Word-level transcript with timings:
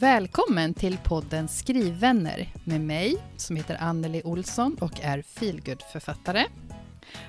Välkommen 0.00 0.74
till 0.74 0.98
podden 1.04 1.48
Skrivvänner 1.48 2.48
med 2.64 2.80
mig 2.80 3.16
som 3.36 3.56
heter 3.56 3.76
Anneli 3.80 4.22
Olsson 4.24 4.76
och 4.80 5.00
är 5.02 5.22
feelgood-författare. 5.22 6.44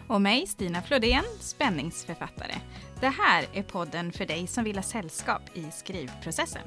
Och 0.07 0.21
mig, 0.21 0.47
Stina 0.47 0.81
Flodén, 0.81 1.23
spänningsförfattare. 1.39 2.55
Det 2.99 3.07
här 3.07 3.45
är 3.53 3.63
podden 3.63 4.11
för 4.11 4.25
dig 4.25 4.47
som 4.47 4.63
vill 4.63 4.75
ha 4.75 4.83
sällskap 4.83 5.41
i 5.53 5.65
skrivprocessen. 5.71 6.61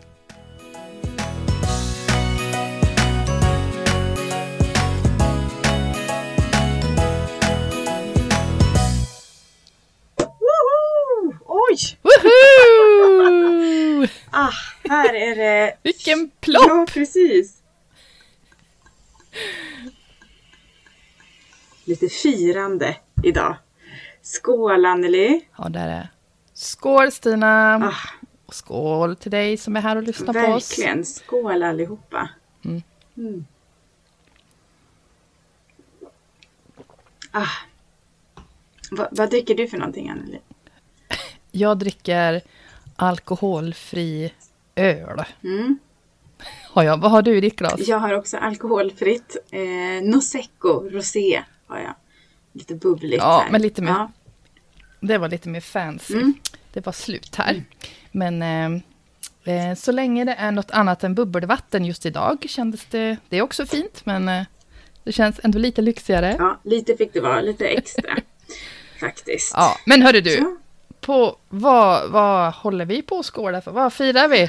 Woho! 10.19 11.34
Oj! 11.46 11.98
Woohoo! 12.03 13.22
Ah, 14.34 14.53
här 14.93 15.14
är 15.14 15.37
det... 15.37 15.77
Vilken 15.82 16.31
plopp! 16.41 16.64
Ja, 16.69 16.87
precis. 16.89 17.63
Lite 21.85 22.09
firande 22.09 22.96
idag. 23.23 23.57
Skål 24.23 24.85
Anneli! 24.87 25.49
Ja, 25.59 25.68
där 25.68 25.89
är 25.89 26.09
Skål 26.55 27.13
Stina! 27.13 27.75
Ah, 27.77 27.95
Och 28.46 28.55
skål 28.55 29.17
till 29.17 29.31
dig 29.31 29.57
som 29.57 29.77
är 29.77 29.81
här 29.81 29.96
och 29.96 30.03
lyssnar 30.03 30.32
på 30.46 30.53
oss. 30.53 30.71
verkligen. 30.79 31.04
Skål 31.04 31.63
allihopa. 31.63 32.29
Mm. 32.65 32.83
Mm. 33.17 33.45
Ah. 37.31 37.47
Va, 38.91 39.09
vad 39.12 39.31
dricker 39.31 39.55
du 39.55 39.69
för 39.69 39.79
någonting 39.79 40.09
Anneli? 40.11 40.41
Jag 41.51 41.79
dricker 41.79 42.41
alkoholfri 42.97 44.33
öl. 44.77 45.23
Mm. 45.45 45.78
Har 46.70 46.83
jag. 46.83 47.01
Vad 47.01 47.11
har 47.11 47.23
du 47.23 47.37
i 47.37 47.41
ditt 47.41 47.56
glas? 47.56 47.81
Jag 47.89 47.98
har 47.98 48.12
också 48.12 48.37
alkoholfritt. 48.37 49.37
Eh, 49.51 49.61
Nosecco 50.11 50.89
Rosé 50.91 51.42
har 51.67 51.78
jag. 51.78 51.95
Lite 52.53 52.75
bubbligt 52.75 53.23
Ja, 53.23 53.41
här. 53.45 53.53
men 53.53 53.62
lite 53.62 53.83
mer 53.83 53.91
Ja. 53.91 54.11
Det 55.00 55.19
var 55.19 55.28
lite 55.28 55.48
mer 55.48 55.61
fancy. 55.61 56.15
Mm. 56.15 56.34
Det 56.73 56.87
var 56.87 56.93
slut 56.93 57.34
här. 57.37 57.65
Men 58.12 58.43
eh, 58.43 58.83
eh, 59.55 59.75
så 59.77 59.93
länge 59.93 60.25
det 60.25 60.33
är 60.34 60.50
något 60.50 60.70
annat 60.70 61.05
än 61.05 61.15
bubbelvatten 61.15 61.84
just 61.84 62.06
idag 62.06 62.45
kändes 62.48 62.84
det, 62.91 63.17
det 63.28 63.37
är 63.37 63.43
också 63.43 63.67
fint, 63.67 64.06
men 64.06 64.28
eh, 64.28 64.43
det 65.05 65.12
känns 65.12 65.41
ändå 65.43 65.59
lite 65.59 65.83
lyxigare. 65.83 66.37
Ja, 66.39 66.45
Ja, 66.65 66.70
lite 66.70 66.97
fick 66.97 67.12
det 67.12 67.20
vara, 67.20 67.41
lite 67.41 67.67
extra. 67.69 68.17
faktiskt. 69.00 69.55
men 69.87 70.03
hörru 70.03 70.20
du, 70.20 70.31
Så. 70.37 70.56
På, 71.03 71.36
vad, 71.48 72.11
vad 72.11 72.53
håller 72.55 72.84
vi 72.84 73.03
på 73.03 73.19
att 73.19 73.27
skåla 73.27 73.61
för? 73.61 73.70
Vad 73.70 73.92
firar 73.92 74.28
vi? 74.28 74.48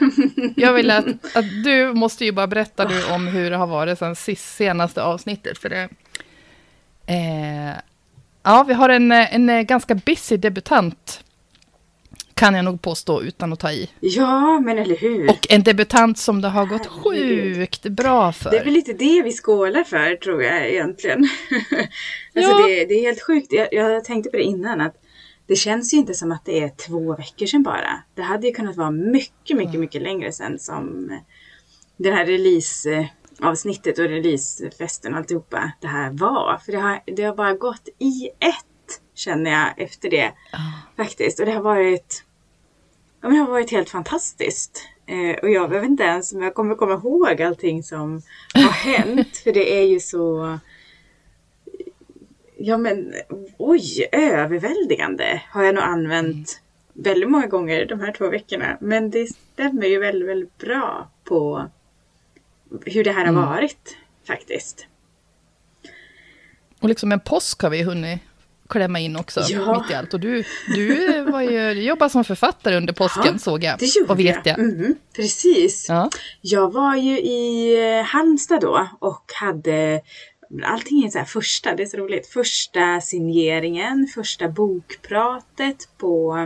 Jag 0.62 0.74
vill 0.74 0.92
att, 0.92 1.06
att 1.36 1.46
du 1.64 1.94
måste 1.94 2.26
ju 2.26 2.32
bara 2.32 2.48
berätta 2.48 2.88
nu 2.88 3.04
om 3.16 3.28
hur 3.28 3.50
det 3.52 3.58
har 3.58 3.68
varit 3.68 4.00
sen 4.00 4.16
sist, 4.16 4.56
senaste 4.56 5.04
avsnittet. 5.04 5.58
För 5.58 5.70
det, 5.70 5.90
eh, 7.08 7.76
ja, 8.44 8.64
vi 8.68 8.74
har 8.74 8.90
en, 8.90 9.12
en 9.12 9.66
ganska 9.66 9.96
busy 9.96 10.38
debutant, 10.38 11.24
kan 12.34 12.56
jag 12.56 12.66
nog 12.66 12.82
påstå 12.82 13.22
utan 13.24 13.54
att 13.54 13.60
ta 13.60 13.72
i. 13.72 13.90
Ja, 14.00 14.60
men 14.60 14.78
eller 14.78 14.96
hur? 14.98 15.30
Och 15.30 15.48
en 15.50 15.64
debutant 15.64 16.18
som 16.18 16.42
det 16.42 16.48
har 16.48 16.66
gått 16.66 16.90
Herregud. 17.06 17.56
sjukt 17.58 17.84
bra 17.84 18.22
Det 18.22 18.28
är 18.28 18.32
för. 18.32 18.64
väl 18.66 18.74
lite 18.74 18.94
det 18.94 19.22
vi 19.24 19.32
skålar 19.32 19.84
för 19.84 20.16
tror 20.16 20.44
jag 20.44 20.70
egentligen. 20.70 21.20
alltså 22.36 22.52
Ja. 22.52 22.68
det, 22.68 22.86
det 22.86 22.94
är 22.94 23.02
helt 23.02 23.22
sjukt. 23.28 23.48
Jag, 23.54 23.68
jag 23.72 24.04
tänkte 24.06 24.30
på 24.30 24.38
det 24.38 24.44
innan 24.44 24.82
att 24.82 24.96
det 25.48 25.56
känns 25.56 25.94
ju 25.94 25.98
inte 25.98 26.14
som 26.14 26.32
att 26.32 26.46
det 26.46 26.60
är 26.60 26.70
två 26.70 27.16
veckor 27.16 27.46
sedan 27.46 27.64
bara. 27.64 28.04
Det 28.16 28.22
hade 28.22 28.48
ju 28.48 28.54
kunnat 28.54 28.76
vara 28.76 28.92
mycket, 28.92 29.58
mycket, 29.58 29.80
mycket 29.80 30.02
längre 30.02 30.32
sedan 30.32 30.60
som 30.60 31.12
det 31.98 32.12
här 32.12 32.26
releaseavsnittet 32.26 34.00
och 34.00 34.06
releasefesten 34.06 35.14
och 35.14 35.20
alltihopa 35.20 35.72
det 35.82 35.88
här 35.88 36.12
var. 36.12 36.62
För 36.66 36.72
det 36.72 36.78
har, 36.78 37.02
det 37.06 37.24
har 37.24 37.36
bara 37.36 37.54
gått 37.54 37.90
i 38.00 38.28
ett 38.28 39.02
känner 39.16 39.52
jag 39.52 39.82
efter 39.82 40.10
det 40.10 40.32
faktiskt. 40.98 41.40
Och 41.40 41.46
det 41.46 41.52
har 41.52 41.62
varit 41.62 42.24
Ja, 43.24 43.30
men 43.30 43.38
det 43.38 43.44
har 43.44 43.52
varit 43.52 43.72
helt 43.72 43.90
fantastiskt. 43.90 44.88
Eh, 45.06 45.36
och 45.42 45.50
jag 45.50 45.68
vet 45.68 45.84
inte 45.84 46.04
ens 46.04 46.34
om 46.34 46.42
jag 46.42 46.56
kommer 46.56 46.76
komma 46.76 46.94
ihåg 46.94 47.42
allting 47.42 47.84
som 47.84 48.22
har 48.54 48.72
hänt. 48.72 49.38
För 49.38 49.52
det 49.52 49.80
är 49.80 49.84
ju 49.84 50.00
så... 50.00 50.60
Ja 52.58 52.78
men 52.78 53.14
oj, 53.58 54.08
överväldigande 54.12 55.42
har 55.50 55.64
jag 55.64 55.76
nog 55.76 55.84
använt 55.84 56.62
väldigt 56.94 57.30
många 57.30 57.48
gånger 57.48 57.86
de 57.86 58.00
här 58.00 58.12
två 58.12 58.30
veckorna. 58.30 58.78
Men 58.82 59.10
det 59.12 59.28
stämmer 59.28 59.88
ju 59.88 60.00
väldigt, 60.00 60.30
väldigt 60.30 60.58
bra 60.58 61.10
på 61.24 61.70
hur 62.86 63.04
det 63.04 63.12
här 63.12 63.26
har 63.26 63.34
varit 63.34 63.98
faktiskt. 64.28 64.88
Och 66.80 66.90
liksom 66.90 67.12
en 67.12 67.20
påsk 67.20 67.62
har 67.62 67.70
vi 67.70 67.84
hunnit 67.84 68.20
klämma 68.70 69.00
in 69.00 69.16
också, 69.16 69.42
Ja. 69.50 69.80
mitt 69.82 69.92
i 69.92 69.94
allt. 69.94 70.14
Och 70.14 70.20
du, 70.20 70.44
du 70.76 71.22
var 71.24 71.42
ju, 71.42 71.72
jobbar 71.72 72.10
som 72.10 72.24
författare 72.24 72.78
under 72.78 72.94
påsken, 72.94 73.24
Ja, 73.34 73.38
såg 73.38 73.64
jag. 73.64 73.80
Det 73.80 73.96
gjorde 73.96 74.12
och 74.14 74.20
vet 74.20 74.46
jag. 74.46 74.60
Mhm, 74.60 74.96
precis. 75.16 75.86
Ja. 75.90 76.10
Jag 76.42 76.74
var 76.74 76.96
ju 76.96 77.20
i 77.20 78.02
Halmstad 78.06 78.62
då 78.62 78.88
och 79.00 79.24
hade 79.36 80.02
allting 80.64 81.04
är 81.04 81.10
så 81.10 81.18
här 81.18 81.26
första, 81.26 81.76
det 81.76 81.84
är 81.84 81.88
så 81.88 81.98
roligt. 81.98 82.28
Första 82.28 83.02
signeringen, 83.02 84.08
första 84.16 84.50
bokpratet 84.50 85.90
på 85.98 86.38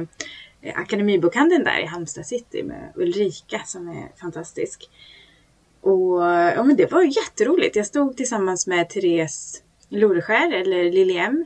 eh, 0.62 0.80
Akademibokhandeln 0.80 1.64
där 1.64 1.80
i 1.80 1.86
Halmstad 1.86 2.26
city 2.26 2.64
med 2.64 2.94
Ulrika 2.96 3.62
som 3.66 3.88
är 3.88 4.20
fantastisk. 4.22 4.90
Och 5.82 6.22
ja, 6.22 6.64
men 6.64 6.76
det 6.76 6.92
var 6.92 7.04
jätteroligt. 7.04 7.76
Jag 7.76 7.86
stod 7.86 8.18
tillsammans 8.18 8.68
med 8.68 8.90
Therese 8.90 9.64
Loreskär 9.90 10.54
eller 10.54 10.92
Liljem 10.92 11.46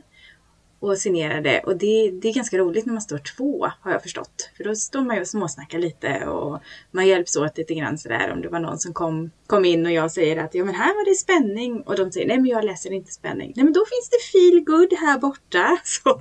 och 0.82 0.98
signerade. 0.98 1.60
Och 1.66 1.76
det, 1.76 2.10
det 2.10 2.28
är 2.28 2.34
ganska 2.34 2.58
roligt 2.58 2.86
när 2.86 2.92
man 2.92 3.02
står 3.02 3.18
två 3.18 3.66
har 3.80 3.92
jag 3.92 4.02
förstått. 4.02 4.50
För 4.56 4.64
då 4.64 4.74
står 4.74 5.00
man 5.00 5.16
ju 5.16 5.22
och 5.22 5.28
småsnackar 5.28 5.78
lite 5.78 6.26
och 6.26 6.58
man 6.90 7.06
hjälps 7.06 7.36
åt 7.36 7.58
lite 7.58 7.74
grann 7.74 7.98
sådär 7.98 8.30
om 8.32 8.42
det 8.42 8.48
var 8.48 8.60
någon 8.60 8.78
som 8.78 8.92
kom, 8.94 9.30
kom 9.46 9.64
in 9.64 9.86
och 9.86 9.92
jag 9.92 10.12
säger 10.12 10.36
att 10.44 10.54
ja 10.54 10.64
men 10.64 10.74
här 10.74 10.94
var 10.94 11.04
det 11.10 11.14
spänning 11.14 11.80
och 11.80 11.96
de 11.96 12.12
säger 12.12 12.26
nej 12.28 12.36
men 12.36 12.46
jag 12.46 12.64
läser 12.64 12.92
inte 12.92 13.12
spänning. 13.12 13.52
Nej 13.56 13.64
men 13.64 13.72
då 13.72 13.80
finns 13.80 14.10
det 14.10 14.38
feel 14.38 14.64
good 14.64 14.92
här 14.98 15.18
borta. 15.18 15.78
Så. 15.84 16.20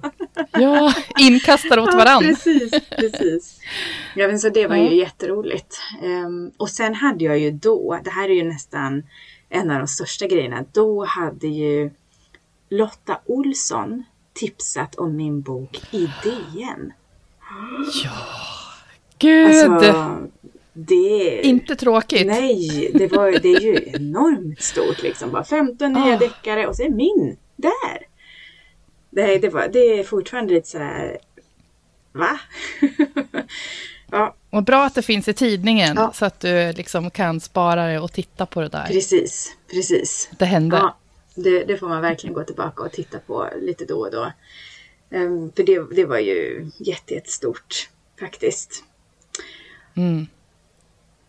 ja, 0.51 0.93
inkastar 1.19 1.79
åt 1.79 1.89
Ja, 1.91 1.97
varann. 1.97 2.21
precis, 2.23 2.71
precis. 2.89 3.59
Ja, 4.15 4.27
men 4.27 4.39
så 4.39 4.49
det 4.49 4.67
var 4.67 4.75
Ja. 4.75 4.89
ju 4.89 4.95
jätteroligt. 4.97 5.77
Ehm, 6.03 6.51
och 6.57 6.69
sen 6.69 6.95
hade 6.95 7.23
jag 7.25 7.39
ju 7.39 7.51
då, 7.51 7.99
det 8.03 8.09
här 8.09 8.29
är 8.29 8.33
ju 8.33 8.43
nästan 8.43 9.03
en 9.49 9.71
av 9.71 9.77
de 9.79 9.87
största 9.87 10.27
grejerna, 10.27 10.65
då 10.71 11.05
hade 11.05 11.47
ju 11.47 11.89
Lotta 12.69 13.19
Olsson 13.25 14.03
tipsat 14.45 14.95
om 14.95 15.15
min 15.15 15.41
bok 15.41 15.81
i 15.91 16.09
DN. 16.23 16.93
Gud, 19.19 19.47
Alltså, 19.47 20.17
det... 20.73 21.41
inte 21.45 21.75
tråkigt. 21.75 22.27
Nej, 22.27 22.91
det, 22.93 23.07
var, 23.07 23.31
det 23.31 23.49
är 23.53 23.59
ju 23.61 23.91
enormt 23.93 24.61
stort 24.61 25.01
liksom. 25.03 25.31
Bara 25.31 25.43
15 25.43 25.93
nya 25.93 26.13
Ah. 26.15 26.17
deckare 26.17 26.67
och 26.67 26.75
så 26.75 26.83
är 26.83 26.89
min 26.89 27.37
där. 27.55 27.97
Det, 29.09 29.37
det, 29.37 29.49
var, 29.49 29.67
det 29.67 29.99
är 29.99 30.03
fortfarande 30.03 30.53
lite 30.53 30.67
sådär... 30.69 31.17
Va? 32.13 32.39
ja, 34.11 34.35
Och 34.49 34.63
bra 34.63 34.85
att 34.85 34.95
det 34.95 35.01
finns 35.01 35.27
i 35.27 35.33
tidningen, 35.33 35.93
Ja. 35.95 36.11
så 36.15 36.25
att 36.25 36.39
du 36.39 36.71
liksom 36.73 37.11
kan 37.11 37.39
spara 37.39 37.85
det 37.87 37.99
och 37.99 38.11
titta 38.13 38.45
på 38.45 38.61
det 38.61 38.67
där. 38.69 38.87
precis, 38.87 39.55
precis. 39.71 40.29
Det 40.39 40.45
hände. 40.45 40.77
Ja, 40.77 40.97
det, 41.35 41.63
det 41.63 41.77
får 41.77 41.87
man 41.87 42.01
verkligen 42.01 42.33
gå 42.33 42.43
tillbaka 42.43 42.83
och 42.83 42.91
titta 42.91 43.19
på 43.19 43.49
lite 43.61 43.85
då 43.85 43.99
och 43.99 44.11
då. 44.11 44.31
Ehm, 45.09 45.51
för 45.51 45.63
det, 45.63 45.95
det 45.95 46.05
var 46.05 46.19
ju 46.19 46.69
jätte, 46.77 47.13
jättestort 47.13 47.89
faktiskt. 48.19 48.83
Mm. 49.95 50.27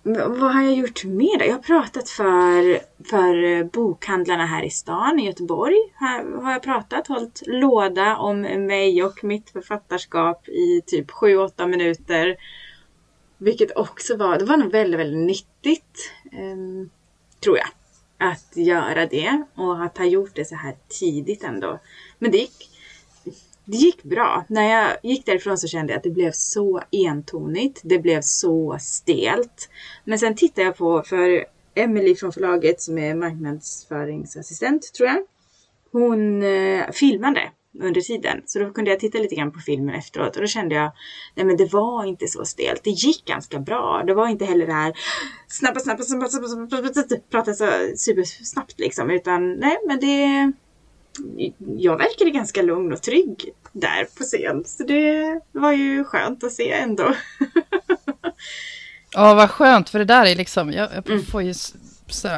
Vad 0.05 0.55
har 0.55 0.63
jag 0.63 0.75
gjort 0.75 1.05
mer 1.05 1.39
då? 1.39 1.45
Jag 1.45 1.53
har 1.53 1.63
pratat 1.63 2.09
för, 2.09 2.81
för 3.11 3.65
bokhandlarna 3.65 4.47
här 4.47 4.63
i 4.63 4.71
stan, 4.71 5.19
i 5.19 5.27
Göteborg. 5.27 5.77
Här 5.95 6.43
har 6.43 6.53
jag 6.53 6.63
pratat, 6.63 7.09
hållit 7.09 7.43
låda 7.47 8.17
om 8.17 8.41
mig 8.41 9.05
och 9.05 9.25
mitt 9.25 9.51
författarskap 9.51 10.49
i 10.49 10.83
typ 10.87 11.11
7-8 11.11 11.67
minuter. 11.67 12.37
Vilket 13.39 13.77
också 13.77 14.17
var, 14.17 14.39
det 14.39 14.45
var 14.45 14.57
nog 14.57 14.73
väldigt, 14.73 15.01
väldigt 15.01 15.27
nyttigt, 15.27 16.13
ehm, 16.33 16.91
tror 17.41 17.59
jag. 17.59 17.69
Att 18.23 18.57
göra 18.57 19.07
det 19.07 19.43
och 19.55 19.85
att 19.85 19.99
ha 19.99 20.05
gjort 20.05 20.35
det 20.35 20.45
så 20.45 20.55
här 20.55 20.77
tidigt 20.89 21.45
ändå. 21.45 21.79
Men 22.19 22.31
det 22.31 22.39
gick, 22.39 22.71
det 23.65 23.77
gick 23.77 24.03
bra. 24.03 24.45
När 24.49 24.71
jag 24.71 24.97
gick 25.03 25.27
därifrån 25.27 25.59
så 25.59 25.69
kände 25.69 25.93
jag 25.93 25.99
att 25.99 26.05
det 26.05 26.11
blev 26.11 26.33
så 26.33 26.83
entonigt. 26.91 27.81
Det 27.85 27.99
blev 27.99 28.21
så 28.21 28.77
stelt. 28.81 29.69
Men 30.05 30.19
sen 30.19 30.35
tittade 30.35 30.67
jag 30.67 30.77
på, 30.77 31.03
för 31.03 31.45
Emily 31.75 32.15
från 32.15 32.33
förlaget 32.33 32.81
som 32.81 32.99
är 32.99 33.15
marknadsföringsassistent 33.15 34.93
tror 34.95 35.09
jag. 35.09 35.23
Hon 35.93 36.43
eh, 36.43 36.91
filmade 36.91 37.51
under 37.81 38.01
tiden. 38.01 38.43
Så 38.47 38.59
då 38.59 38.71
kunde 38.71 38.91
jag 38.91 39.01
titta 39.01 39.19
lite 39.19 39.35
grann 39.35 39.53
på 39.53 39.61
filmen 39.61 39.95
efteråt 39.95 40.37
och 40.37 40.43
då 40.43 40.49
kände 40.49 40.75
jag, 40.75 40.93
nej 41.35 41.47
men 41.47 41.57
det 41.57 41.73
var 41.73 42.05
inte 42.05 42.27
så 42.27 42.45
stelt. 42.45 42.85
Det 42.85 42.91
gick 42.91 43.25
ganska 43.25 43.59
bra. 43.59 44.03
Det 44.07 44.15
var 44.15 44.29
inte 44.29 44.45
heller 44.45 44.67
det 44.67 44.73
här 44.73 44.93
snabba, 45.49 45.81
snabba, 45.81 46.03
snabba, 46.03 46.29
snabba, 46.29 46.49
snabba, 46.49 46.93
snabba 46.93 47.21
prata 47.31 47.55
så 47.55 47.67
supersnabbt 47.97 48.79
liksom. 48.79 49.11
Utan 49.11 49.53
nej 49.53 49.79
men 49.87 50.01
det, 50.01 50.53
jag 51.77 51.99
verkade 51.99 52.31
ganska 52.31 52.63
lugn 52.63 52.93
och 52.93 53.03
trygg 53.03 53.51
där 53.73 54.05
på 54.19 54.23
scen. 54.23 54.65
Så 54.65 54.83
det 54.83 55.41
var 55.53 55.73
ju 55.73 56.05
skönt 56.05 56.45
att 56.45 56.53
se 56.53 56.73
ändå. 56.73 57.15
Ja, 59.15 59.35
vad 59.35 59.51
skönt, 59.51 59.91
för 59.91 59.99
det 59.99 60.05
där 60.05 60.27
är 60.27 60.35
liksom, 60.35 60.73
jag, 60.73 60.89
jag 61.07 61.27
får 61.27 61.43
ju 61.43 61.55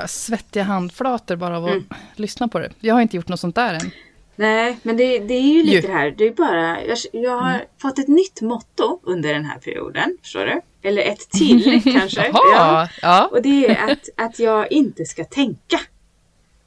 svettiga 0.06 0.62
handflator 0.62 1.36
bara 1.36 1.56
av 1.56 1.64
att 1.64 1.70
mm. 1.70 1.84
lyssna 2.14 2.48
på 2.48 2.58
det. 2.58 2.70
Jag 2.80 2.94
har 2.94 3.00
inte 3.00 3.16
gjort 3.16 3.28
något 3.28 3.40
sånt 3.40 3.54
där 3.54 3.74
än. 3.74 3.90
Nej, 4.36 4.78
men 4.82 4.96
det, 4.96 5.18
det 5.18 5.34
är 5.34 5.54
ju 5.54 5.62
lite 5.62 5.74
ju. 5.74 5.80
det 5.80 5.92
här. 5.92 6.10
Det 6.10 6.26
är 6.26 6.32
bara, 6.32 6.84
jag, 6.84 6.98
jag 7.12 7.38
har 7.38 7.54
mm. 7.54 7.66
fått 7.82 7.98
ett 7.98 8.08
nytt 8.08 8.40
motto 8.40 9.00
under 9.02 9.34
den 9.34 9.44
här 9.44 9.58
perioden. 9.58 10.16
Förstår 10.22 10.46
du? 10.46 10.60
Eller 10.88 11.02
ett 11.02 11.30
till 11.30 11.82
kanske. 11.92 12.30
Ja. 12.32 12.88
ja. 13.02 13.28
Och 13.32 13.42
det 13.42 13.66
är 13.66 13.92
att, 13.92 14.08
att 14.16 14.38
jag 14.38 14.72
inte 14.72 15.04
ska 15.04 15.24
tänka. 15.24 15.80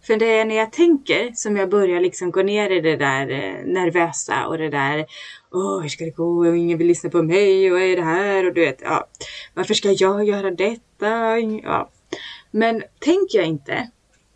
För 0.04 0.16
det 0.16 0.26
är 0.26 0.46
när 0.46 0.56
jag 0.56 0.72
tänker 0.72 1.32
som 1.36 1.58
jag 1.58 1.70
börjar 1.70 2.02
liksom 2.02 2.32
gå 2.32 2.42
ner 2.42 2.70
i 2.70 2.82
det 2.82 2.96
där 2.96 3.32
eh, 3.32 3.66
nervösa 3.66 4.48
och 4.48 4.58
det 4.58 4.70
där 4.70 5.06
Åh, 5.52 5.82
hur 5.82 5.90
ska 5.90 6.06
det 6.06 6.12
gå? 6.12 6.48
Och 6.48 6.58
ingen 6.58 6.78
vill 6.78 6.88
lyssna 6.88 7.10
på 7.10 7.24
mig 7.24 7.72
och 7.72 7.82
är 7.82 7.96
det 7.96 8.02
här? 8.02 8.48
Och 8.48 8.54
du 8.54 8.62
vet, 8.62 8.82
ja, 8.82 9.08
varför 9.54 9.74
ska 9.74 9.92
jag 9.92 10.24
göra 10.24 10.52
detta? 10.52 11.40
Ja. 11.64 11.90
Men 12.52 12.84
tänker 13.00 13.38
jag 13.38 13.48
inte 13.48 13.90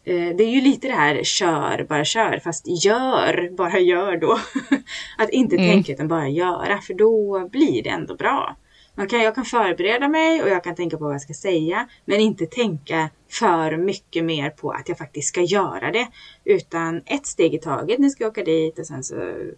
det 0.03 0.43
är 0.43 0.49
ju 0.49 0.61
lite 0.61 0.87
det 0.87 0.93
här 0.93 1.23
kör, 1.23 1.85
bara 1.89 2.05
kör, 2.05 2.39
fast 2.43 2.85
gör, 2.85 3.49
bara 3.57 3.79
gör 3.79 4.17
då. 4.17 4.39
att 5.17 5.29
inte 5.29 5.55
mm. 5.55 5.69
tänka 5.69 5.93
utan 5.93 6.07
bara 6.07 6.29
göra, 6.29 6.81
för 6.81 6.93
då 6.93 7.47
blir 7.51 7.83
det 7.83 7.89
ändå 7.89 8.15
bra. 8.15 8.55
Man 8.95 9.07
kan, 9.07 9.21
jag 9.21 9.35
kan 9.35 9.45
förbereda 9.45 10.07
mig 10.07 10.43
och 10.43 10.49
jag 10.49 10.63
kan 10.63 10.75
tänka 10.75 10.97
på 10.97 11.03
vad 11.03 11.13
jag 11.13 11.21
ska 11.21 11.33
säga, 11.33 11.87
men 12.05 12.19
inte 12.19 12.45
tänka 12.45 13.09
för 13.29 13.77
mycket 13.77 14.23
mer 14.23 14.49
på 14.49 14.71
att 14.71 14.89
jag 14.89 14.97
faktiskt 14.97 15.27
ska 15.27 15.41
göra 15.41 15.91
det. 15.91 16.07
Utan 16.43 17.01
ett 17.05 17.25
steg 17.25 17.53
i 17.53 17.59
taget. 17.59 17.99
Nu 17.99 18.09
ska 18.09 18.23
jag 18.23 18.31
åka 18.31 18.43
dit 18.43 18.79
och 18.79 18.85
sen 18.85 19.03
så 19.03 19.15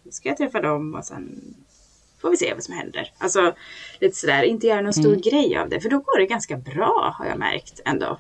ska 0.10 0.30
jag 0.30 0.38
träffa 0.38 0.62
dem 0.62 0.96
och 0.96 1.06
sen 1.06 1.54
får 2.22 2.30
vi 2.30 2.38
se 2.38 2.54
vad 2.54 2.64
som 2.64 2.76
händer. 2.76 3.12
Alltså 3.18 3.54
lite 4.00 4.16
sådär, 4.16 4.44
inte 4.44 4.68
göra 4.68 4.82
någon 4.82 4.94
stor 4.94 5.14
mm. 5.14 5.22
grej 5.22 5.58
av 5.58 5.70
det, 5.70 5.80
för 5.80 5.90
då 5.90 5.98
går 5.98 6.20
det 6.20 6.26
ganska 6.26 6.58
bra 6.58 7.16
har 7.20 7.26
jag 7.26 7.40
märkt 7.40 7.82
ändå 7.86 8.20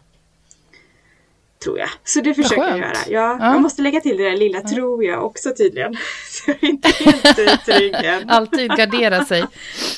tror 1.64 1.80
jag. 1.80 1.90
Så 2.04 2.22
det 2.22 2.34
försöker 2.34 2.68
jag 2.68 2.78
göra. 2.78 2.94
Ja, 3.08 3.38
ja. 3.40 3.54
Man 3.54 3.62
måste 3.62 3.82
lägga 3.82 4.00
till 4.00 4.18
det 4.18 4.24
där 4.24 4.38
lilla 4.38 4.62
ja. 4.64 4.70
tror 4.70 5.04
jag 5.04 5.26
också 5.26 5.54
tydligen. 5.58 5.94
Så 6.30 6.52
jag 6.52 6.64
är 6.64 6.70
inte 6.70 6.90
helt 6.90 7.66
trygg 7.66 7.94
än. 7.94 8.30
Alltid 8.30 8.72
gardera 8.72 9.26
sig. 9.26 9.46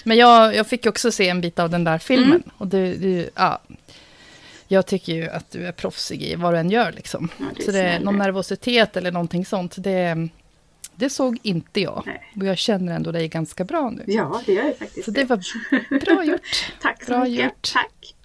Men 0.03 0.17
jag, 0.17 0.56
jag 0.56 0.67
fick 0.67 0.85
också 0.85 1.12
se 1.12 1.29
en 1.29 1.41
bit 1.41 1.59
av 1.59 1.69
den 1.69 1.83
där 1.83 1.97
filmen. 1.97 2.29
Mm. 2.29 2.50
Och 2.57 2.67
det, 2.67 2.94
det, 2.94 3.29
ja, 3.35 3.62
jag 4.67 4.85
tycker 4.85 5.13
ju 5.13 5.29
att 5.29 5.51
du 5.51 5.67
är 5.67 5.71
proffsig 5.71 6.23
i 6.23 6.35
vad 6.35 6.53
du 6.53 6.57
än 6.57 6.69
gör. 6.69 6.91
Liksom. 6.91 7.29
Ja, 7.38 7.45
det 7.56 7.63
så 7.63 7.71
det, 7.71 7.79
är 7.79 8.00
någon 8.00 8.17
nervositet 8.17 8.97
eller 8.97 9.12
någonting 9.12 9.45
sånt, 9.45 9.75
det, 9.77 10.29
det 10.95 11.09
såg 11.09 11.38
inte 11.41 11.81
jag. 11.81 12.03
Nej. 12.06 12.31
Och 12.39 12.45
jag 12.45 12.57
känner 12.57 12.95
ändå 12.95 13.12
dig 13.12 13.27
ganska 13.27 13.63
bra 13.63 13.89
nu. 13.89 14.03
Ja, 14.07 14.41
det 14.45 14.53
gör 14.53 14.63
jag 14.63 14.77
faktiskt. 14.77 15.06
Så 15.06 15.12
det 15.12 15.25
var 15.25 15.41
bra 16.00 16.23
gjort. 16.23 16.73
Tack 16.81 17.03
så 17.03 17.12
bra 17.12 17.23
mycket. 17.23 17.45
Gjort. 17.45 17.73
Tack. 17.73 18.15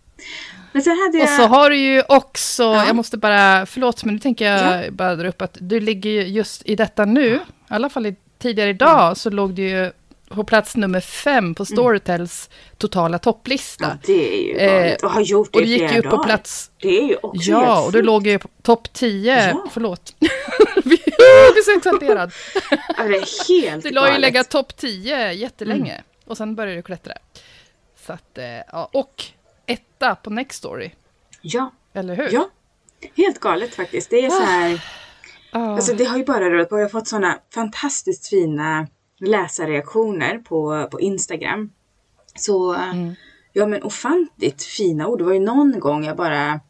Jag... 0.73 1.23
Och 1.23 1.29
så 1.29 1.43
har 1.43 1.71
du 1.71 1.77
ju 1.77 2.03
också, 2.09 2.63
ja. 2.63 2.87
jag 2.87 2.97
måste 2.97 3.17
bara, 3.17 3.67
förlåt 3.67 4.05
men 4.05 4.15
nu 4.15 4.21
tänker 4.21 4.53
jag 4.53 4.85
ja. 4.85 4.91
bara 4.91 5.17
dra 5.17 5.29
upp 5.29 5.43
att 5.43 5.57
du 5.61 5.81
ligger 5.81 6.11
just 6.11 6.63
i 6.67 6.77
detta 6.77 7.05
nu, 7.05 7.35
i 7.35 7.41
alla 7.69 7.89
fall 7.89 8.07
i, 8.07 8.17
tidigare 8.39 8.71
idag, 8.71 9.11
ja. 9.11 9.15
så 9.15 9.31
låg 9.31 9.55
du 9.55 9.63
ju 9.63 9.91
på 10.35 10.45
plats 10.45 10.77
nummer 10.77 11.01
fem 11.01 11.55
på 11.55 11.63
mm. 11.63 11.67
Storytels 11.67 12.49
mm. 12.49 12.77
totala 12.79 13.19
topplista. 13.19 13.85
Ja, 13.85 13.99
det 14.07 14.35
är 14.35 14.43
ju 14.43 14.53
galet. 14.53 15.03
Och 15.03 15.11
har 15.11 15.21
gjort 15.21 15.53
det 15.53 15.59
Och 15.59 15.65
du 15.65 15.71
gick 15.71 15.93
ju 15.93 15.99
upp 15.99 16.11
på 16.11 16.23
plats... 16.25 16.71
Det 16.81 16.99
är 16.99 17.09
ju 17.09 17.17
också 17.17 17.51
Ja, 17.51 17.85
och 17.85 17.93
du 17.93 18.03
låg 18.03 18.27
ju 18.27 18.39
på 18.39 18.49
topp 18.63 18.93
tio. 18.93 19.49
Ja. 19.49 19.67
Förlåt. 19.71 20.15
du 20.75 20.83
blir 20.83 21.65
så 21.65 21.79
exalterad. 21.79 22.33
ja, 22.97 23.03
det 23.03 23.17
är 23.17 23.49
helt 23.49 23.83
Du 23.83 23.91
låg 23.91 24.09
ju 24.09 24.19
lägga 24.19 24.45
topp 24.45 24.77
tio 24.77 25.33
jättelänge. 25.33 25.93
Mm. 25.93 26.05
Och 26.27 26.37
sen 26.37 26.55
började 26.55 26.77
du 26.77 26.83
klättra. 26.83 27.13
Så 28.07 28.13
att, 28.13 28.39
eh, 28.39 28.45
ja. 28.73 28.91
Och 28.93 29.25
etta 30.01 30.15
på 30.15 30.31
Nextory. 30.31 30.91
Ja. 31.41 31.73
Eller 31.93 32.17
hur? 32.17 32.29
Ja. 32.33 32.49
Helt 33.17 33.41
galet 33.41 33.75
faktiskt. 33.75 34.11
Det 34.11 34.25
är 34.25 34.31
så 34.31 34.43
här... 34.43 34.85
Oh. 35.53 35.71
Alltså 35.71 35.95
det 35.95 36.05
har 36.05 36.19
ju 36.19 36.25
bara 36.25 36.51
rullat 36.51 36.69
på. 36.69 36.79
Jag 36.79 36.85
har 36.85 36.89
fått 36.89 37.09
sådana 37.09 37.39
fantastiskt 37.55 38.29
fina 38.29 38.87
läsarreaktioner 39.19 40.39
på, 40.39 40.89
på 40.91 41.01
Instagram. 41.01 41.71
Så 42.35 42.75
mm. 42.75 43.15
ja 43.53 43.67
men 43.67 43.83
ofantligt 43.83 44.63
fina 44.63 45.07
ord. 45.07 45.19
Det 45.19 45.25
var 45.25 45.33
ju 45.33 45.41
någon 45.41 45.81
gång 45.81 46.05
jag 46.05 46.17
bara, 46.17 46.61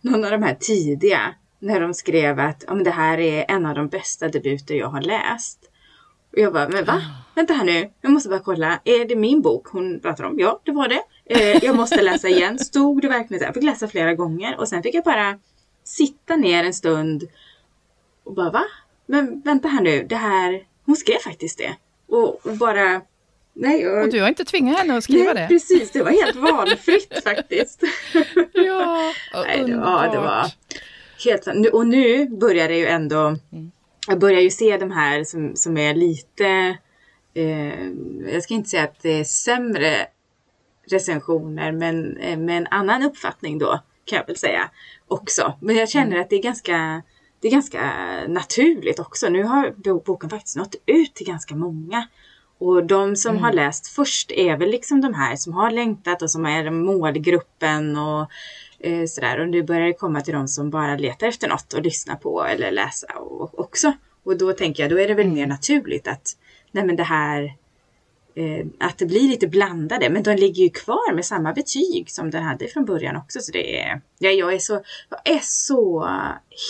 någon 0.00 0.24
av 0.24 0.30
de 0.30 0.42
här 0.42 0.54
tidiga, 0.54 1.34
när 1.58 1.80
de 1.80 1.94
skrev 1.94 2.40
att 2.40 2.64
ja, 2.66 2.74
men 2.74 2.84
det 2.84 2.90
här 2.90 3.18
är 3.18 3.44
en 3.48 3.66
av 3.66 3.74
de 3.74 3.88
bästa 3.88 4.28
debuter 4.28 4.74
jag 4.74 4.88
har 4.88 5.00
läst. 5.00 5.70
Och 6.32 6.38
jag 6.38 6.52
bara, 6.52 6.68
men 6.68 6.84
va? 6.84 6.94
Oh. 6.94 7.02
Vänta 7.34 7.54
här 7.54 7.64
nu, 7.64 7.90
jag 8.00 8.12
måste 8.12 8.28
bara 8.28 8.40
kolla. 8.40 8.80
Är 8.84 9.08
det 9.08 9.16
min 9.16 9.42
bok 9.42 9.66
hon 9.68 10.00
pratar 10.00 10.24
om? 10.24 10.38
Ja, 10.38 10.60
det 10.64 10.72
var 10.72 10.88
det. 10.88 11.02
Eh, 11.28 11.64
jag 11.64 11.76
måste 11.76 12.02
läsa 12.02 12.28
igen. 12.28 12.58
Stod 12.58 13.02
det 13.02 13.08
verkligen? 13.08 13.42
Jag 13.44 13.54
fick 13.54 13.62
läsa 13.62 13.88
flera 13.88 14.14
gånger 14.14 14.60
och 14.60 14.68
sen 14.68 14.82
fick 14.82 14.94
jag 14.94 15.04
bara 15.04 15.38
sitta 15.84 16.36
ner 16.36 16.64
en 16.64 16.74
stund 16.74 17.28
och 18.24 18.34
bara, 18.34 18.50
va? 18.50 18.64
Men 19.06 19.40
vänta 19.40 19.68
här 19.68 19.80
nu, 19.80 20.06
det 20.08 20.16
här, 20.16 20.62
hon 20.84 20.96
skrev 20.96 21.18
faktiskt 21.18 21.58
det. 21.58 21.76
Och, 22.08 22.46
och 22.46 22.56
bara... 22.56 23.00
Nej, 23.52 23.80
jag... 23.80 24.04
Och 24.04 24.12
du 24.12 24.20
har 24.20 24.28
inte 24.28 24.44
tvingat 24.44 24.78
henne 24.78 24.96
att 24.96 25.04
skriva 25.04 25.32
nej, 25.32 25.42
det? 25.42 25.48
precis. 25.48 25.90
Det 25.90 26.02
var 26.02 26.10
helt 26.10 26.36
valfritt 26.36 27.20
faktiskt. 27.24 27.82
ja, 28.52 29.12
nej, 29.46 29.64
det 29.66 29.76
var, 29.76 30.08
det 30.12 30.18
var 30.18 30.46
helt 31.24 31.72
Och 31.72 31.86
nu 31.86 32.28
börjar 32.28 32.68
det 32.68 32.76
ju 32.78 32.86
ändå... 32.86 33.18
Mm. 33.52 33.70
Jag 34.08 34.18
börjar 34.18 34.40
ju 34.40 34.50
se 34.50 34.76
de 34.76 34.90
här 34.90 35.24
som, 35.24 35.56
som 35.56 35.76
är 35.76 35.94
lite... 35.94 36.76
Eh, 37.34 37.88
jag 38.32 38.42
ska 38.42 38.54
inte 38.54 38.70
säga 38.70 38.84
att 38.84 39.02
det 39.02 39.20
är 39.20 39.24
sämre 39.24 40.06
recensioner, 40.90 41.72
men 41.72 42.16
eh, 42.16 42.38
med 42.38 42.56
en 42.56 42.66
annan 42.66 43.02
uppfattning 43.02 43.58
då, 43.58 43.80
kan 44.04 44.16
jag 44.16 44.26
väl 44.26 44.36
säga 44.36 44.70
också. 45.08 45.54
Men 45.60 45.76
jag 45.76 45.88
känner 45.88 46.06
mm. 46.06 46.20
att 46.20 46.30
det 46.30 46.36
är 46.36 46.42
ganska 46.42 47.02
det 47.40 47.48
är 47.48 47.52
ganska 47.52 47.90
naturligt 48.28 48.98
också. 48.98 49.28
Nu 49.28 49.42
har 49.42 49.74
boken 50.04 50.30
faktiskt 50.30 50.56
nått 50.56 50.74
ut 50.86 51.14
till 51.14 51.26
ganska 51.26 51.56
många. 51.56 52.08
Och 52.58 52.86
de 52.86 53.16
som 53.16 53.30
mm. 53.30 53.42
har 53.42 53.52
läst 53.52 53.86
först 53.86 54.30
är 54.30 54.56
väl 54.56 54.70
liksom 54.70 55.00
de 55.00 55.14
här 55.14 55.36
som 55.36 55.52
har 55.52 55.70
längtat 55.70 56.22
och 56.22 56.30
som 56.30 56.46
är 56.46 56.70
målgruppen 56.70 57.96
och 57.96 58.30
eh, 58.78 59.06
sådär. 59.06 59.40
Och 59.40 59.48
nu 59.48 59.62
börjar 59.62 59.86
det 59.86 59.92
komma 59.92 60.20
till 60.20 60.34
de 60.34 60.48
som 60.48 60.70
bara 60.70 60.96
letar 60.96 61.26
efter 61.26 61.48
något 61.48 61.74
att 61.74 61.84
lyssna 61.84 62.16
på 62.16 62.44
eller 62.44 62.70
läsa 62.70 63.06
och, 63.16 63.58
också. 63.58 63.92
Och 64.24 64.38
då 64.38 64.52
tänker 64.52 64.82
jag, 64.82 64.90
då 64.90 65.00
är 65.00 65.08
det 65.08 65.14
väl 65.14 65.26
mm. 65.26 65.34
mer 65.34 65.46
naturligt 65.46 66.08
att 66.08 66.36
nej 66.72 66.84
men 66.84 66.96
det 66.96 67.02
här 67.02 67.54
Eh, 68.38 68.66
att 68.80 68.98
det 68.98 69.06
blir 69.06 69.28
lite 69.28 69.46
blandade, 69.46 70.10
men 70.10 70.22
de 70.22 70.34
ligger 70.34 70.62
ju 70.62 70.70
kvar 70.70 71.14
med 71.14 71.24
samma 71.24 71.52
betyg 71.52 72.10
som 72.10 72.30
den 72.30 72.42
hade 72.42 72.68
från 72.68 72.84
början 72.84 73.16
också. 73.16 73.40
Så 73.40 73.52
det 73.52 73.80
är, 73.80 74.00
ja, 74.18 74.30
jag, 74.30 74.54
är 74.54 74.58
så, 74.58 74.82
jag 75.08 75.34
är 75.36 75.40
så 75.42 76.08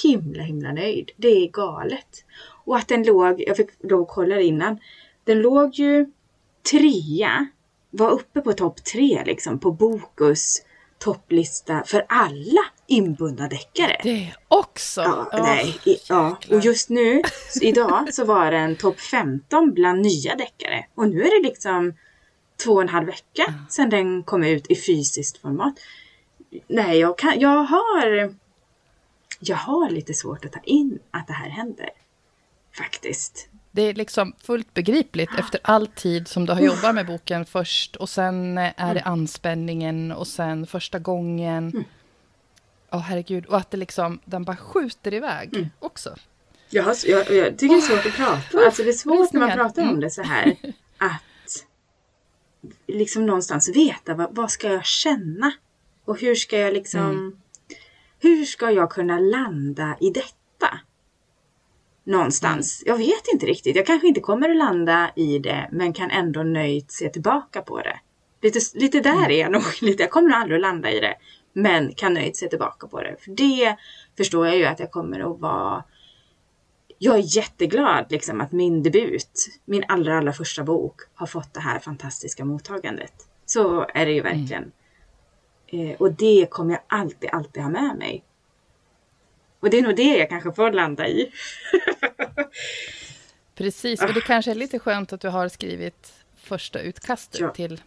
himla 0.03 0.43
himla 0.43 0.73
nöjd. 0.73 1.11
Det 1.17 1.29
är 1.29 1.49
galet. 1.49 2.25
Och 2.65 2.77
att 2.77 2.89
den 2.89 3.03
låg, 3.03 3.45
jag 3.47 3.57
fick 3.57 3.69
lov 3.83 4.03
att 4.03 4.09
kolla 4.09 4.41
innan, 4.41 4.79
den 5.25 5.39
låg 5.39 5.75
ju 5.75 6.07
trea, 6.71 7.47
var 7.91 8.11
uppe 8.11 8.41
på 8.41 8.53
topp 8.53 8.85
tre 8.85 9.23
liksom 9.27 9.59
på 9.59 9.73
Bokus 9.73 10.63
topplista 10.99 11.83
för 11.87 12.05
alla 12.09 12.61
inbundna 12.87 13.49
deckare. 13.49 14.01
Det 14.03 14.33
också? 14.49 15.01
Ja, 15.01 15.29
oh, 15.33 15.43
nej, 15.43 15.79
i, 15.85 15.97
ja. 16.09 16.39
och 16.51 16.61
just 16.61 16.89
nu, 16.89 17.23
idag, 17.61 18.15
så 18.15 18.25
var 18.25 18.51
den 18.51 18.77
topp 18.77 19.01
15 19.01 19.75
bland 19.75 20.03
nya 20.03 20.35
deckare. 20.35 20.87
Och 20.95 21.09
nu 21.09 21.23
är 21.23 21.43
det 21.43 21.49
liksom 21.49 21.95
två 22.65 22.73
och 22.73 22.83
en 22.83 22.89
halv 22.89 23.07
vecka 23.07 23.45
mm. 23.49 23.61
sedan 23.69 23.91
den 23.91 24.23
kom 24.23 24.45
ut 24.45 24.71
i 24.71 24.77
fysiskt 24.77 25.39
format. 25.39 25.75
Nej, 26.69 26.99
jag, 26.99 27.19
kan, 27.19 27.41
jag 27.41 27.65
har 27.65 28.33
jag 29.41 29.57
har 29.57 29.91
lite 29.91 30.15
svårt 30.15 30.45
att 30.45 30.53
ta 30.53 30.61
in 30.65 30.99
att 31.11 31.27
det 31.27 31.33
här 31.33 31.49
händer. 31.49 31.91
Faktiskt. 32.79 33.49
Det 33.71 33.83
är 33.83 33.95
liksom 33.95 34.33
fullt 34.39 34.75
begripligt 34.75 35.31
efter 35.39 35.61
all 35.63 35.87
tid 35.87 36.29
som 36.29 36.47
du 36.47 36.53
har 36.53 36.61
jobbat 36.61 36.95
med 36.95 37.07
boken 37.07 37.45
först 37.45 37.97
och 37.97 38.09
sen 38.09 38.59
är 38.59 38.95
det 38.95 39.01
anspänningen 39.01 40.13
och 40.13 40.27
sen 40.27 40.67
första 40.67 40.99
gången. 40.99 41.69
Mm. 41.69 41.85
Åh 42.91 42.99
oh, 42.99 43.03
herregud, 43.03 43.47
och 43.47 43.57
att 43.57 43.71
det 43.71 43.77
liksom, 43.77 44.21
den 44.25 44.45
bara 44.45 44.57
skjuter 44.57 45.15
iväg 45.15 45.57
mm. 45.57 45.69
också. 45.79 46.17
Jag, 46.71 46.83
har, 46.83 46.97
jag, 47.07 47.31
jag 47.31 47.59
tycker 47.59 47.75
det 47.75 47.81
är 47.81 47.97
svårt 47.97 48.07
att 48.07 48.17
prata. 48.17 48.67
Alltså 48.67 48.83
det 48.83 48.89
är 48.89 48.93
svårt 48.93 49.33
när 49.33 49.41
man 49.41 49.51
pratar 49.51 49.91
om 49.91 50.01
det 50.01 50.11
så 50.11 50.23
här. 50.23 50.57
Att 50.99 51.23
liksom 52.87 53.27
någonstans 53.27 53.69
veta 53.69 54.15
vad, 54.15 54.35
vad 54.35 54.51
ska 54.51 54.69
jag 54.69 54.85
känna? 54.85 55.53
Och 56.05 56.21
hur 56.21 56.35
ska 56.35 56.59
jag 56.59 56.75
liksom... 56.75 57.01
Mm. 57.01 57.37
Hur 58.19 58.45
ska 58.45 58.71
jag 58.71 58.91
kunna 58.91 59.19
landa 59.19 59.97
i 60.01 60.11
detta? 60.11 60.81
Någonstans. 62.05 62.83
Jag 62.87 62.97
vet 62.97 63.29
inte 63.33 63.47
riktigt. 63.47 63.77
Jag 63.77 63.87
kanske 63.87 64.09
inte 64.09 64.21
kommer 64.21 64.51
att 64.51 64.57
landa 64.57 65.11
i 65.17 65.39
det 65.39 65.69
men 65.73 65.93
kan 65.93 66.11
ändå 66.11 66.43
nöjt 66.43 66.93
se 66.93 67.09
tillbaka 67.09 67.63
på 67.63 67.81
det. 67.83 68.01
Lite, 68.43 68.59
lite 68.75 69.01
där 69.01 69.31
är 69.31 69.41
jag 69.41 69.53
nog. 69.53 69.63
Lite. 69.83 70.03
Jag 70.03 70.11
kommer 70.11 70.29
nog 70.29 70.39
aldrig 70.39 70.57
att 70.57 70.63
landa 70.63 70.91
i 70.91 71.01
det. 71.01 71.15
Men 71.59 71.95
kan 71.95 72.15
nöjt 72.15 72.37
se 72.37 72.49
tillbaka 72.49 72.87
på 72.87 73.03
det. 73.03 73.17
För 73.21 73.31
det 73.31 73.77
förstår 74.17 74.47
jag 74.47 74.57
ju 74.57 74.65
att 74.65 74.81
jag 74.81 74.91
kommer 74.91 75.21
att 75.21 75.41
vara 75.41 75.85
jag 76.99 77.15
är 77.15 77.37
jätteglad 77.37 78.07
liksom, 78.11 78.41
att 78.41 78.53
min 78.53 78.83
debut, 78.83 79.47
min 79.65 79.85
allra, 79.89 80.19
allra 80.19 80.33
första 80.33 80.65
bok, 80.65 81.01
har 81.15 81.27
fått 81.27 81.55
det 81.55 81.61
här 81.61 81.79
fantastiska 81.79 82.45
mottagandet. 82.45 83.13
Så 83.47 83.87
är 83.95 84.07
det 84.07 84.13
ju 84.13 84.21
verkligen. 84.21 84.73
Mm. 85.69 85.91
Eh, 85.91 85.97
och 85.97 86.13
det 86.13 86.47
kommer 86.51 86.73
jag 86.73 86.83
alltid, 86.87 87.31
alltid 87.31 87.63
ha 87.63 87.71
med 87.71 87.97
mig. 87.99 88.25
Och 89.61 89.71
det 89.71 89.79
är 89.79 89.83
nog 89.83 89.97
det 89.97 90.17
jag 90.17 90.29
kanske 90.29 90.53
får 90.53 90.73
landa 90.73 91.09
i. 91.09 91.33
Precis, 93.55 94.03
och 94.03 94.15
det 94.15 94.21
kanske 94.21 94.51
är 94.51 94.55
lite 94.55 94.79
skönt 94.79 95.13
att 95.13 95.21
du 95.21 95.29
har 95.29 95.49
skrivit 95.49 96.13
första 96.37 96.81
utkastet 96.81 97.41
ja. 97.41 97.51
till, 97.51 97.81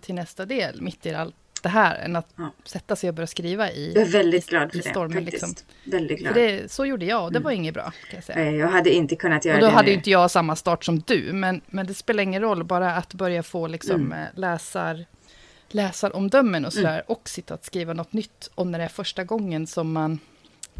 till 0.00 0.14
nästa 0.14 0.46
del, 0.46 0.82
mitt 0.82 1.06
i 1.06 1.14
allt 1.14 1.36
det 1.62 1.68
här, 1.68 1.96
än 1.96 2.16
att 2.16 2.28
ja. 2.36 2.50
sätta 2.64 2.96
sig 2.96 3.08
och 3.08 3.14
börja 3.14 3.26
skriva 3.26 3.70
i 3.70 3.92
Jag 3.94 4.02
är 4.02 4.10
väldigt 4.10 4.48
glad 4.48 4.70
för 4.70 4.78
i 4.78 4.82
stormen, 4.82 5.24
det, 5.24 5.30
liksom. 5.30 5.54
Väldigt 5.84 6.18
glad. 6.18 6.34
För 6.34 6.40
det, 6.40 6.72
så 6.72 6.86
gjorde 6.86 7.04
jag, 7.04 7.24
och 7.24 7.32
det 7.32 7.36
mm. 7.36 7.44
var 7.44 7.50
inget 7.50 7.74
bra. 7.74 7.82
Kan 7.82 8.14
jag, 8.14 8.24
säga. 8.24 8.50
jag 8.50 8.68
hade 8.68 8.90
inte 8.90 9.16
kunnat 9.16 9.44
göra 9.44 9.56
det. 9.56 9.62
Och 9.62 9.66
då 9.66 9.70
det 9.70 9.76
hade 9.76 9.88
nu. 9.88 9.94
inte 9.94 10.10
jag 10.10 10.30
samma 10.30 10.56
start 10.56 10.84
som 10.84 10.98
du, 11.06 11.32
men, 11.32 11.60
men 11.66 11.86
det 11.86 11.94
spelar 11.94 12.22
ingen 12.22 12.42
roll, 12.42 12.64
bara 12.64 12.92
att 12.96 13.14
börja 13.14 13.42
få 13.42 13.66
liksom, 13.66 14.00
mm. 14.00 14.12
Eh, 14.12 14.28
läsar, 14.34 15.04
läsaromdömen 15.68 16.64
och 16.64 16.72
sådär, 16.72 16.92
mm. 16.92 17.04
och 17.06 17.28
sitta 17.28 17.54
och 17.54 17.64
skriva 17.64 17.92
något 17.92 18.12
nytt, 18.12 18.50
om 18.54 18.70
när 18.70 18.78
det 18.78 18.84
är 18.84 18.88
första 18.88 19.24
gången 19.24 19.66
som 19.66 19.92
man 19.92 20.18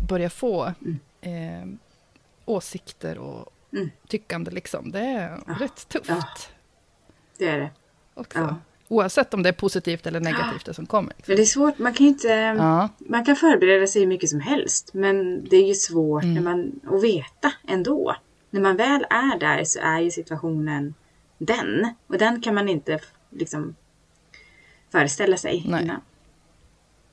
börjar 0.08 0.28
få 0.28 0.74
mm. 0.80 0.98
eh, 1.20 1.68
åsikter 2.44 3.18
och 3.18 3.52
mm. 3.72 3.90
tyckande. 4.08 4.50
Liksom. 4.50 4.90
Det 4.90 5.00
är 5.00 5.38
ja. 5.46 5.54
rätt 5.60 5.88
tufft. 5.88 6.08
Ja. 6.08 6.24
Det 7.38 7.48
är 7.48 7.58
det. 7.58 7.70
Också. 8.14 8.38
Ja. 8.38 8.56
Oavsett 8.90 9.34
om 9.34 9.42
det 9.42 9.48
är 9.48 9.52
positivt 9.52 10.06
eller 10.06 10.20
negativt 10.20 10.64
det 10.64 10.74
som 10.74 10.86
kommer. 10.86 11.12
Liksom. 11.16 11.36
Det 11.36 11.42
är 11.42 11.46
svårt, 11.46 11.78
man 11.78 11.94
kan 11.94 12.06
inte... 12.06 12.28
Ja. 12.28 12.88
Man 12.98 13.24
kan 13.24 13.36
förbereda 13.36 13.86
sig 13.86 14.00
hur 14.00 14.08
mycket 14.08 14.30
som 14.30 14.40
helst. 14.40 14.90
Men 14.94 15.44
det 15.44 15.56
är 15.56 15.66
ju 15.66 15.74
svårt 15.74 16.22
mm. 16.22 16.34
när 16.34 16.42
man, 16.42 16.80
att 16.96 17.02
veta 17.04 17.52
ändå. 17.68 18.16
När 18.50 18.60
man 18.60 18.76
väl 18.76 19.06
är 19.10 19.38
där 19.38 19.64
så 19.64 19.80
är 19.80 20.00
ju 20.00 20.10
situationen 20.10 20.94
den. 21.38 21.94
Och 22.06 22.18
den 22.18 22.40
kan 22.40 22.54
man 22.54 22.68
inte 22.68 22.98
liksom 23.30 23.74
föreställa 24.92 25.36
sig 25.36 25.64
Nej. 25.68 25.82
innan 25.82 26.00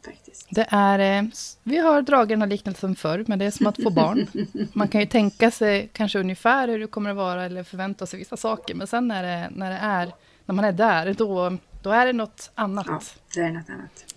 faktiskt. 0.07 0.47
Det 0.49 0.65
är, 0.69 1.19
eh, 1.19 1.29
vi 1.63 1.77
har 1.77 2.01
dragit 2.01 2.29
den 2.29 2.41
här 2.41 2.49
liknelsen 2.49 2.95
förr, 2.95 3.23
men 3.27 3.39
det 3.39 3.45
är 3.45 3.51
som 3.51 3.67
att 3.67 3.83
få 3.83 3.89
barn. 3.89 4.27
Man 4.73 4.87
kan 4.87 5.01
ju 5.01 5.07
tänka 5.07 5.51
sig 5.51 5.89
kanske 5.93 6.19
ungefär 6.19 6.67
hur 6.67 6.79
det 6.79 6.87
kommer 6.87 7.09
att 7.09 7.15
vara 7.15 7.45
eller 7.45 7.63
förvänta 7.63 8.05
sig 8.05 8.19
vissa 8.19 8.37
saker, 8.37 8.75
men 8.75 8.87
sen 8.87 9.07
när 9.07 9.23
det, 9.23 9.49
när 9.55 9.69
det 9.69 9.77
är, 9.77 10.13
när 10.45 10.55
man 10.55 10.65
är 10.65 10.71
där, 10.71 11.13
då, 11.13 11.57
då 11.81 11.89
är 11.89 12.05
det 12.05 12.13
något 12.13 12.51
annat. 12.55 12.85
Ja, 12.87 12.99
det 13.35 13.41
är 13.41 13.51
något 13.51 13.69
annat. 13.69 14.15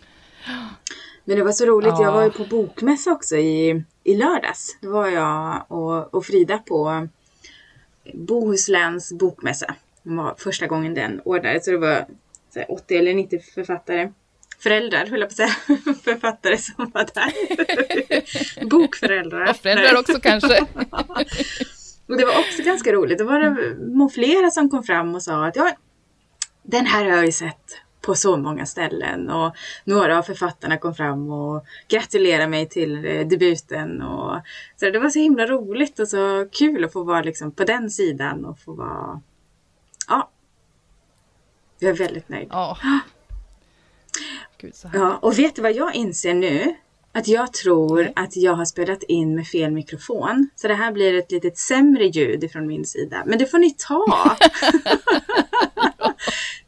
Men 1.24 1.36
det 1.36 1.44
var 1.44 1.52
så 1.52 1.64
roligt, 1.64 1.88
ja. 1.88 2.02
jag 2.02 2.12
var 2.12 2.22
ju 2.22 2.30
på 2.30 2.44
bokmässa 2.44 3.12
också 3.12 3.36
i, 3.36 3.84
i 4.04 4.16
lördags. 4.16 4.78
Då 4.80 4.90
var 4.90 5.08
jag 5.08 5.64
och, 5.68 6.14
och 6.14 6.26
Frida 6.26 6.58
på 6.58 7.08
Bohusläns 8.14 9.12
bokmässa. 9.12 9.74
Det 10.02 10.10
var 10.10 10.34
första 10.38 10.66
gången 10.66 10.94
den 10.94 11.20
ordnades, 11.24 11.64
så 11.64 11.70
det 11.70 11.78
var 11.78 12.06
80 12.68 12.96
eller 12.96 13.14
90 13.14 13.40
författare 13.54 14.10
föräldrar, 14.62 15.06
höll 15.06 15.20
jag 15.20 15.28
på 15.28 15.32
att 15.32 15.36
säga, 15.36 15.48
författare 16.04 16.58
som 16.58 16.90
var 16.94 17.06
där. 17.14 18.66
Bokföräldrar. 18.66 19.50
Och 19.50 19.56
föräldrar 19.56 20.00
också 20.00 20.20
kanske. 20.20 20.60
och 22.08 22.16
det 22.16 22.24
var 22.24 22.38
också 22.38 22.62
ganska 22.62 22.92
roligt. 22.92 23.18
Då 23.18 23.24
var 23.24 23.40
det 23.40 24.14
flera 24.14 24.50
som 24.50 24.70
kom 24.70 24.82
fram 24.82 25.14
och 25.14 25.22
sa 25.22 25.46
att 25.46 25.56
ja, 25.56 25.72
den 26.62 26.86
här 26.86 27.04
har 27.04 27.16
jag 27.16 27.26
ju 27.26 27.32
sett 27.32 27.80
på 28.00 28.14
så 28.14 28.36
många 28.36 28.66
ställen 28.66 29.30
och 29.30 29.56
några 29.84 30.18
av 30.18 30.22
författarna 30.22 30.78
kom 30.78 30.94
fram 30.94 31.30
och 31.30 31.64
gratulerade 31.88 32.48
mig 32.48 32.68
till 32.68 33.04
eh, 33.04 33.26
debuten. 33.26 34.02
Och, 34.02 34.40
så 34.76 34.90
det 34.90 34.98
var 34.98 35.10
så 35.10 35.18
himla 35.18 35.46
roligt 35.46 35.98
och 35.98 36.08
så 36.08 36.48
kul 36.52 36.84
att 36.84 36.92
få 36.92 37.02
vara 37.02 37.22
liksom 37.22 37.52
på 37.52 37.64
den 37.64 37.90
sidan 37.90 38.44
och 38.44 38.58
få 38.58 38.72
vara... 38.72 39.20
Ja. 40.08 40.30
Jag 41.78 41.90
är 41.90 41.94
väldigt 41.94 42.28
nöjd. 42.28 42.48
Ja. 42.50 42.78
Gud, 44.58 44.74
ja, 44.92 45.18
och 45.22 45.38
vet 45.38 45.56
du 45.56 45.62
vad 45.62 45.72
jag 45.72 45.94
inser 45.94 46.34
nu? 46.34 46.74
Att 47.12 47.28
jag 47.28 47.52
tror 47.52 48.12
att 48.16 48.36
jag 48.36 48.54
har 48.54 48.64
spelat 48.64 49.02
in 49.02 49.34
med 49.34 49.46
fel 49.46 49.70
mikrofon. 49.70 50.48
Så 50.56 50.68
det 50.68 50.74
här 50.74 50.92
blir 50.92 51.14
ett 51.14 51.30
litet 51.30 51.58
sämre 51.58 52.06
ljud 52.06 52.50
från 52.52 52.66
min 52.66 52.84
sida. 52.84 53.22
Men 53.26 53.38
det 53.38 53.46
får 53.46 53.58
ni 53.58 53.70
ta. 53.70 54.36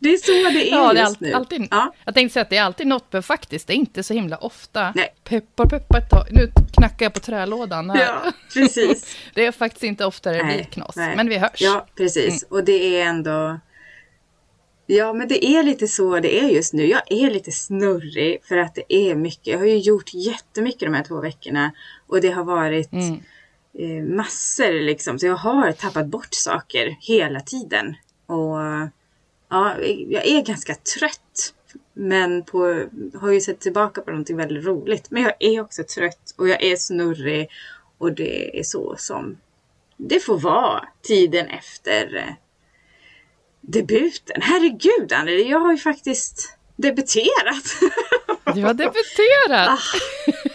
det 0.03 0.13
är 0.13 0.17
så 0.17 0.33
det 0.33 0.69
är 0.69 0.73
ja, 0.73 0.93
det 0.93 1.01
är 1.01 1.05
just 1.05 1.21
nu. 1.21 1.33
Alltid, 1.33 1.69
ja. 1.71 1.95
Jag 2.05 2.15
tänkte 2.15 2.33
säga 2.33 2.43
att 2.43 2.51
det 2.51 2.57
är 2.57 2.63
alltid 2.63 2.87
något, 2.87 3.13
men 3.13 3.23
faktiskt 3.23 3.67
det 3.67 3.73
är 3.73 3.77
inte 3.77 4.03
så 4.03 4.15
himla 4.15 4.37
ofta. 4.37 4.93
Nej. 4.95 5.15
Peppar, 5.25 5.67
peppar, 5.67 6.01
ta. 6.01 6.27
nu 6.31 6.53
knackar 6.73 7.07
jag 7.07 7.15
på 7.15 7.21
trälådan 7.21 7.91
här. 7.91 8.01
Ja, 8.01 8.33
precis. 8.55 9.17
det 9.35 9.47
är 9.47 9.53
faktiskt 9.53 9.85
inte 9.85 10.05
ofta 10.05 10.33
det 10.33 10.45
blir 10.45 10.65
knas, 10.65 10.97
Nej. 10.97 11.17
men 11.17 11.29
vi 11.29 11.39
hörs. 11.39 11.61
Ja, 11.61 11.87
precis. 11.97 12.43
Mm. 12.43 12.59
Och 12.59 12.65
det 12.65 13.01
är 13.01 13.07
ändå 13.07 13.61
Ja, 14.87 15.13
men 15.13 15.29
det 15.29 15.47
är 15.47 15.63
lite 15.63 15.89
så 15.89 16.21
det 16.21 16.41
är 16.41 16.49
just 16.49 16.73
nu. 16.73 16.87
Jag 16.87 17.13
är 17.13 17.31
lite 17.31 17.53
snurrig 17.53 18.45
för 18.45 18.57
att 18.57 18.75
det 18.75 18.95
är 18.95 19.15
mycket. 19.15 19.47
Jag 19.47 19.59
har 19.59 19.67
ju 19.67 19.79
gjort 19.79 20.15
jättemycket 20.15 20.81
de 20.81 20.95
här 20.95 21.05
två 21.05 21.21
veckorna 21.21 21.73
och 22.07 22.21
det 22.21 22.31
har 22.31 22.45
varit 22.45 22.93
mm. 22.93 23.21
eh, 23.79 24.17
massor 24.17 24.81
liksom. 24.81 25.19
Så 25.19 25.27
jag 25.27 25.37
har 25.37 25.73
tappat 25.73 26.07
bort 26.07 26.35
saker 26.35 26.97
hela 27.01 27.41
tiden. 27.41 27.97
Och 28.27 28.59
ja, 29.53 29.79
jag 30.09 30.27
är 30.27 30.43
ganska 30.43 30.75
trött. 30.75 31.55
Men 31.95 32.45
på, 32.45 32.85
har 33.21 33.31
ju 33.31 33.41
sett 33.41 33.61
tillbaka 33.61 34.01
på 34.01 34.11
någonting 34.11 34.37
väldigt 34.37 34.65
roligt. 34.65 35.11
Men 35.11 35.23
jag 35.23 35.33
är 35.39 35.61
också 35.61 35.83
trött 35.85 36.35
och 36.39 36.49
jag 36.49 36.63
är 36.63 36.77
snurrig 36.77 37.51
och 37.99 38.13
det 38.13 38.59
är 38.59 38.63
så 38.63 38.97
som 38.99 39.37
det 39.97 40.21
får 40.21 40.39
vara 40.39 40.85
tiden 41.03 41.47
efter 41.47 42.17
eh, 42.17 42.35
debuten. 43.61 44.43
Herregud 44.43 45.13
Anneli, 45.13 45.51
jag 45.51 45.59
har 45.59 45.73
ju 45.73 45.79
faktiskt 45.79 46.59
debuterat. 46.77 47.65
Du 48.55 48.63
har 48.63 48.75
debuterat! 48.75 49.69
Ah, 49.69 49.79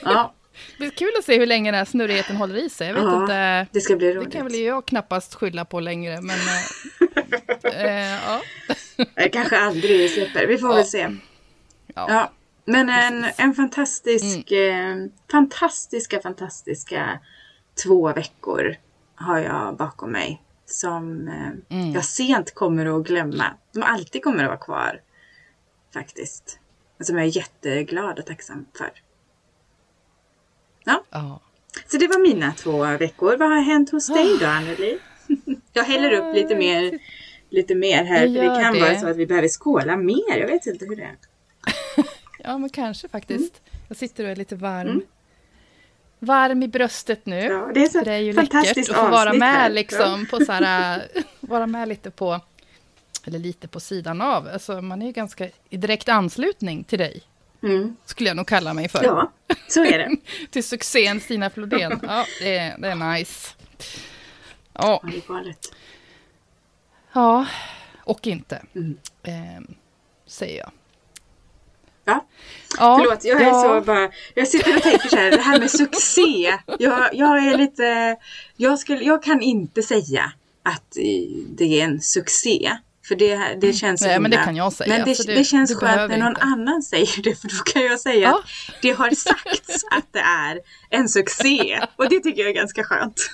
ja. 0.04 0.34
Det 0.77 0.86
är 0.86 0.89
kul 0.89 1.12
att 1.20 1.25
se 1.25 1.39
hur 1.39 1.46
länge 1.46 1.72
den 1.72 1.77
här 1.77 1.86
snurrigheten 1.86 2.36
håller 2.36 2.56
i 2.56 2.70
sig. 2.70 2.88
Jag 2.88 2.94
vet 2.94 3.04
ja, 3.04 3.22
inte. 3.22 3.68
Det 3.72 3.82
ska 3.82 3.96
bli 3.96 4.13
roligt. 4.13 4.32
Det 4.32 4.38
kan 4.38 4.48
väl 4.48 4.56
jag 4.56 4.86
knappast 4.86 5.36
skylla 5.36 5.66
på 5.66 5.80
längre, 5.80 6.22
men... 6.22 6.38
äh, 7.74 8.21
ja. 8.25 8.41
Jag 9.15 9.33
kanske 9.33 9.59
aldrig 9.59 10.12
släpper. 10.12 10.47
Vi 10.47 10.57
får 10.57 10.69
ja. 10.69 10.75
väl 10.75 10.86
se. 10.86 11.15
Ja. 11.88 12.05
ja. 12.09 12.31
Men 12.65 12.89
en, 12.89 13.25
en 13.38 13.53
fantastisk, 13.53 14.51
mm. 14.51 15.03
eh, 15.03 15.09
fantastiska, 15.31 16.19
fantastiska 16.19 17.19
två 17.83 18.13
veckor 18.13 18.75
har 19.15 19.39
jag 19.39 19.77
bakom 19.77 20.12
mig 20.12 20.41
som 20.65 21.27
eh, 21.27 21.77
mm. 21.77 21.91
jag 21.93 22.05
sent 22.05 22.53
kommer 22.55 23.00
att 23.00 23.07
glömma. 23.07 23.53
Som 23.74 23.83
alltid 23.83 24.24
kommer 24.24 24.43
att 24.43 24.50
vara 24.50 24.57
kvar. 24.57 25.01
Faktiskt. 25.93 26.59
Och 27.00 27.05
som 27.05 27.17
jag 27.17 27.25
är 27.25 27.38
jätteglad 27.38 28.19
och 28.19 28.25
tacksam 28.25 28.65
för. 28.77 28.91
Ja. 30.83 31.03
Oh. 31.12 31.38
Så 31.88 31.97
det 31.97 32.07
var 32.07 32.19
mina 32.19 32.53
två 32.53 32.86
veckor. 32.86 33.38
Vad 33.38 33.50
har 33.50 33.62
hänt 33.62 33.91
hos 33.91 34.07
dig 34.07 34.38
då 34.39 34.45
Anneli? 34.45 35.00
jag 35.74 35.83
häller 35.83 36.12
upp 36.12 36.36
lite 36.36 36.55
mer, 36.55 37.00
lite 37.50 37.75
mer 37.75 38.04
här. 38.04 38.27
För 38.27 38.34
det 38.34 38.62
kan 38.63 38.74
det. 38.74 38.80
vara 38.80 39.00
så 39.00 39.08
att 39.08 39.18
vi 39.18 39.25
behöver 39.25 39.48
skåla 39.48 39.98
mer. 39.98 40.38
Jag 40.38 40.48
vet 40.48 40.66
inte 40.66 40.86
hur 40.86 40.96
det 40.96 41.04
är. 41.04 41.16
ja 42.44 42.58
men 42.58 42.70
kanske 42.70 43.08
faktiskt. 43.08 43.62
Mm. 43.68 43.82
Jag 43.88 43.98
sitter 43.98 44.24
och 44.24 44.30
är 44.30 44.36
lite 44.36 44.56
varm. 44.56 44.88
Mm 44.88 45.01
varm 46.20 46.63
i 46.63 46.68
bröstet 46.68 47.25
nu. 47.25 47.44
Ja, 47.44 47.72
det 47.74 47.84
är 47.84 47.89
så 47.89 48.01
det 48.01 48.13
är 48.13 48.18
ju 48.18 48.34
läckert 48.34 48.77
att 48.77 48.96
få 48.96 49.10
vara 49.10 49.34
med 49.34 49.74
liksom 49.74 50.25
på 50.25 50.46
så 50.46 50.51
här, 50.51 51.08
vara 51.39 51.68
med 51.68 51.88
lite 51.88 52.12
på, 52.12 52.42
eller 53.24 53.39
lite 53.39 53.68
på 53.68 53.80
sidan 53.80 54.22
av. 54.22 54.48
Alltså 54.48 54.82
man 54.82 55.01
är 55.01 55.06
ju 55.06 55.12
ganska 55.12 55.50
i 55.70 55.77
direkt 55.77 56.10
anslutning 56.10 56.84
till 56.84 57.00
dig. 57.00 57.22
Mm. 57.63 57.96
Skulle 58.06 58.30
jag 58.30 58.38
nog 58.38 58.48
kalla 58.48 58.74
mig 58.74 58.89
för. 58.89 59.04
Ja, 59.04 59.32
så 59.68 59.86
är 59.86 59.98
det. 59.98 60.16
till 60.51 60.63
succén 60.63 61.20
Stina 61.20 61.50
Flodén. 61.50 62.00
Ja, 62.04 62.25
det 62.39 62.58
är, 62.58 62.77
det 62.77 62.88
är 62.88 63.13
nice. 63.13 63.50
Ja. 64.74 65.01
ja, 65.04 65.10
det 65.12 65.18
är 65.18 65.22
galet. 65.27 65.74
Ja, 67.17 67.45
och 68.03 68.27
inte, 68.27 68.62
mm. 68.75 68.97
eh, 69.24 69.62
säger 70.25 70.57
jag. 70.57 70.71
Ja. 72.05 72.25
ja 72.77 72.97
Förlåt, 73.00 73.24
jag 73.24 73.41
är 73.41 73.45
ja. 73.45 73.62
så 73.63 73.86
bara, 73.86 74.12
jag 74.36 74.47
sitter 74.47 74.75
och 74.75 74.81
tänker 74.81 75.09
så 75.09 75.15
här, 75.15 75.31
det 75.31 75.41
här 75.41 75.59
med 75.59 75.71
succé. 75.71 76.53
Jag, 76.79 77.15
jag 77.15 77.47
är 77.47 77.57
lite, 77.57 78.17
jag, 78.55 78.79
skulle, 78.79 79.03
jag 79.03 79.24
kan 79.24 79.41
inte 79.41 79.83
säga 79.83 80.31
att 80.63 80.97
det 81.50 81.81
är 81.81 81.83
en 81.83 82.01
succé. 82.01 82.77
För 83.07 83.15
det, 83.15 83.57
det 83.61 83.73
känns 83.73 84.01
Nej, 84.01 84.19
men 84.19 84.31
det 84.31 84.37
kan 84.37 84.55
jag 84.55 84.73
säga, 84.73 84.97
Men 84.97 85.07
det, 85.07 85.15
så 85.15 85.23
det, 85.23 85.35
det- 85.35 85.43
känns 85.43 85.75
skönt 85.75 86.11
när 86.11 86.17
någon 86.17 86.27
inte. 86.27 86.41
annan 86.41 86.81
säger 86.81 87.21
det. 87.23 87.35
För 87.41 87.47
då 87.47 87.63
kan 87.73 87.81
jag 87.83 87.99
säga 87.99 88.21
Ja. 88.29 88.37
att 88.67 88.81
det 88.81 88.91
har 88.91 89.09
sagts 89.11 89.83
att 89.91 90.13
det 90.13 90.19
är 90.19 90.59
en 90.89 91.09
succé. 91.09 91.79
Och 91.95 92.09
det 92.09 92.19
tycker 92.19 92.41
jag 92.41 92.49
är 92.49 92.53
ganska 92.55 92.83
skönt. 92.83 93.29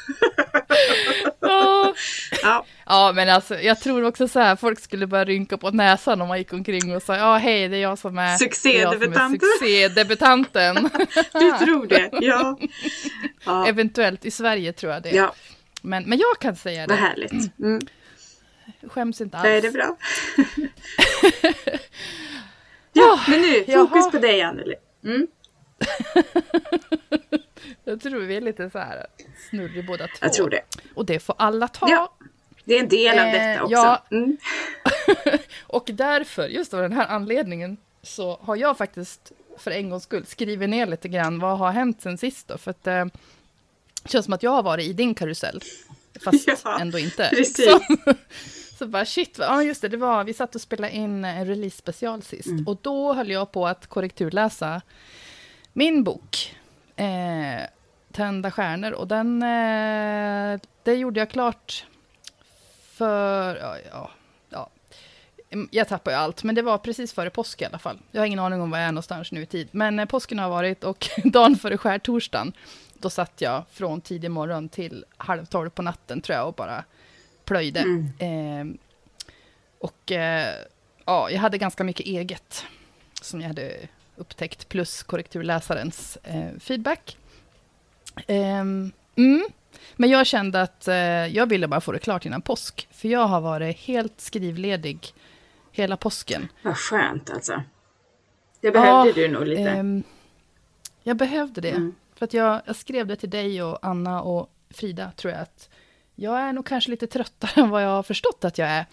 Ja. 1.40 1.94
Ja, 2.44 2.66
Ja, 2.86 3.12
men 3.16 3.30
alltså 3.30 3.60
jag 3.60 3.80
tror 3.80 4.04
också 4.04 4.28
så 4.28 4.40
här, 4.40 4.56
folk 4.56 4.80
skulle 4.80 5.08
börja 5.08 5.26
rynka 5.26 5.58
på 5.58 5.72
näsan 5.72 6.22
om 6.22 6.28
man 6.28 6.38
gick 6.38 6.54
omkring 6.54 6.96
och 6.96 7.04
sa 7.04 7.16
ja 7.18 7.38
hej, 7.38 7.68
det 7.70 7.78
är 7.78 7.82
jag 7.82 7.98
som 8.00 8.18
är 8.18 8.38
Succédebutanten." 8.38 9.40
Succédebutanten. 9.60 10.76
du 11.34 11.52
tror 11.66 11.88
det. 11.88 12.10
Ja, 12.12 12.58
ja. 13.46 13.68
Eventuellt 13.68 14.26
i 14.26 14.32
Sverige 14.32 14.74
tror 14.74 14.94
jag 14.94 15.04
det. 15.04 15.10
ja 15.12 15.34
Men, 15.82 16.04
men 16.04 16.18
jag 16.18 16.40
kan 16.40 16.56
säga 16.56 16.88
vad 16.88 16.98
det, 16.98 17.02
härligt. 17.02 17.60
Mm. 17.60 17.82
Skäms 18.88 19.22
inte 19.22 19.38
är 19.38 19.56
alls. 19.56 19.64
det 19.66 19.72
bra. 19.72 19.98
ja, 22.94 23.20
men 23.28 23.42
nu, 23.42 23.64
Jaha. 23.68 23.88
fokus 23.88 24.12
på 24.12 24.18
dig 24.20 24.42
Anneli. 24.42 24.76
Mm. 25.04 25.28
Jag 27.84 28.02
tror 28.02 28.20
vi 28.20 28.36
är 28.38 28.42
lite 28.42 28.70
så 28.70 28.80
här 28.80 29.06
snurrig 29.50 29.88
båda 29.88 30.08
två. 30.08 30.14
Jag 30.22 30.34
tror 30.34 30.50
det. 30.50 30.62
Och 30.96 31.06
det 31.06 31.20
får 31.20 31.36
alla 31.38 31.68
ta. 31.68 31.90
Ja. 31.90 32.14
Det 32.66 32.76
är 32.76 32.80
en 32.80 32.88
del 32.90 33.20
av 33.20 33.26
Eh, 33.26 33.32
detta 33.34 33.64
också. 33.64 33.74
ja. 33.76 34.04
Mm. 34.12 34.38
Och 35.68 35.90
därför, 35.94 36.48
just 36.48 36.74
av 36.74 36.82
den 36.82 36.94
här 36.94 37.08
anledningen, 37.08 37.78
så 38.02 38.38
har 38.42 38.56
jag 38.56 38.78
faktiskt 38.78 39.32
för 39.58 39.72
en 39.72 39.90
gångs 39.90 40.04
skull 40.04 40.26
skrivit 40.26 40.70
ner 40.70 40.86
lite 40.86 41.08
grann 41.08 41.40
vad 41.40 41.58
har 41.58 41.72
hänt 41.72 42.02
sen 42.02 42.18
sist 42.18 42.48
då. 42.48 42.58
För 42.58 42.72
att 42.72 42.88
eh, 42.88 43.06
det 44.04 44.10
känns 44.10 44.26
som 44.26 44.34
att 44.34 44.44
jag 44.44 44.52
har 44.52 44.64
varit 44.64 44.86
i 44.88 44.94
din 44.94 45.16
karusell. 45.16 45.62
Fast 46.24 46.48
Ja, 46.64 46.80
ändå 46.80 46.98
inte. 47.00 47.30
precis. 47.30 47.66
Så, 47.66 47.80
så 48.78 48.88
bara 48.88 49.06
shit, 49.06 49.36
ja 49.40 49.64
just 49.64 49.82
det, 49.82 49.88
det 49.88 49.98
var, 49.98 50.24
vi 50.24 50.34
satt 50.34 50.56
och 50.56 50.62
spelade 50.62 50.94
in 50.96 51.26
en 51.26 51.46
release 51.48 51.78
special 51.78 52.22
sist. 52.22 52.48
Mm. 52.48 52.68
Och 52.68 52.78
då 52.82 53.14
höll 53.14 53.32
jag 53.32 53.52
på 53.52 53.68
att 53.68 53.88
korrekturläsa 53.88 54.82
min 55.74 56.04
bok. 56.04 56.56
Eh, 56.96 57.06
Tända 58.12 58.52
stjärnor. 58.52 58.92
Och 58.92 59.08
den, 59.08 59.42
eh, 59.44 60.60
det 60.84 60.94
gjorde 60.94 61.20
jag 61.20 61.30
klart 61.30 61.86
för, 62.94 63.56
ja, 63.56 63.78
ja, 63.92 64.12
ja. 64.50 64.70
Mm, 65.50 65.68
Jag 65.72 65.88
tappar 65.88 66.12
ju 66.12 66.18
allt, 66.18 66.44
men 66.44 66.56
det 66.56 66.62
var 66.62 66.78
precis 66.78 67.14
före 67.14 67.30
påsk 67.30 67.62
i 67.62 67.66
alla 67.66 67.80
fall. 67.80 67.98
Jag 68.12 68.22
har 68.22 68.26
ingen 68.26 68.40
aning 68.40 68.62
om 68.62 68.72
var 68.72 68.78
jag 68.78 68.88
är 68.88 68.92
någonstans 68.92 69.32
nu 69.32 69.42
i 69.42 69.46
tid. 69.46 69.68
Men 69.72 70.00
eh, 70.00 70.06
påsken 70.06 70.40
har 70.40 70.50
varit 70.50 70.84
och 70.84 71.10
dagen 71.24 71.56
före 71.56 71.78
skärtorsdagen, 71.78 72.54
då 73.04 73.10
satt 73.10 73.42
jag 73.42 73.64
från 73.72 74.02
tidig 74.02 74.32
morgon 74.32 74.70
till 74.70 75.06
halv 75.18 75.46
tolv 75.46 75.70
på 75.70 75.82
natten 75.82 76.22
tror 76.22 76.38
jag 76.38 76.48
och 76.48 76.54
bara 76.54 76.84
plöjde. 77.46 77.80
Mm. 77.80 78.10
Eh, 78.20 78.76
och 79.80 80.12
eh, 80.12 80.56
ja, 81.06 81.30
jag 81.30 81.40
hade 81.40 81.58
ganska 81.58 81.84
mycket 81.84 82.06
eget 82.06 82.66
som 83.22 83.42
jag 83.42 83.48
hade 83.48 83.76
upptäckt, 84.16 84.70
plus 84.70 85.04
korrekturläsarens 85.04 86.18
eh, 86.24 86.60
feedback. 86.60 87.18
Ehm, 88.28 88.92
mm. 89.16 89.44
Men 89.96 90.10
jag 90.10 90.28
kände 90.28 90.62
att 90.62 90.88
eh, 90.88 90.96
jag 91.28 91.50
ville 91.50 91.68
bara 91.68 91.82
få 91.82 91.92
det 91.92 92.00
klart 92.00 92.26
innan 92.26 92.42
påsk, 92.42 92.88
för 92.92 93.08
jag 93.08 93.28
har 93.28 93.42
varit 93.42 93.78
helt 93.78 94.22
skrivledig 94.22 95.14
hela 95.72 95.98
påsken. 95.98 96.48
Vad 96.62 96.78
skönt 96.78 97.30
alltså. 97.30 97.64
Det 98.62 98.72
behövde 98.72 99.10
Ja, 99.10 99.14
du 99.16 99.28
nog 99.28 99.48
lite. 99.48 99.70
Ehm, 99.70 100.04
jag 101.04 101.18
behövde 101.18 101.62
det. 101.62 101.70
Mm. 101.70 101.96
För 102.24 102.26
att 102.26 102.34
jag, 102.34 102.62
jag 102.66 102.76
skrev 102.76 103.08
det 103.08 103.16
till 103.16 103.30
dig 103.30 103.64
och 103.64 103.80
Anna 103.82 104.22
och 104.22 104.50
Frida, 104.70 105.12
tror 105.16 105.34
jag 105.34 105.42
att 105.42 105.70
jag 106.16 106.40
är 106.40 106.54
nog 106.54 106.66
kanske 106.66 106.92
lite 106.92 107.08
tröttare 107.08 107.52
än 107.62 107.70
vad 107.70 107.84
jag 107.84 107.90
har 107.90 108.04
förstått 108.04 108.46
att 108.46 108.58
jag 108.58 108.70
är. 108.70 108.86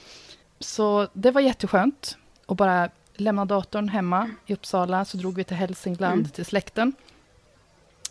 Så 0.61 1.09
det 1.13 1.31
var 1.31 1.41
jätteskönt 1.41 2.19
att 2.47 2.57
bara 2.57 2.91
lämna 3.15 3.45
datorn 3.45 3.89
hemma 3.89 4.31
i 4.47 4.55
Uppsala, 4.55 5.05
så 5.05 5.17
drog 5.17 5.35
vi 5.35 5.45
till 5.45 5.57
Hälsingland, 5.57 6.21
Mm. 6.21 6.31
till 6.31 6.45
släkten. 6.45 6.93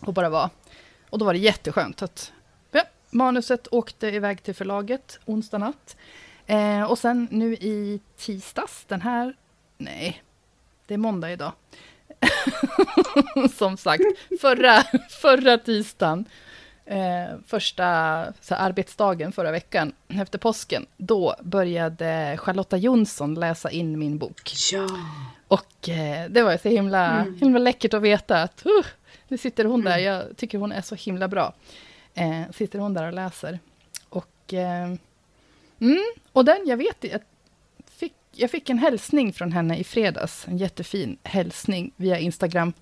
Och 0.00 0.12
bara 0.14 0.28
var. 0.30 0.50
Och 1.10 1.18
då 1.18 1.24
var 1.24 1.32
det 1.32 1.38
jätteskönt 1.38 2.02
att 2.02 2.32
ja, 2.70 2.82
manuset 3.10 3.68
åkte 3.70 4.06
iväg 4.06 4.42
till 4.42 4.54
förlaget 4.54 5.18
onsdag 5.24 5.58
natt. 5.58 5.96
Eh, 6.46 6.82
och 6.82 6.98
sen 6.98 7.28
nu 7.30 7.52
i 7.54 8.00
tisdags, 8.16 8.84
den 8.88 9.00
här, 9.00 9.34
nej, 9.78 10.22
det 10.86 10.94
är 10.94 10.98
måndag 10.98 11.32
idag. 11.32 11.52
Som 13.58 13.76
sagt, 13.76 14.02
förra, 14.40 14.82
förra 15.10 15.58
tisdagen, 15.58 16.24
eh, 16.86 17.24
första 17.46 17.84
så 18.40 18.54
här, 18.54 18.66
arbetsdagen 18.66 19.32
förra 19.32 19.50
veckan 19.50 19.92
efter 20.08 20.38
påsken, 20.38 20.86
då 20.96 21.34
började 21.42 22.36
Charlotta 22.40 22.76
Jonsson 22.76 23.34
läsa 23.34 23.70
in 23.70 23.98
min 23.98 24.18
bok. 24.18 24.52
Ja. 24.72 24.86
Och 25.48 25.88
eh, 25.88 26.30
det 26.30 26.42
var 26.42 26.56
så 26.56 26.68
himla, 26.68 27.10
Mm. 27.20 27.38
himla 27.40 27.58
läckert 27.58 27.94
att 27.94 28.02
veta 28.02 28.42
att 28.42 28.66
uh, 28.66 28.86
nu 29.28 29.38
sitter 29.38 29.64
hon 29.64 29.82
där, 29.84 29.98
jag 29.98 30.36
tycker 30.36 30.58
hon 30.58 30.72
är 30.72 30.82
så 30.82 30.94
himla 30.94 31.28
bra. 31.28 31.52
Eh, 32.14 32.42
sitter 32.54 32.78
hon 32.78 32.94
där 32.94 33.06
och 33.06 33.12
läser. 33.12 33.58
Och, 34.08 34.54
eh, 34.54 34.94
mm, 35.80 36.04
och 36.32 36.44
den, 36.44 36.62
jag 36.66 36.76
vet, 36.76 36.96
jag 37.04 37.20
jag 38.40 38.50
fick 38.50 38.70
en 38.70 38.78
hälsning 38.78 39.32
från 39.32 39.52
henne 39.52 39.76
i 39.76 39.84
fredags, 39.84 40.48
en 40.48 40.58
jättefin 40.58 41.18
hälsning 41.22 41.92
via 41.96 42.18
Instagram. 42.18 42.72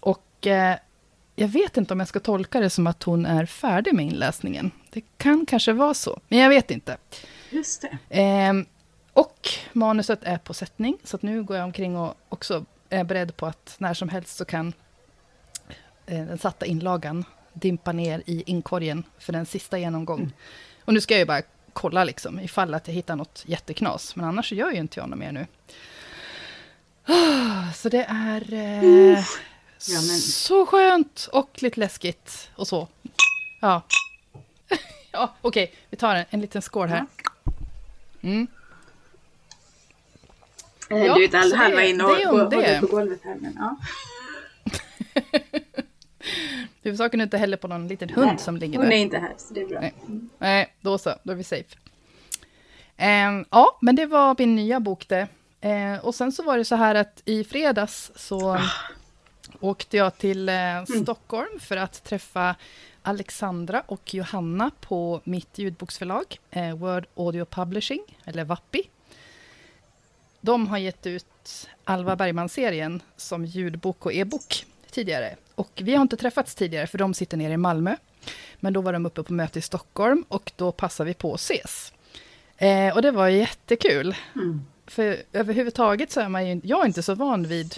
Och 0.00 0.46
eh, 0.46 0.76
jag 1.36 1.48
vet 1.48 1.76
inte 1.76 1.92
om 1.92 2.00
jag 2.00 2.08
ska 2.08 2.20
tolka 2.20 2.60
det 2.60 2.70
som 2.70 2.86
att 2.86 3.02
hon 3.02 3.26
är 3.26 3.46
färdig 3.46 3.94
med 3.94 4.06
inläsningen. 4.06 4.70
Det 4.90 5.04
kan 5.16 5.46
kanske 5.46 5.72
vara 5.72 5.94
så, 5.94 6.20
men 6.28 6.38
jag 6.38 6.48
vet 6.48 6.70
inte. 6.70 6.96
Just 7.50 7.82
det. 7.82 7.98
Ehm, 8.10 8.66
och 9.12 9.48
manuset 9.72 10.24
är 10.24 10.38
på 10.38 10.54
sättning, 10.54 10.98
så 11.04 11.16
att 11.16 11.22
nu 11.22 11.42
går 11.42 11.56
jag 11.56 11.64
omkring 11.64 11.96
och 11.96 12.14
också 12.28 12.64
är 12.88 13.04
beredd 13.04 13.36
på 13.36 13.46
att 13.46 13.74
när 13.78 13.94
som 13.94 14.08
helst 14.08 14.36
så 14.36 14.44
kan 14.44 14.72
eh, 16.06 16.24
den 16.24 16.38
satta 16.38 16.66
inlagan 16.66 17.24
dimpa 17.52 17.92
ner 17.92 18.22
i 18.26 18.42
inkorgen 18.46 19.04
för 19.18 19.32
den 19.32 19.46
sista 19.46 19.78
genomgång. 19.78 20.32
Och 20.84 20.94
nu 20.94 21.00
ska 21.00 21.14
jag 21.14 21.18
ju 21.18 21.26
bara 21.26 21.42
kolla 21.74 22.04
liksom, 22.04 22.40
ifall 22.40 22.74
att 22.74 22.88
jag 22.88 22.94
hittar 22.94 23.16
något 23.16 23.42
jätteknas, 23.46 24.16
men 24.16 24.24
annars 24.26 24.52
gör 24.52 24.70
ju 24.70 24.78
inte 24.78 25.00
jag 25.00 25.08
något 25.08 25.18
mer 25.18 25.32
nu. 25.32 25.46
Ah, 27.06 27.72
Så 27.74 27.88
det 27.88 28.04
är 28.08 28.52
eh, 28.54 29.24
Ja, 29.88 30.00
men- 30.00 30.18
så 30.20 30.66
skönt 30.66 31.28
och 31.32 31.62
lite 31.62 31.80
läskigt 31.80 32.50
och 32.56 32.68
så. 32.68 32.88
Ja, 33.60 33.82
ja 35.12 35.34
okej, 35.40 35.74
vi 35.90 35.96
tar 35.96 36.14
en, 36.14 36.24
en 36.30 36.40
liten 36.40 36.62
skål 36.62 36.88
här. 36.88 37.06
Mm. 38.22 38.46
Eh, 40.90 40.98
Ja, 40.98 41.14
du 41.14 41.24
är 41.24 41.56
halva 41.56 41.82
in 41.84 42.00
och 42.00 42.08
håller 42.08 42.80
på 42.80 42.86
golvet 42.86 43.20
här. 43.24 43.34
Men, 43.40 43.54
ja. 43.58 43.76
Huvudsaken 46.84 47.20
är 47.20 47.24
inte 47.24 47.38
heller 47.38 47.56
på 47.56 47.68
någon 47.68 47.88
liten 47.88 48.08
hund 48.10 48.40
som 48.40 48.56
ligger 48.56 48.78
Hon 48.78 48.86
är 48.86 48.90
där. 48.90 48.96
inte 48.96 49.18
här, 49.18 49.34
så 49.36 49.54
det 49.54 49.60
är 49.60 49.66
bra. 49.66 49.80
Nej. 49.80 49.94
Nej, 50.38 50.74
då 50.80 50.98
så, 50.98 51.14
då 51.22 51.32
är 51.32 51.36
vi 51.36 51.44
safe. 51.44 51.76
Ehm, 52.96 53.44
ja, 53.50 53.78
men 53.80 53.96
det 53.96 54.06
var 54.06 54.34
min 54.38 54.54
nya 54.56 54.80
bok 54.80 55.08
det. 55.08 55.28
Eh, 55.60 56.04
och 56.04 56.14
sen 56.14 56.32
så 56.32 56.42
var 56.42 56.58
det 56.58 56.64
så 56.64 56.74
här 56.74 56.94
att 56.94 57.22
i 57.24 57.44
fredags 57.44 58.12
så 58.16 58.58
åkte 59.60 59.96
jag 59.96 60.18
till 60.18 60.48
eh, 60.48 60.84
Stockholm 61.02 61.60
för 61.60 61.76
att 61.76 62.04
träffa 62.04 62.56
Alexandra 63.02 63.82
och 63.86 64.14
Johanna 64.14 64.70
på 64.80 65.20
mitt 65.24 65.58
ljudboksförlag, 65.58 66.38
eh, 66.50 66.76
Word 66.76 67.06
Audio 67.16 67.44
Publishing, 67.44 68.18
eller 68.24 68.44
Vappi. 68.44 68.82
De 70.40 70.66
har 70.66 70.78
gett 70.78 71.06
ut 71.06 71.68
Alva 71.84 72.16
Bergman-serien 72.16 73.02
som 73.16 73.44
ljudbok 73.44 74.06
och 74.06 74.12
e-bok 74.12 74.66
tidigare. 74.90 75.36
Och 75.54 75.70
vi 75.84 75.94
har 75.94 76.02
inte 76.02 76.16
träffats 76.16 76.54
tidigare, 76.54 76.86
för 76.86 76.98
de 76.98 77.14
sitter 77.14 77.36
nere 77.36 77.52
i 77.52 77.56
Malmö. 77.56 77.96
Men 78.56 78.72
då 78.72 78.80
var 78.80 78.92
de 78.92 79.06
uppe 79.06 79.22
på 79.22 79.32
möte 79.32 79.58
i 79.58 79.62
Stockholm 79.62 80.24
och 80.28 80.52
då 80.56 80.72
passade 80.72 81.08
vi 81.08 81.14
på 81.14 81.34
att 81.34 81.40
ses. 81.40 81.92
Eh, 82.56 82.94
och 82.96 83.02
det 83.02 83.10
var 83.10 83.28
jättekul. 83.28 84.16
Mm. 84.34 84.62
För 84.86 85.22
överhuvudtaget 85.32 86.12
så 86.12 86.20
är 86.20 86.28
man 86.28 86.46
ju, 86.48 86.60
jag 86.64 86.82
är 86.82 86.86
inte 86.86 87.02
så 87.02 87.14
van 87.14 87.42
vid 87.48 87.74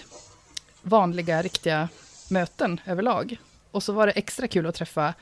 vanliga, 0.81 1.41
riktiga 1.41 1.89
möten 2.29 2.79
överlag. 2.85 3.37
Och 3.71 3.83
så 3.83 3.93
var 3.93 4.07
det 4.07 4.11
extra 4.13 4.47
kul 4.47 4.65
att 4.67 4.75
träffa 4.75 5.13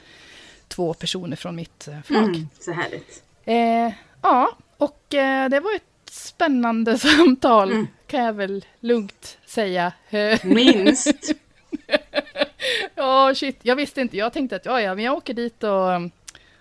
två 0.67 0.93
personer 0.93 1.35
från 1.35 1.55
mitt 1.55 1.87
eh, 1.87 2.01
förlag. 2.01 2.23
Mm, 2.23 2.49
så 2.59 2.71
härligt. 2.71 3.23
Eh, 3.45 3.93
ja, 4.21 4.57
och 4.77 5.13
eh, 5.13 5.49
det 5.49 5.59
var 5.59 5.75
ett 5.75 6.09
spännande 6.11 6.97
samtal, 6.99 7.71
Mm. 7.71 7.87
kan 8.07 8.23
jag 8.23 8.33
väl 8.33 8.65
lugnt 8.79 9.37
säga. 9.45 9.93
Minst. 10.43 11.31
Ja, 12.95 13.35
shit, 13.35 13.59
jag 13.61 13.75
visste 13.75 14.01
inte. 14.01 14.17
Jag 14.17 14.33
tänkte 14.33 14.55
att 14.55 14.65
ja, 14.65 14.81
ja, 14.81 14.95
men 14.95 15.03
jag 15.03 15.17
åker 15.17 15.33
dit 15.33 15.63
och, 15.63 16.11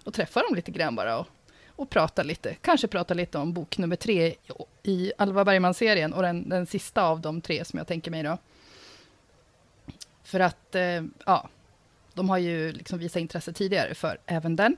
och 0.04 0.14
träffar 0.14 0.42
dem 0.42 0.54
lite 0.54 0.70
grann 0.70 0.96
bara 0.96 1.18
och, 1.18 1.26
och 1.68 1.90
pratar 1.90 2.24
lite. 2.24 2.54
Kanske 2.54 2.88
pratar 2.88 3.14
lite 3.14 3.38
om 3.38 3.52
bok 3.52 3.78
nummer 3.78 3.96
tre 3.96 4.34
i 4.82 5.12
Alva 5.18 5.44
Bergman-serien 5.44 6.12
och 6.12 6.22
den, 6.22 6.48
den 6.48 6.66
sista 6.66 7.02
av 7.02 7.20
de 7.20 7.40
tre 7.40 7.64
som 7.64 7.78
jag 7.78 7.86
tänker 7.86 8.10
mig 8.10 8.22
då. 8.22 8.38
För 10.24 10.40
att, 10.40 10.74
eh, 10.74 11.02
ja, 11.26 11.48
de 12.14 12.30
har 12.30 12.38
ju 12.38 12.72
liksom 12.72 12.98
visat 12.98 13.20
intresse 13.20 13.52
tidigare 13.52 13.94
för 13.94 14.18
även 14.26 14.56
den. 14.56 14.76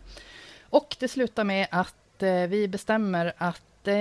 Och 0.62 0.96
det 0.98 1.08
slutar 1.08 1.44
med 1.44 1.66
att 1.70 2.22
eh, 2.22 2.32
vi 2.32 2.68
bestämmer 2.68 3.32
att 3.38 3.88
eh, 3.88 3.96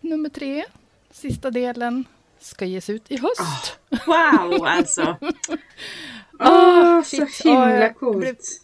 nummer 0.00 0.28
tre, 0.28 0.64
sista 1.10 1.50
delen, 1.50 2.04
ska 2.44 2.64
ges 2.64 2.90
ut 2.90 3.10
i 3.10 3.16
höst. 3.16 3.78
Wow, 4.06 4.66
alltså! 4.66 5.16
Åh, 6.40 6.98
Ah, 6.98 7.02
så 7.02 7.16
shit. 7.16 7.46
Himla 7.46 7.76
jag 7.76 7.96
coolt! 7.96 8.60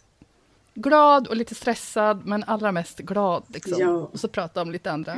Glad 0.73 1.27
och 1.27 1.35
lite 1.35 1.55
stressad, 1.55 2.25
men 2.25 2.43
allra 2.43 2.71
mest 2.71 2.97
glad. 2.97 3.43
Liksom. 3.47 3.75
Ja. 3.79 3.89
Och 3.89 4.19
så 4.19 4.27
prata 4.27 4.61
om 4.61 4.71
lite 4.71 4.91
andra 4.91 5.13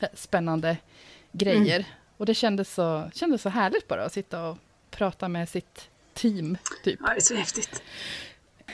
eh, 0.00 0.08
spännande 0.14 0.76
grejer. 1.32 1.76
Mm. 1.78 1.88
Och 2.16 2.26
det 2.26 2.34
kändes 2.34 2.74
så, 2.74 3.10
kändes 3.14 3.42
så 3.42 3.48
härligt 3.48 3.88
bara 3.88 4.04
att 4.04 4.12
sitta 4.12 4.48
och 4.48 4.58
prata 4.90 5.28
med 5.28 5.48
sitt 5.48 5.88
team. 6.14 6.56
Typ. 6.84 7.00
Ja, 7.02 7.06
det 7.08 7.16
är 7.16 7.20
så 7.20 7.34
häftigt. 7.34 7.82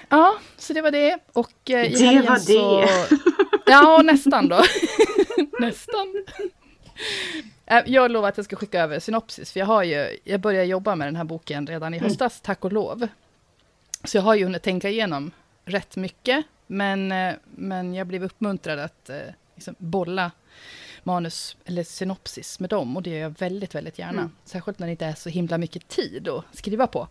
Ja, 0.09 0.39
så 0.57 0.73
det 0.73 0.83
var 0.83 0.91
det. 0.91 1.19
Och 1.33 1.71
eh, 1.71 1.87
i 1.93 2.21
Det 2.23 2.29
var 2.29 2.37
så... 2.37 2.81
det. 2.81 3.19
Ja, 3.67 4.03
nästan 4.05 4.49
då. 4.49 4.63
nästan. 5.61 6.25
Eh, 7.67 7.83
Jag 7.87 8.11
lovar 8.11 8.29
att 8.29 8.37
jag 8.37 8.45
ska 8.45 8.57
skicka 8.57 8.83
över 8.83 8.99
synopsis, 8.99 9.53
för 9.53 9.61
jag 9.61 9.67
har 9.67 9.83
ju, 9.83 10.19
jag 10.25 10.41
började 10.41 10.67
jobba 10.67 10.95
med 10.97 11.09
den 11.09 11.17
här 11.17 11.25
boken 11.25 11.67
redan 11.67 11.95
i 11.95 11.99
höstas, 11.99 12.41
tack 12.41 12.65
och 12.65 12.73
lov. 12.73 13.09
Så 14.05 14.17
jag 14.17 14.23
har 14.23 14.35
ju 14.35 14.45
hunnit 14.45 14.63
tänka 14.63 14.89
igenom 14.91 15.31
rätt 15.65 15.97
mycket, 15.97 16.45
men, 16.67 17.13
eh, 17.13 17.35
men 17.45 17.95
jag 17.95 18.07
blev 18.07 18.25
uppmuntrad 18.25 18.79
att 18.79 19.11
eh, 19.11 19.19
liksom 19.55 19.75
bolla 19.79 20.31
manus 21.03 21.57
eller 21.65 21.83
synopsis 21.83 22.61
med 22.61 22.71
dem, 22.71 22.97
och 22.97 23.03
det 23.03 23.11
gör 23.11 23.19
jag 23.19 23.39
väldigt, 23.39 23.75
väldigt 23.75 23.99
gärna. 23.99 24.21
Mm. 24.21 24.33
Särskilt 24.45 24.79
när 24.79 24.87
det 24.87 24.91
inte 24.91 25.07
är 25.07 25.15
så 25.15 25.29
himla 25.29 25.59
mycket 25.59 25.89
tid 25.89 26.29
att 26.29 26.45
skriva 26.53 26.87
på. 26.87 27.09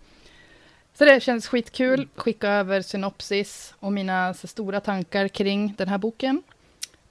Så 0.97 1.05
det 1.05 1.23
känns 1.23 1.47
skitkul, 1.47 2.07
skicka 2.15 2.49
över 2.49 2.81
synopsis 2.81 3.73
och 3.79 3.93
mina 3.93 4.33
stora 4.33 4.79
tankar 4.79 5.27
kring 5.27 5.73
den 5.77 5.87
här 5.87 5.97
boken. 5.97 6.43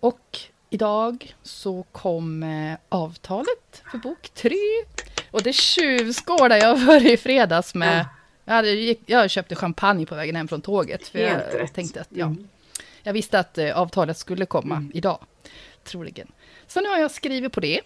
Och 0.01 0.41
idag 0.75 1.35
så 1.43 1.83
kom 1.93 2.43
eh, 2.43 2.79
avtalet 2.89 3.83
för 3.91 3.99
bok 3.99 4.29
tre. 4.35 4.57
Och 5.31 5.43
det 5.43 5.53
tjuvskådade 5.53 6.59
jag 6.59 6.85
för 6.87 7.07
i 7.07 7.17
fredags 7.17 7.75
med... 7.75 7.99
Ja. 8.01 8.07
Jag, 8.45 8.55
hade, 8.55 8.97
jag 9.07 9.31
köpte 9.31 9.55
champagne 9.55 10.07
på 10.07 10.15
vägen 10.15 10.37
hem 10.37 10.49
från 10.49 10.61
tåget. 10.61 11.09
För 11.09 11.19
Helt 11.19 11.43
jag 11.53 11.61
rätt. 11.63 11.75
tänkte 11.75 12.01
att 12.01 12.09
ja, 12.11 12.27
Mm. 12.27 12.49
jag 13.03 13.13
visste 13.13 13.39
att 13.39 13.59
eh, 13.59 13.79
avtalet 13.79 14.19
skulle 14.19 14.47
komma 14.47 14.77
Mm. 14.77 14.91
idag. 14.95 15.19
Troligen. 15.85 16.29
Så 16.67 16.81
nu 16.81 16.89
har 16.89 16.99
jag 16.99 17.11
skrivit 17.11 17.53
på 17.53 17.61
det. 17.61 17.81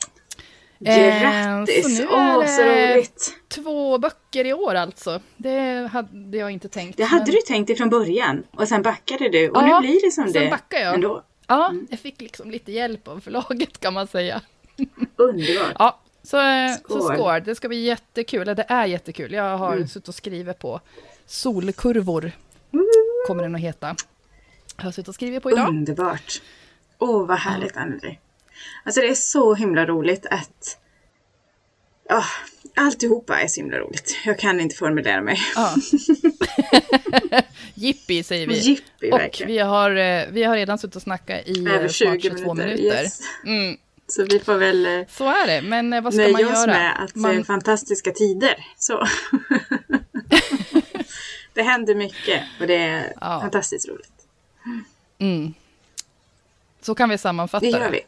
Eh, 0.85 0.94
så 0.94 1.01
Grattis! 1.20 2.01
Åh, 2.11 2.44
är 2.44 2.46
så 2.46 2.62
det- 2.62 2.94
roligt! 2.94 3.33
Två 3.48 3.98
böcker 3.98 4.44
i 4.46 4.53
år 4.53 4.74
alltså. 4.74 5.20
Det 5.37 5.88
hade 5.92 6.38
jag 6.38 6.51
inte 6.51 6.68
tänkt. 6.68 6.96
Det 6.96 7.05
hade 7.05 7.24
men- 7.24 7.31
du 7.35 7.38
tänkt 7.46 7.70
ifrån 7.70 7.90
början 7.90 8.42
och 8.51 8.68
sen 8.68 8.83
backade 8.83 9.29
du 9.29 9.48
och 9.51 9.57
Ja, 9.62 9.81
nu 9.81 9.88
blir 9.88 10.07
det 10.07 10.11
som 10.12 10.24
sen 10.33 10.42
det 10.44 10.51
backar 10.51 10.79
jag. 10.79 10.94
ändå. 10.94 11.22
Ja, 11.50 11.68
Mm. 11.68 11.87
jag 11.90 11.98
fick 12.00 12.20
liksom 12.20 12.50
lite 12.50 12.72
hjälp 12.72 13.08
av 13.08 13.20
förlaget 13.20 13.80
kan 13.80 13.94
man 13.94 14.06
säga. 14.06 14.40
Underbart! 15.16 15.76
Ja, 15.78 15.98
så, 16.22 16.37
eh, 16.40 16.72
så 16.88 17.00
Skål. 17.00 17.14
skål. 17.16 17.42
Det 17.44 17.54
ska 17.54 17.68
bli 17.68 17.80
jättekul. 17.84 18.46
Det 18.46 18.66
är 18.68 18.87
jättekul. 18.87 19.32
Jag 19.32 19.58
har 19.58 19.72
Mm. 19.76 19.88
suttit 19.88 20.08
och 20.08 20.14
skrivit 20.14 20.58
på 20.58 20.80
Solkurvor. 21.26 22.32
Kommer 23.26 23.42
den 23.42 23.54
att 23.54 23.61
heta. 23.61 23.96
Jag 24.76 24.84
har 24.84 24.92
suttit 24.92 25.08
och 25.08 25.14
skrivit 25.14 25.42
på 25.42 25.50
idag. 25.50 25.68
Underbart! 25.68 26.42
Åh, 26.98 27.26
vad 27.26 27.38
härligt 27.38 27.76
Anneli! 27.76 28.18
Alltså 28.84 29.00
det 29.00 29.08
är 29.08 29.14
så 29.14 29.54
himla 29.54 29.87
roligt 29.87 30.26
att... 30.30 30.78
Ja, 32.08 32.24
alltihopa 32.79 33.41
är 33.41 33.49
så 33.49 33.61
himla 33.61 33.79
roligt. 33.79 34.17
Jag 34.25 34.38
kan 34.38 34.61
inte 34.61 34.77
formulera 34.77 35.23
mig. 35.23 35.38
Ja. 35.55 35.75
Jippi 37.75 38.23
säger 38.23 38.47
vi. 38.47 38.59
Jippi 38.59 39.11
och 39.12 39.19
verkligen. 39.19 39.53
vi 39.53 39.59
har, 39.59 39.91
eh, 39.97 40.25
vi 40.31 40.45
har 40.45 40.57
redan 40.57 40.79
suttit 40.79 40.97
och 40.97 41.03
snackat 41.03 41.49
i 41.49 41.64
eh, 41.67 41.75
Över 41.75 41.88
snart 41.88 42.23
20 42.23 42.31
22 42.31 42.55
minuter. 42.55 42.77
minuter. 42.77 43.03
Yes. 43.03 43.21
Mm, 43.47 43.77
Så 44.07 44.25
vi 44.25 44.38
får 44.41 44.55
väl 44.57 44.87
eh, 44.87 45.07
så 45.09 45.25
är 45.29 45.47
det. 45.47 45.62
Men 45.62 46.03
vad 46.05 46.14
ska 46.14 46.23
man 46.23 46.33
nöja 46.33 46.47
oss 46.49 46.53
göra? 46.53 46.67
med 46.67 47.03
att 47.03 47.14
det 47.14 47.21
är 47.21 47.35
Man, 47.35 47.45
fantastiska 47.45 48.11
tider. 48.11 48.67
Så. 48.79 49.07
det 51.55 51.62
händer 51.62 51.95
mycket 51.95 52.43
och 52.61 52.67
det 52.67 52.77
är 52.77 53.12
Ja. 53.21 53.41
fantastiskt 53.41 53.88
roligt. 53.88 54.12
mm. 55.19 55.55
Så 56.83 56.95
kan 56.95 57.09
vi 57.09 57.19
sammanfatta 57.19 57.67
Det 57.67 57.71
gör 57.73 57.91
vi. 57.91 58.01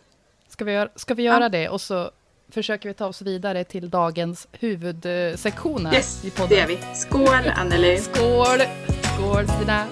Ska 0.49 0.65
vi, 0.65 0.73
göra, 0.73 0.89
ska 0.97 1.15
vi 1.15 1.23
göra 1.23 1.43
Ja. 1.45 1.49
det 1.49 1.69
och 1.69 1.81
så 1.81 2.11
försöker 2.51 2.89
vi 2.89 2.95
ta 2.95 3.07
oss 3.07 3.23
vidare 3.23 3.65
till 3.65 3.91
dagens 3.91 4.49
huvudsektion 4.53 5.87
här 5.87 5.95
Yes, 5.95 6.25
i 6.25 6.31
podden. 6.31 6.49
det 6.49 6.57
gör 6.57 6.67
vi. 6.67 6.79
Skål 6.95 7.49
Anneli! 7.57 7.99
Skål! 7.99 8.59
Skål 9.03 9.49
Stina! 9.49 9.87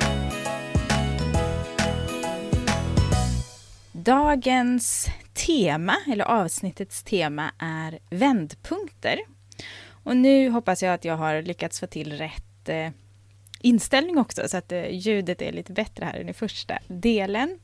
Dagens 3.92 5.06
tema, 5.46 5.96
eller 6.12 6.24
avsnittets 6.24 7.02
tema, 7.02 7.50
är 7.58 7.98
vändpunkter. 8.10 9.18
Och 10.04 10.16
nu 10.16 10.50
hoppas 10.50 10.82
jag 10.82 10.94
att 10.94 11.04
jag 11.04 11.16
har 11.16 11.42
lyckats 11.42 11.80
få 11.80 11.86
till 11.86 12.12
rätt 12.12 12.68
eh, 12.68 12.90
inställning 13.60 14.18
också, 14.18 14.48
så 14.48 14.56
att 14.56 14.72
eh, 14.72 14.90
ljudet 14.90 15.42
är 15.42 15.52
lite 15.52 15.72
bättre 15.72 16.04
här 16.04 16.20
än 16.20 16.28
i 16.28 16.32
första 16.32 16.78
delen. 16.86 17.58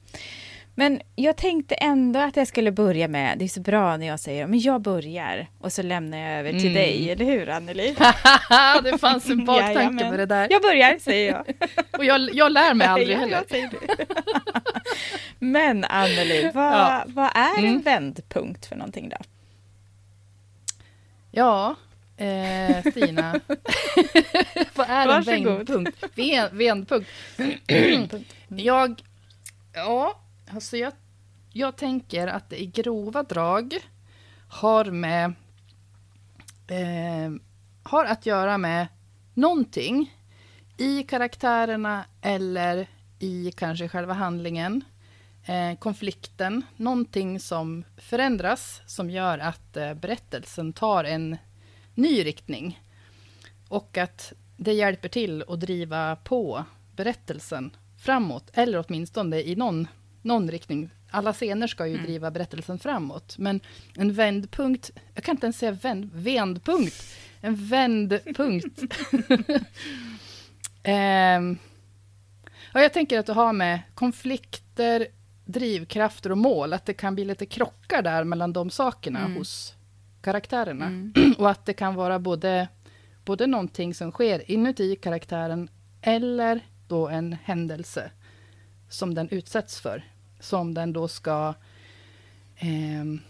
Men 0.76 1.00
jag 1.16 1.36
tänkte 1.36 1.74
ändå 1.74 2.20
att 2.20 2.36
jag 2.36 2.48
skulle 2.48 2.72
börja 2.72 3.08
med, 3.08 3.38
det 3.38 3.44
är 3.44 3.48
så 3.48 3.60
bra 3.60 3.96
när 3.96 4.06
jag 4.06 4.20
säger 4.20 4.46
men 4.46 4.60
jag 4.60 4.80
börjar 4.80 5.46
och 5.58 5.72
så 5.72 5.82
lämnar 5.82 6.18
jag 6.18 6.38
över 6.38 6.50
till 6.50 6.60
Mm. 6.60 6.74
dig, 6.74 7.10
eller 7.10 7.24
hur 7.24 7.48
Anneli? 7.48 7.96
det 8.82 8.98
fanns 8.98 9.30
en 9.30 9.44
baktanke 9.46 10.04
med 10.10 10.18
det 10.18 10.26
där. 10.26 10.46
Jag 10.50 10.62
börjar, 10.62 10.98
säger 10.98 11.32
jag. 11.32 11.44
Och 11.98 12.04
jag, 12.04 12.34
jag 12.34 12.52
lär 12.52 12.74
mig 12.74 12.86
aldrig 12.86 13.16
heller. 13.16 13.42
Men 15.38 15.84
Anneli, 15.84 16.50
vad, 16.54 16.72
Ja. 16.72 17.04
vad 17.06 17.30
är 17.34 17.58
en 17.58 17.64
Mm. 17.64 17.82
vändpunkt 17.82 18.66
för 18.66 18.76
någonting 18.76 19.08
då? 19.08 19.16
Ja, 21.30 21.74
eh, 22.16 22.90
Stina. 22.90 23.40
Vad 24.74 24.90
är 24.90 25.02
en 25.02 25.08
Varsågod. 25.08 25.44
vändpunkt? 25.56 26.04
Ven, 26.14 26.58
vändpunkt. 26.58 27.10
jag, 28.48 29.02
ja, 29.74 30.20
alltså 30.50 30.76
jag, 30.76 30.92
jag 31.52 31.76
tänker 31.76 32.26
att 32.26 32.50
det 32.50 32.62
i 32.62 32.66
grova 32.66 33.22
drag 33.22 33.74
har 34.48 34.84
med, 34.84 35.34
eh, 36.66 37.32
har 37.82 38.04
att 38.04 38.26
göra 38.26 38.58
med 38.58 38.86
någonting 39.34 40.14
i 40.76 41.02
karaktärerna 41.02 42.04
eller 42.20 42.88
i 43.18 43.52
kanske 43.56 43.88
själva 43.88 44.14
handlingen, 44.14 44.84
eh, 45.44 45.78
konflikten, 45.78 46.62
någonting 46.76 47.40
som 47.40 47.84
förändras 47.96 48.82
som 48.86 49.10
gör 49.10 49.38
att 49.38 49.76
eh, 49.76 49.94
berättelsen 49.94 50.72
tar 50.72 51.04
en 51.04 51.36
ny 51.94 52.24
riktning. 52.24 52.80
Och 53.68 53.98
att 53.98 54.32
det 54.56 54.72
hjälper 54.72 55.08
till 55.08 55.44
att 55.48 55.60
driva 55.60 56.16
på 56.16 56.64
berättelsen 56.96 57.76
framåt, 57.98 58.50
eller 58.52 58.84
åtminstone 58.86 59.40
i 59.40 59.56
någon, 59.56 59.88
någon 60.24 60.50
riktning. 60.50 60.90
Alla 61.10 61.32
scener 61.32 61.66
ska 61.66 61.86
ju 61.86 61.98
driva 61.98 62.30
berättelsen 62.30 62.78
framåt, 62.78 63.38
men 63.38 63.60
en 63.96 64.12
vändpunkt, 64.12 64.90
jag 65.14 65.24
kan 65.24 65.34
inte 65.36 65.46
ens 65.46 65.58
säga 65.58 65.72
vänd, 65.72 66.10
vändpunkt, 66.14 67.04
en 67.40 67.54
vändpunkt. 67.66 68.80
Ja, 72.72 72.80
jag 72.82 72.92
tänker 72.92 73.18
att 73.18 73.26
det 73.26 73.32
har 73.32 73.52
med 73.52 73.80
konflikter, 73.94 75.06
drivkrafter 75.44 76.30
och 76.32 76.38
mål, 76.38 76.72
att 76.72 76.86
det 76.86 76.94
kan 76.94 77.14
bli 77.14 77.24
lite 77.24 77.46
krockar 77.46 78.02
där 78.02 78.24
mellan 78.24 78.52
de 78.52 78.70
sakerna 78.70 79.18
Mm. 79.18 79.36
hos 79.36 79.74
karaktärerna. 80.20 80.86
Mm. 80.86 81.12
Och 81.38 81.50
att 81.50 81.66
det 81.66 81.72
kan 81.72 81.94
vara 81.94 82.18
både, 82.18 82.68
både 83.24 83.46
någonting 83.46 83.94
som 83.94 84.10
sker 84.12 84.50
inuti 84.50 84.96
karaktären 84.96 85.68
eller 86.02 86.60
då 86.88 87.08
en 87.08 87.32
händelse 87.44 88.10
som 88.88 89.14
den 89.14 89.28
utsätts 89.28 89.80
för. 89.80 90.04
Som 90.44 90.74
den 90.74 90.92
då 90.92 91.08
ska 91.08 91.54
ehm, 92.56 93.20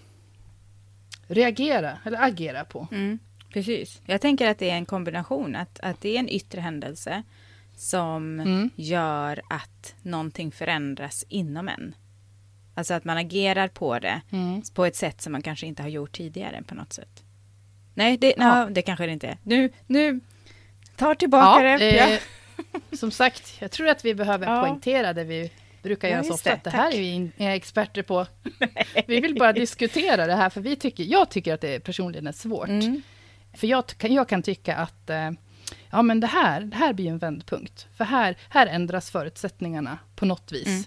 reagera 1.27 1.99
eller 2.05 2.23
agera 2.23 2.65
på. 2.65 2.89
Mm, 2.93 3.19
precis. 3.53 4.01
Jag 4.07 4.21
tänker 4.21 4.51
att 4.51 4.59
det 4.59 4.71
är 4.71 4.75
en 4.77 4.87
kombination, 4.87 5.57
att, 5.57 5.81
att 5.81 6.01
det 6.01 6.17
är 6.17 6.21
en 6.21 6.29
yttre 6.29 6.61
händelse 6.61 7.23
som 7.77 8.41
Mm. 8.41 8.71
gör 8.77 9.43
att 9.51 9.95
någonting 10.03 10.53
förändras 10.53 11.25
inom 11.29 11.69
en. 11.69 11.95
Alltså 12.75 12.95
att 12.95 13.05
man 13.05 13.17
agerar 13.17 13.69
på 13.69 13.99
det 13.99 14.21
Mm. 14.31 14.63
på 14.75 14.85
ett 14.85 14.97
sätt 14.97 15.21
som 15.21 15.33
man 15.33 15.43
kanske 15.43 15.67
inte 15.67 15.83
har 15.83 15.89
gjort 15.89 16.13
tidigare 16.13 16.63
på 16.67 16.75
något 16.75 16.93
sätt. 16.93 17.23
Nej, 17.95 18.17
det, 18.19 18.35
Ja. 18.37 18.59
ja. 18.59 18.67
det 18.71 18.83
kanske 18.83 19.07
det 19.07 19.13
inte 19.13 19.27
är. 19.29 19.39
Nu, 19.43 19.73
nu 19.87 20.21
tar 20.97 21.15
tillbaka 21.15 21.63
det. 21.63 21.99
eh, 21.99 22.11
Ja. 22.13 22.19
Som 22.97 23.11
sagt, 23.11 23.57
jag 23.61 23.71
tror 23.71 23.89
att 23.89 24.05
vi 24.05 24.15
behöver 24.15 24.47
Ja. 24.47 24.61
poängtera 24.63 25.13
det 25.13 25.25
vi 25.25 25.53
brukar 25.85 26.09
Ja, 26.09 26.13
göra 26.15 26.23
så 26.25 26.29
just 26.29 26.41
ofta, 26.41 26.51
det. 26.51 26.57
att 26.57 26.65
det 26.65 26.71
här 26.71 26.95
är 26.95 26.99
vi 26.99 27.31
inga 27.39 27.55
experter 27.55 28.03
på. 28.03 28.27
Vi 29.07 29.21
vill 29.21 29.35
bara 29.35 29.53
diskutera 29.53 30.27
det 30.27 30.35
här, 30.35 30.51
för 30.51 30.61
vi 30.61 30.77
tycker, 30.77 31.05
jag 31.05 31.31
tycker 31.31 31.55
att 31.55 31.61
det 31.61 31.81
personligen 31.81 32.27
är 32.27 32.33
svårt. 32.33 32.69
Mm. 32.69 33.03
För 33.55 33.67
jag, 33.67 33.85
jag 34.01 34.29
kan 34.29 34.43
tycka 34.43 34.77
att 34.77 35.11
eh, 35.11 35.31
ja, 35.91 36.03
men 36.03 36.21
det, 36.21 36.27
här, 36.27 36.61
det 36.61 36.77
här 36.77 36.93
blir 36.93 37.09
en 37.11 37.19
vändpunkt. 37.19 37.87
För 37.97 38.05
här, 38.05 38.37
här 38.49 38.67
ändras 38.67 39.11
förutsättningarna 39.11 39.99
på 40.17 40.27
något 40.27 40.53
vis. 40.53 40.67
Mm. 40.67 40.83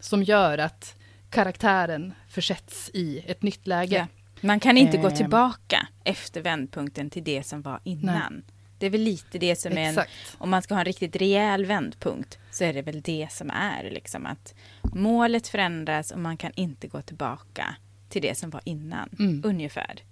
Som 0.00 0.22
gör 0.22 0.58
att 0.58 0.94
karaktären 1.30 2.14
försätts 2.28 2.90
i 2.94 3.18
ett 3.26 3.42
nytt 3.42 3.66
läge. 3.66 3.96
Ja. 3.96 4.06
Man 4.40 4.60
kan 4.60 4.76
inte 4.78 4.96
gå 4.96 5.08
Eh. 5.08 5.14
tillbaka 5.14 5.86
efter 6.04 6.40
vändpunkten 6.40 7.10
till 7.10 7.24
det 7.24 7.42
som 7.46 7.62
var 7.62 7.80
innan. 7.84 8.42
Det 8.78 8.86
är 8.86 8.90
väl 8.90 9.00
lite 9.00 9.38
det 9.38 9.56
som 9.56 9.72
är 9.78 9.82
en, 9.98 9.98
om 10.38 10.50
man 10.50 10.62
ska 10.62 10.74
ha 10.74 10.80
en 10.80 10.84
riktigt 10.84 11.16
rejäl 11.16 11.66
vändpunkt 11.66 12.38
så 12.50 12.64
är 12.64 12.72
det 12.72 12.82
väl 12.82 13.00
det 13.00 13.28
som 13.30 13.50
är 13.50 13.90
liksom 13.90 14.26
att 14.26 14.54
målet 14.94 15.48
förändras 15.48 16.10
och 16.10 16.18
man 16.18 16.36
kan 16.36 16.52
inte 16.54 16.86
gå 16.88 17.02
tillbaka 17.02 17.74
till 18.08 18.22
det 18.22 18.38
som 18.38 18.50
var 18.50 18.60
innan. 18.64 19.08
Mm. 19.18 19.42
Ungefär. 19.44 20.02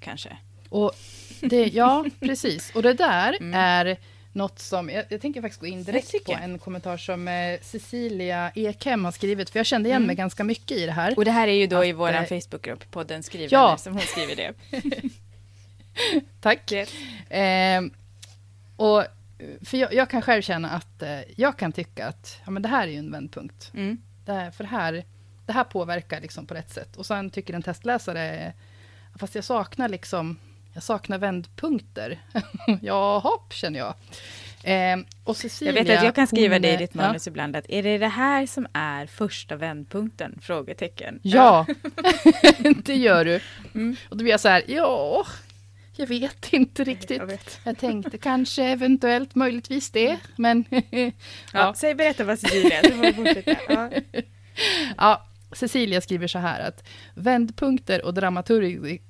Kanske. 0.00 0.36
Och 0.68 0.92
det, 1.40 1.66
ja, 1.66 2.04
precis. 2.20 2.72
Och 2.74 2.82
det 2.82 2.92
där 2.92 3.36
Mm. 3.40 3.54
är 3.54 3.96
något 4.32 4.58
som, 4.58 4.90
jag, 4.90 5.04
jag 5.08 5.20
tänker 5.20 5.40
faktiskt 5.42 5.60
gå 5.60 5.66
in 5.66 5.84
direkt 5.84 6.24
på 6.24 6.32
en 6.32 6.58
kommentar 6.58 6.96
som 6.96 7.28
eh, 7.28 7.60
Cecilia 7.62 8.52
Ekhem 8.54 9.04
har 9.04 9.12
skrivit, 9.12 9.50
för 9.50 9.58
jag 9.58 9.66
kände 9.66 9.88
igen 9.88 9.96
Mm. 9.96 10.06
mig 10.06 10.16
ganska 10.16 10.44
mycket 10.44 10.76
i 10.76 10.86
det 10.86 10.92
här. 10.92 11.14
Och 11.16 11.24
det 11.24 11.30
här 11.30 11.48
är 11.48 11.52
ju 11.52 11.66
då 11.66 11.84
i 11.84 11.90
Att, 11.90 11.96
vår 11.96 12.12
eh, 12.12 12.24
Facebookgrupp, 12.24 12.90
podden 12.90 13.22
skriver 13.22 13.48
Ja. 13.52 13.76
som 13.76 13.92
hon 13.92 14.02
skriver 14.02 14.36
det. 14.36 14.52
Tack. 16.40 16.72
Eh, 16.72 17.82
och, 18.76 19.04
för 19.64 19.76
jag, 19.76 19.94
jag 19.94 20.10
kan 20.10 20.22
själv 20.22 20.42
känna 20.42 20.70
att 20.70 21.02
eh, 21.02 21.20
jag 21.36 21.58
kan 21.58 21.72
tycka 21.72 22.06
att 22.06 22.40
ja, 22.44 22.50
men 22.50 22.62
det 22.62 22.68
här 22.68 22.88
är 22.88 22.92
ju 22.92 22.98
en 22.98 23.12
vändpunkt. 23.12 23.70
Mm. 23.74 23.98
Det 24.24 24.32
här, 24.32 24.50
för 24.50 24.64
det 24.64 24.70
här, 24.70 25.04
det 25.46 25.52
här 25.52 25.64
påverkar 25.64 26.20
liksom 26.20 26.46
på 26.46 26.54
rätt 26.54 26.70
sätt. 26.70 26.96
Och 26.96 27.06
sen 27.06 27.30
tycker 27.30 27.54
en 27.54 27.62
testläsare, 27.62 28.52
fast 29.18 29.34
jag 29.34 29.44
saknar 29.44 29.88
liksom, 29.88 30.38
jag 30.74 30.82
saknar 30.82 31.18
vändpunkter. 31.18 32.20
ja, 32.82 33.18
hopp 33.18 33.52
känner 33.52 33.78
jag. 33.78 33.94
Eh, 34.64 34.96
och 35.24 35.36
Cecilia, 35.36 35.74
Jag 35.74 35.84
vet 35.84 35.98
att 35.98 36.04
jag 36.04 36.14
kan 36.14 36.26
skriva 36.26 36.58
det 36.58 36.72
i 36.72 36.76
ditt 36.76 36.94
manus 36.94 37.26
ibland 37.26 37.56
att 37.56 37.64
är 37.68 37.82
det 37.82 37.98
det 37.98 38.08
här 38.08 38.46
som 38.46 38.66
är 38.72 39.06
första 39.06 39.56
vändpunkten? 39.56 40.38
Frågetecken. 40.42 41.20
Ja, 41.22 41.66
det 42.84 42.94
gör 42.94 43.24
du. 43.24 43.40
Mm. 43.74 43.96
Och 44.08 44.16
då 44.16 44.22
blir 44.22 44.30
jag 44.30 44.40
så 44.40 44.48
här, 44.48 44.62
ja, 44.66 45.26
jag 45.96 46.06
vet 46.06 46.52
inte 46.52 46.84
riktigt. 46.84 47.18
Jag 47.18 47.26
vet. 47.26 47.60
Jag 47.64 47.78
tänkte 47.78 48.18
kanske 48.18 48.64
eventuellt 48.64 49.34
möjligtvis 49.34 49.90
det, 49.90 50.18
men 50.36 50.64
Ja. 50.90 51.10
ja. 51.52 51.74
Säg 51.76 51.94
berätta 51.94 52.24
vad 52.24 52.38
Cecilia. 52.38 52.82
Ja. 53.68 53.90
ja. 54.96 55.26
Cecilia 55.52 56.00
skriver 56.00 56.26
så 56.26 56.38
här 56.38 56.68
att 56.68 56.84
vändpunkter 57.14 58.04
och 58.04 58.14
dramaturgi, 58.14 59.00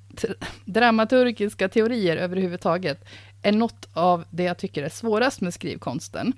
dramaturgiska 0.65 1.69
teorier 1.69 2.17
överhuvudtaget 2.17 3.05
är 3.41 3.51
något 3.51 3.89
av 3.93 4.25
det 4.29 4.43
jag 4.43 4.57
tycker 4.57 4.83
är 4.83 4.89
svårast 4.89 5.41
med 5.41 5.53
skrivkonsten. 5.53 6.33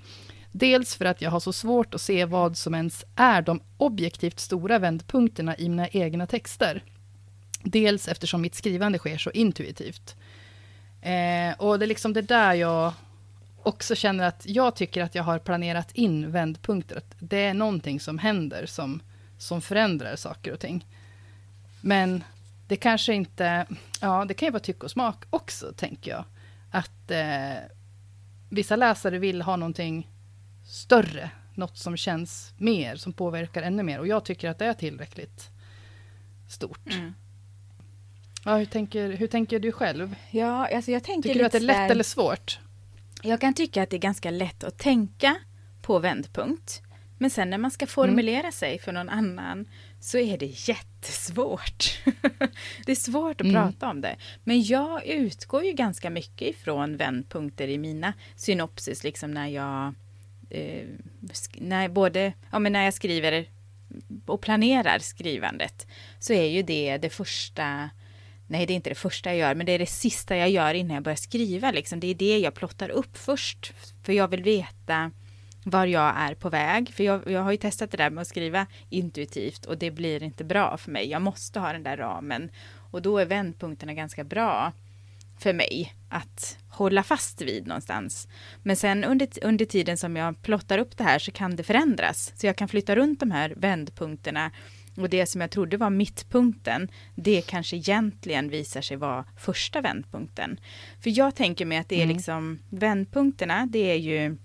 Dels 0.52 0.96
för 0.96 1.04
att 1.04 1.22
jag 1.22 1.30
har 1.30 1.40
så 1.40 1.52
svårt 1.52 1.94
att 1.94 2.00
se 2.00 2.24
vad 2.24 2.56
som 2.56 2.74
ens 2.74 3.04
är 3.16 3.42
de 3.42 3.60
objektivt 3.76 4.40
stora 4.40 4.78
vändpunkterna 4.78 5.56
i 5.56 5.68
mina 5.68 5.88
egna 5.88 6.26
texter. 6.26 6.82
Dels 7.62 8.08
eftersom 8.08 8.40
mitt 8.40 8.54
skrivande 8.54 8.98
sker 8.98 9.18
så 9.18 9.30
intuitivt. 9.30 10.16
Eh, 11.02 11.52
och 11.58 11.78
det 11.78 11.84
är 11.84 11.86
liksom 11.86 12.12
det 12.12 12.22
där 12.22 12.54
jag 12.54 12.92
också 13.62 13.94
känner 13.94 14.24
att 14.24 14.42
jag 14.46 14.76
tycker 14.76 15.02
att 15.02 15.14
jag 15.14 15.22
har 15.22 15.38
planerat 15.38 15.92
in 15.92 16.30
vändpunkter. 16.30 16.96
Att 16.96 17.14
det 17.18 17.44
är 17.44 17.54
någonting 17.54 18.00
som 18.00 18.18
händer 18.18 18.66
som, 18.66 19.02
som 19.38 19.60
förändrar 19.60 20.16
saker 20.16 20.52
och 20.52 20.60
ting. 20.60 20.86
Men 21.80 22.24
det 22.68 22.76
kanske 22.76 23.14
inte, 23.14 23.66
ja 24.00 24.24
det 24.24 24.34
kan 24.34 24.46
ju 24.46 24.52
vara 24.52 24.62
tycke 24.62 24.84
och 24.84 24.90
smak 24.90 25.24
också 25.30 25.72
tänker 25.76 26.10
jag. 26.10 26.24
Att 26.70 27.10
eh, 27.10 27.62
vissa 28.50 28.76
läsare 28.76 29.18
vill 29.18 29.42
ha 29.42 29.56
någonting 29.56 30.08
större, 30.66 31.30
något 31.54 31.78
som 31.78 31.96
känns 31.96 32.52
mer, 32.58 32.96
som 32.96 33.12
påverkar 33.12 33.62
ännu 33.62 33.82
mer. 33.82 33.98
Och 33.98 34.06
jag 34.06 34.24
tycker 34.24 34.50
att 34.50 34.58
det 34.58 34.66
är 34.66 34.74
tillräckligt 34.74 35.50
stort. 36.48 36.94
Mm. 36.94 37.14
Ja, 38.48 38.56
hur, 38.56 38.64
tänker, 38.64 39.10
hur 39.10 39.26
tänker 39.26 39.58
du 39.58 39.72
själv? 39.72 40.14
Ja, 40.30 40.68
alltså 40.74 40.90
jag 40.90 41.04
tänker 41.04 41.28
Tycker 41.28 41.40
du 41.40 41.46
att 41.46 41.52
det 41.52 41.58
är 41.58 41.60
lätt 41.60 41.76
där- 41.76 41.90
eller 41.90 42.04
svårt? 42.04 42.58
Jag 43.22 43.40
kan 43.40 43.54
tycka 43.54 43.82
att 43.82 43.90
det 43.90 43.96
är 43.96 44.00
ganska 44.00 44.30
lätt 44.30 44.64
att 44.64 44.78
tänka 44.78 45.36
på 45.82 45.98
vändpunkt. 45.98 46.82
Men 47.18 47.30
sen 47.30 47.50
när 47.50 47.58
man 47.58 47.70
ska 47.70 47.86
formulera 47.86 48.52
sig 48.52 48.78
för 48.78 48.92
någon 48.92 49.08
annan 49.08 49.68
så 50.00 50.18
är 50.18 50.38
det 50.38 50.68
jättesvårt. 50.68 52.00
det 52.86 52.92
är 52.92 52.96
svårt 52.96 53.40
att 53.40 53.46
Mm. 53.46 53.54
prata 53.54 53.88
om 53.90 54.00
det. 54.00 54.16
Men 54.44 54.62
jag 54.62 55.06
utgår 55.06 55.64
ju 55.64 55.72
ganska 55.72 56.10
mycket 56.10 56.48
ifrån 56.48 56.96
vändpunkter 56.96 57.68
i 57.68 57.78
mina 57.78 58.12
synopsis, 58.36 59.04
liksom 59.04 59.30
när 59.30 59.46
jag 59.48 59.94
eh, 60.50 60.86
när 61.54 61.88
både, 61.88 62.32
ja 62.50 62.58
men 62.58 62.72
när 62.72 62.84
jag 62.84 62.94
skriver 62.94 63.46
och 64.26 64.40
planerar 64.40 64.98
skrivandet 64.98 65.86
så 66.18 66.32
är 66.32 66.46
ju 66.46 66.62
det 66.62 66.98
det 66.98 67.10
första 67.10 67.90
Nej, 68.50 68.66
det 68.66 68.72
är 68.72 68.74
inte 68.74 68.90
det 68.90 68.94
första 68.94 69.30
jag 69.30 69.38
gör, 69.38 69.54
men 69.54 69.66
det 69.66 69.72
är 69.72 69.78
det 69.78 69.86
sista 69.86 70.36
jag 70.36 70.50
gör 70.50 70.74
innan 70.74 70.94
jag 70.94 71.02
börjar 71.02 71.16
skriva. 71.16 71.70
Liksom. 71.70 72.00
Det 72.00 72.06
är 72.06 72.14
det 72.14 72.38
jag 72.38 72.54
plottar 72.54 72.88
upp 72.88 73.16
först. 73.16 73.72
För 74.02 74.12
jag 74.12 74.28
vill 74.28 74.42
veta 74.42 75.10
var 75.64 75.86
jag 75.86 76.14
är 76.16 76.34
på 76.34 76.50
väg. 76.50 76.94
För 76.94 77.04
jag, 77.04 77.30
jag 77.30 77.42
har 77.42 77.50
ju 77.50 77.56
testat 77.56 77.90
det 77.90 77.96
där 77.96 78.10
med 78.10 78.22
att 78.22 78.28
skriva 78.28 78.66
intuitivt 78.90 79.66
och 79.66 79.78
det 79.78 79.90
blir 79.90 80.22
inte 80.22 80.44
bra 80.44 80.76
för 80.76 80.90
mig. 80.90 81.10
Jag 81.10 81.22
måste 81.22 81.60
ha 81.60 81.72
den 81.72 81.82
där 81.82 81.96
ramen. 81.96 82.50
Och 82.90 83.02
då 83.02 83.18
är 83.18 83.26
vändpunkterna 83.26 83.94
ganska 83.94 84.24
bra 84.24 84.72
för 85.38 85.52
mig 85.52 85.94
att 86.08 86.58
hålla 86.68 87.02
fast 87.02 87.42
vid 87.42 87.66
någonstans. 87.66 88.28
Men 88.62 88.76
sen 88.76 89.04
under, 89.04 89.28
under 89.42 89.64
tiden 89.64 89.96
som 89.96 90.16
jag 90.16 90.42
plottar 90.42 90.78
upp 90.78 90.96
det 90.96 91.04
här 91.04 91.18
så 91.18 91.32
kan 91.32 91.56
det 91.56 91.62
förändras. 91.62 92.32
Så 92.36 92.46
jag 92.46 92.56
kan 92.56 92.68
flytta 92.68 92.96
runt 92.96 93.20
de 93.20 93.30
här 93.30 93.54
vändpunkterna 93.56 94.50
och 95.00 95.08
det 95.08 95.26
som 95.26 95.40
jag 95.40 95.50
trodde 95.50 95.76
var 95.76 95.90
mittpunkten, 95.90 96.88
det 97.14 97.42
kanske 97.46 97.76
egentligen 97.76 98.48
visar 98.48 98.80
sig 98.80 98.96
vara 98.96 99.24
första 99.36 99.80
vändpunkten. 99.80 100.60
För 101.00 101.18
jag 101.18 101.34
tänker 101.34 101.64
mig 101.66 101.78
att 101.78 101.88
det 101.88 101.96
är 102.00 102.04
Mm. 102.04 102.16
liksom, 102.16 102.58
vändpunkterna, 102.70 103.66
det 103.66 103.90
är 103.90 103.94
ju, 103.96 104.36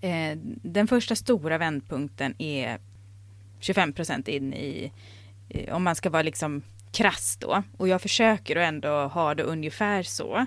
eh, 0.00 0.38
den 0.62 0.86
första 0.86 1.16
stora 1.16 1.58
vändpunkten 1.58 2.34
är 2.38 2.78
25 3.60 3.92
procent 3.92 4.28
in 4.28 4.54
i, 4.54 4.92
eh, 5.48 5.74
om 5.74 5.82
man 5.84 5.94
ska 5.96 6.10
vara 6.10 6.22
liksom 6.22 6.62
krass 6.92 7.36
då. 7.40 7.62
Och 7.76 7.88
jag 7.88 8.02
försöker 8.02 8.56
att 8.56 8.68
ändå 8.68 8.88
ha 8.88 9.34
det 9.34 9.42
ungefär 9.42 10.02
så. 10.02 10.46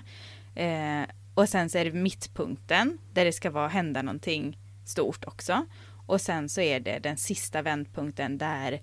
Eh, 0.54 1.02
och 1.34 1.48
sen 1.48 1.70
så 1.70 1.78
är 1.78 1.84
det 1.84 1.92
mittpunkten, 1.92 2.98
där 3.14 3.24
det 3.24 3.32
ska 3.32 3.50
vara, 3.50 3.68
hända 3.68 4.02
någonting 4.02 4.58
stort 4.86 5.24
också. 5.24 5.66
Och 6.10 6.20
sen 6.20 6.48
så 6.48 6.60
är 6.60 6.80
det 6.80 6.98
den 6.98 7.16
sista 7.16 7.62
vändpunkten 7.62 8.38
där 8.38 8.80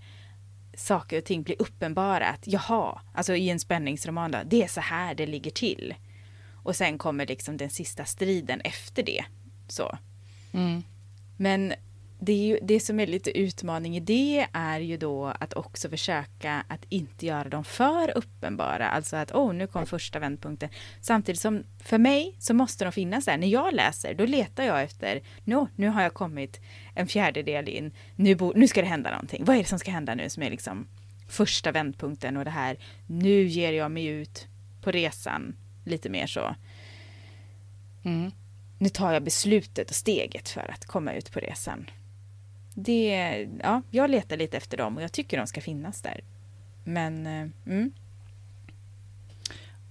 saker 0.78 1.18
och 1.18 1.24
ting 1.24 1.44
blir 1.44 1.62
uppenbara. 1.62 2.28
Att 2.28 2.48
jaha, 2.48 3.02
alltså 3.13 3.36
i 3.36 3.50
en 3.50 3.60
spänningsroman 3.60 4.32
då, 4.32 4.38
det 4.46 4.63
är 4.63 4.68
så 4.68 4.82
här 4.82 5.16
det 5.16 5.26
ligger 5.26 5.52
till. 5.52 5.96
Och 6.63 6.76
sen 6.76 6.98
kommer 6.98 7.26
liksom 7.26 7.58
den 7.58 7.70
sista 7.70 8.06
striden 8.06 8.62
efter 8.62 9.04
det. 9.04 9.26
Så. 9.68 9.98
Mm. 10.54 10.84
Men 11.38 11.74
det, 12.20 12.32
är 12.32 12.48
ju, 12.48 12.60
det 12.62 12.80
som 12.80 13.00
är 13.00 13.08
lite 13.08 13.40
utmaning 13.40 13.98
i 13.98 14.00
det 14.00 14.48
är 14.54 14.80
ju 14.80 14.98
då 14.98 15.26
att 15.40 15.54
också 15.54 15.90
försöka 15.90 16.63
att 16.68 16.86
inte 16.90 17.26
göra 17.26 17.50
dem 17.50 17.63
för 17.63 18.18
uppenbara. 18.18 18.90
Alltså 18.90 19.16
att 19.16 19.32
åh, 19.36 19.54
nu 19.54 19.68
kom 19.68 19.86
första 19.86 20.20
vändpunkten. 20.20 20.70
Samtidigt 21.02 21.42
som 21.42 21.63
för 21.84 21.98
mig 21.98 22.36
så 22.40 22.54
måste 22.54 22.86
de 22.86 22.92
finnas 22.92 23.26
där. 23.26 23.38
När 23.38 23.48
jag 23.48 23.74
läser, 23.74 24.13
då 24.13 24.26
letar 24.26 24.63
jag 24.63 24.84
efter, 24.84 25.22
nå, 25.44 25.68
nu 25.76 25.88
har 25.88 26.02
jag 26.02 26.13
kommit 26.13 26.60
en 26.97 27.07
fjärdedel 27.07 27.69
in, 27.69 27.91
nu, 28.15 28.36
bo, 28.36 28.53
nu 28.55 28.67
ska 28.67 28.81
det 28.81 28.88
hända 28.88 29.12
någonting. 29.12 29.45
Vad 29.45 29.55
är 29.55 29.60
det 29.60 29.67
som 29.69 29.79
ska 29.79 29.91
hända 29.91 30.15
nu 30.15 30.29
som 30.29 30.43
är 30.43 30.49
liksom 30.49 30.88
första 31.29 31.71
vändpunkten 31.71 32.38
och 32.38 32.45
det 32.45 32.51
här, 32.51 32.77
nu 33.07 33.43
ger 33.43 33.73
jag 33.73 33.91
mig 33.91 34.05
ut 34.05 34.47
på 34.81 34.91
resan 34.91 35.55
lite 35.86 36.10
mer 36.10 36.27
så. 36.27 36.55
Mm. 38.03 38.31
nu 38.79 38.89
tar 38.89 39.12
jag 39.13 39.23
beslutet 39.23 39.89
och 39.89 39.95
steget 39.95 40.49
för 40.49 40.71
att 40.71 40.86
komma 40.86 41.13
ut 41.13 41.31
på 41.31 41.39
resan. 41.39 41.89
Det, 42.73 43.47
ja, 43.63 43.81
jag 43.91 44.10
letar 44.10 44.38
lite 44.38 44.57
efter 44.57 44.77
dem 44.77 44.97
och 44.97 45.03
jag 45.03 45.12
tycker 45.12 45.38
de 45.38 45.47
ska 45.47 45.62
finnas 45.62 46.01
där. 46.01 46.21
Men, 46.83 47.27
eh, 47.27 47.47
mm, 47.65 47.91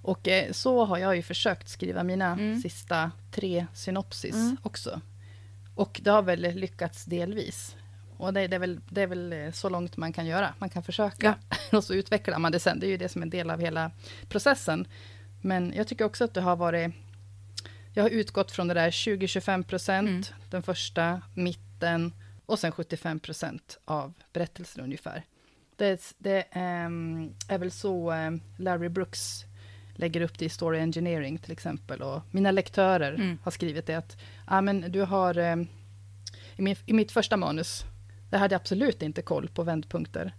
Och 0.02 0.28
eh, 0.28 0.52
så 0.52 0.84
har 0.84 0.98
jag 0.98 1.16
ju 1.16 1.22
försökt 1.22 1.68
skriva 1.68 2.02
mina 2.02 2.32
Mm. 2.32 2.60
sista 2.60 3.10
tre 3.30 3.66
synopsis 3.74 4.34
Mm. 4.34 4.56
också. 4.62 5.00
Och 5.76 6.00
det 6.02 6.10
har 6.10 6.22
väl 6.22 6.40
lyckats 6.40 7.04
delvis. 7.04 7.76
Och 8.16 8.32
det, 8.32 8.46
det, 8.46 8.56
är 8.56 8.60
väl, 8.60 8.80
det 8.90 9.02
är 9.02 9.06
väl 9.06 9.32
eh, 9.32 9.52
så 9.52 9.68
långt 9.68 9.96
man 9.96 10.12
kan 10.12 10.26
göra. 10.26 10.54
Man 10.58 10.70
kan 10.70 10.82
försöka. 10.82 11.34
och 11.72 11.84
så 11.84 11.94
utvecklar 11.94 12.38
man 12.38 12.52
det 12.52 12.60
sen. 12.60 12.80
Det 12.80 12.86
är 12.86 12.88
ju 12.88 12.96
det 12.96 13.08
som 13.08 13.22
är 13.22 13.26
en 13.26 13.30
del 13.30 13.50
av 13.50 13.60
hela 13.60 13.90
processen. 14.28 14.88
Men 15.42 15.72
jag 15.76 15.86
tycker 15.86 16.04
också 16.04 16.24
att 16.24 16.34
det 16.34 16.40
har 16.40 16.56
varit... 16.56 16.94
Jag 17.94 18.02
har 18.02 18.10
utgått 18.10 18.50
från 18.52 18.68
det 18.68 18.74
där 18.74 18.90
20-25 18.90 19.62
procent, 19.62 20.08
Mm. 20.08 20.22
den 20.50 20.62
första, 20.62 21.22
mitten 21.34 22.12
och 22.46 22.58
sen 22.58 22.72
75 22.72 23.20
procent 23.20 23.78
av 23.84 24.12
berättelsen 24.32 24.84
ungefär. 24.84 25.24
Det, 25.76 26.14
det 26.18 26.46
ehm, 26.50 27.34
är 27.48 27.58
väl 27.58 27.70
så 27.70 28.10
ehm, 28.10 28.40
Larry 28.58 28.88
Brooks 28.88 29.44
lägger 29.96 30.20
upp 30.20 30.38
det 30.38 30.44
i 30.44 30.48
Story 30.48 30.78
Engineering 30.78 31.38
till 31.38 31.52
exempel. 31.52 32.02
Och 32.02 32.20
mina 32.30 32.50
lektörer 32.50 33.14
Mm. 33.14 33.38
har 33.42 33.50
skrivit 33.50 33.86
det 33.86 33.94
att 33.94 34.16
ah, 34.44 34.60
men 34.60 34.92
du 34.92 35.00
har, 35.00 35.38
ehm, 35.38 35.66
i, 36.56 36.62
min, 36.62 36.76
i 36.86 36.92
mitt 36.92 37.12
första 37.12 37.36
manus, 37.36 37.84
där 38.30 38.38
hade 38.38 38.54
jag 38.54 38.60
absolut 38.60 39.02
inte 39.02 39.22
koll 39.22 39.48
på 39.48 39.62
vändpunkter. 39.62 40.32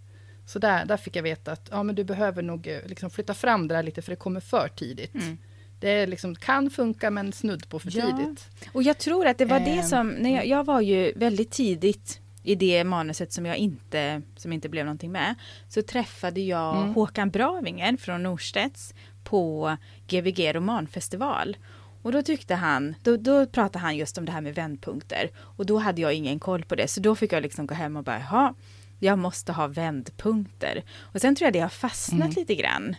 Så 0.46 0.58
där, 0.58 0.84
där 0.84 0.96
fick 0.96 1.16
jag 1.16 1.22
veta 1.22 1.52
att 1.52 1.68
ja, 1.70 1.82
men 1.82 1.94
du 1.94 2.04
behöver 2.04 2.42
nog 2.42 2.66
eh, 2.66 2.78
liksom 2.86 3.10
flytta 3.10 3.34
fram 3.34 3.68
det 3.68 3.74
där 3.74 3.82
lite, 3.82 4.02
för 4.02 4.10
det 4.12 4.16
kommer 4.16 4.40
för 4.40 4.68
tidigt. 4.68 5.14
Mm. 5.14 5.38
Det 5.80 6.06
liksom, 6.06 6.34
kan 6.34 6.70
funka, 6.70 7.10
men 7.10 7.32
snudd 7.32 7.68
på 7.68 7.78
för 7.78 7.96
Ja. 7.96 8.06
tidigt. 8.06 8.48
Och 8.72 8.82
jag 8.82 8.98
tror 8.98 9.26
att 9.26 9.38
det 9.38 9.44
var 9.44 9.60
det 9.60 9.70
Ehm, 9.70 9.82
som, 9.82 10.08
när 10.08 10.34
jag, 10.34 10.46
jag 10.46 10.64
var 10.64 10.80
ju 10.80 11.12
väldigt 11.16 11.50
tidigt 11.50 12.20
i 12.48 12.54
det 12.54 12.84
manuset 12.84 13.32
som 13.32 13.46
jag 13.46 13.56
inte, 13.56 14.22
som 14.36 14.52
inte 14.52 14.68
blev 14.68 14.84
någonting 14.84 15.12
med, 15.12 15.34
så 15.68 15.82
träffade 15.82 16.40
jag 16.40 16.76
Mm. 16.76 16.94
Håkan 16.94 17.30
Bravinger 17.30 17.96
från 17.96 18.22
Norstedts 18.22 18.94
på 19.24 19.76
Gbg 20.08 20.54
romanfestival. 20.54 21.56
Och 22.02 22.12
då 22.12 22.22
tyckte 22.22 22.54
han, 22.54 22.94
då, 23.02 23.16
då 23.16 23.46
pratade 23.46 23.78
han 23.78 23.96
just 23.96 24.18
om 24.18 24.24
det 24.24 24.32
här 24.32 24.40
med 24.40 24.54
vändpunkter. 24.54 25.30
Och 25.56 25.66
då 25.66 25.78
hade 25.78 26.00
jag 26.00 26.14
ingen 26.14 26.38
koll 26.38 26.64
på 26.64 26.74
det, 26.74 26.88
så 26.88 27.00
då 27.00 27.14
fick 27.14 27.32
jag 27.32 27.42
liksom 27.42 27.66
gå 27.66 27.74
hem 27.74 27.96
och 27.96 28.04
bara, 28.04 28.18
jaha, 28.18 28.54
jag 29.00 29.18
måste 29.18 29.52
ha 29.52 29.66
vändpunkter. 29.66 30.82
Och 31.00 31.20
sen 31.20 31.36
tror 31.36 31.46
jag 31.46 31.52
det 31.52 31.60
har 31.60 31.68
fastnat 31.68 32.20
Mm. 32.20 32.30
lite 32.36 32.54
grann 32.54 32.96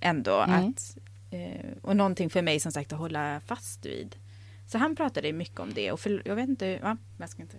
ändå. 0.00 0.40
Mm. 0.40 0.68
Att, 0.70 0.96
eh, 1.30 1.66
och 1.82 1.96
någonting 1.96 2.30
för 2.30 2.42
mig 2.42 2.60
som 2.60 2.72
sagt 2.72 2.92
att 2.92 2.98
hålla 2.98 3.40
fast 3.46 3.86
vid. 3.86 4.16
Så 4.66 4.78
han 4.78 4.96
pratade 4.96 5.32
mycket 5.32 5.60
om 5.60 5.72
det 5.74 5.92
och 5.92 6.00
för, 6.00 6.22
jag 6.24 6.36
vet 6.36 6.48
inte, 6.48 6.66
ja, 6.82 6.96
jag 7.18 7.28
ska 7.30 7.42
inte. 7.42 7.56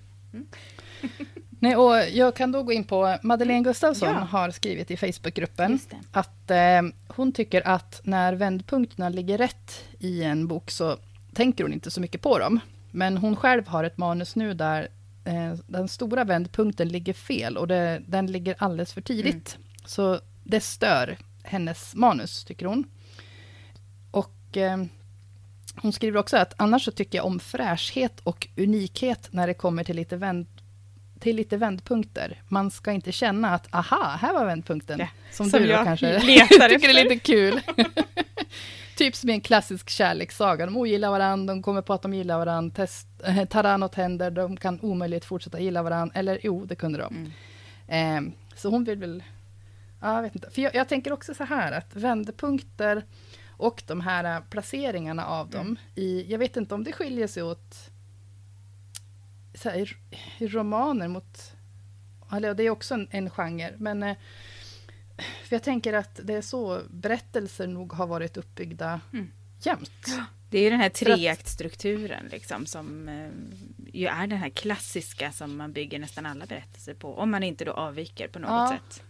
Nej, 1.60 1.76
och 1.76 1.96
jag 2.12 2.36
kan 2.36 2.52
då 2.52 2.64
gå 2.64 2.72
in 2.74 2.84
på 2.84 3.18
Madeleine 3.24 3.64
Gustafsson 3.64 4.10
Ja. 4.10 4.16
har 4.20 4.52
skrivit 4.52 4.92
i 4.92 4.98
Facebookgruppen 4.98 5.80
att 6.12 6.52
eh, 6.52 6.82
hon 7.08 7.32
tycker 7.32 7.68
att 7.68 8.02
när 8.04 8.34
vändpunkterna 8.34 9.10
ligger 9.10 9.38
rätt 9.38 9.84
i 10.00 10.24
en 10.24 10.48
bok 10.48 10.72
så 10.72 10.98
tänker 11.34 11.64
hon 11.64 11.74
inte 11.74 11.92
så 11.92 12.02
mycket 12.02 12.22
på 12.22 12.40
dem. 12.40 12.60
Men 12.92 13.18
hon 13.18 13.36
själv 13.36 13.68
har 13.68 13.84
ett 13.84 13.98
manus 13.98 14.36
nu 14.36 14.54
där 14.54 14.88
eh, 15.26 15.54
den 15.68 15.88
stora 15.88 16.24
vändpunkten 16.24 16.88
ligger 16.90 17.14
fel 17.14 17.58
och 17.58 17.68
det, 17.68 18.02
den 18.08 18.28
ligger 18.28 18.56
alldeles 18.58 18.94
för 18.94 19.02
tidigt. 19.02 19.58
Så 19.86 20.20
det 20.44 20.60
stör 20.62 21.18
hennes 21.44 21.96
manus, 21.96 22.44
tycker 22.46 22.66
hon. 22.66 22.84
Och 24.12 24.58
eh, 24.58 24.84
hon 25.76 25.94
skriver 25.94 26.20
också 26.20 26.38
att 26.38 26.54
annars 26.58 26.86
så 26.86 26.92
tycker 26.92 27.18
jag 27.18 27.26
om 27.26 27.40
fräschhet 27.40 28.20
och 28.24 28.48
unikhet 28.58 29.28
när 29.32 29.48
det 29.48 29.54
kommer 29.54 29.84
till 29.84 29.96
lite, 29.96 30.18
vänd, 30.18 30.48
till 31.20 31.36
lite 31.36 31.58
vändpunkter. 31.58 32.42
Man 32.48 32.72
ska 32.72 32.92
inte 32.92 33.12
känna 33.12 33.50
att 33.50 33.76
aha, 33.76 34.18
här 34.22 34.34
var 34.34 34.46
vändpunkten. 34.46 35.00
Ja, 35.00 35.08
som, 35.32 35.50
som 35.50 35.60
du 35.60 35.66
då 35.66 35.72
jag 35.72 35.84
kanske 35.84 36.20
letar 36.20 36.46
tycker 36.70 36.90
är 36.90 37.00
efter. 37.00 37.04
lite 37.04 37.20
kul. 37.20 37.62
typ 38.96 39.16
som 39.16 39.30
i 39.30 39.34
en 39.34 39.42
klassisk 39.42 39.90
kärlekssaga. 39.90 40.66
De 40.66 40.78
ogillar 40.78 41.10
varandra, 41.10 41.54
de 41.54 41.64
kommer 41.64 41.82
på 41.82 41.94
att 41.94 42.02
de 42.02 42.14
gillar 42.14 42.38
varandra. 42.38 42.76
Test, 42.76 43.08
eh, 43.26 43.46
Taran 43.46 43.84
och 43.84 43.92
Tender, 43.92 44.32
de 44.32 44.58
kan 44.58 44.80
omöjligt 44.82 45.26
fortsätta 45.26 45.60
gilla 45.60 45.84
varandra. 45.84 46.20
Eller 46.20 46.40
jo, 46.44 46.66
det 46.66 46.76
kunde 46.76 47.00
de. 47.00 47.32
Mm. 47.88 48.28
Eh, 48.28 48.34
så 48.56 48.70
hon 48.70 48.84
vill 48.84 48.98
väl... 48.98 49.24
Ja, 50.02 50.16
jag 50.16 50.22
vet 50.22 50.36
inte. 50.36 50.50
För 50.50 50.62
jag, 50.62 50.76
jag 50.76 50.90
tänker 50.90 51.14
också 51.14 51.34
så 51.34 51.44
här 51.44 51.72
att 51.72 51.96
vändpunkter 51.96 53.04
och 53.64 53.84
de 53.88 54.02
här 54.02 54.36
eh, 54.38 54.44
placeringarna 54.50 55.26
av 55.26 55.50
dem. 55.50 55.62
Mm. 55.66 55.78
I, 55.96 56.26
jag 56.32 56.40
vet 56.40 56.58
inte 56.58 56.76
om 56.76 56.84
det 56.84 56.92
skiljer 56.92 57.28
sig 57.28 57.44
åt 57.44 57.76
så 59.56 59.70
här, 59.70 59.78
i, 59.78 59.88
i 60.44 60.48
romaner 60.48 61.08
mot... 61.08 61.52
Eller 62.32 62.54
det 62.54 62.64
är 62.64 62.70
också 62.70 62.94
en, 62.94 63.08
en 63.12 63.30
genre. 63.30 63.74
Men 63.78 64.04
eh, 64.04 64.16
för 65.44 65.56
jag 65.56 65.64
tänker 65.64 65.94
att 65.94 66.20
det 66.24 66.34
är 66.34 66.42
så 66.42 66.82
berättelser 66.90 67.68
nog 67.68 67.94
har 67.94 68.08
varit 68.08 68.38
uppbyggda 68.38 69.02
Mm. 69.14 69.32
jämt. 69.62 69.92
Det 70.50 70.58
är 70.58 70.62
ju 70.64 70.70
den 70.70 70.80
här 70.80 70.90
treaktstrukturen 70.90 72.26
liksom 72.32 72.66
som 72.66 73.10
eh, 73.10 73.30
ju 73.94 74.08
är 74.08 74.28
den 74.28 74.38
här 74.40 74.50
klassiska 74.50 75.32
som 75.32 75.58
man 75.58 75.74
bygger 75.74 76.00
nästan 76.00 76.26
alla 76.26 76.46
berättelser 76.46 76.94
på. 76.94 77.16
Om 77.18 77.32
man 77.32 77.44
inte 77.44 77.66
då 77.66 77.72
avviker 77.72 78.28
på 78.28 78.40
något 78.40 78.50
Ja. 78.50 78.78
sätt. 78.80 79.04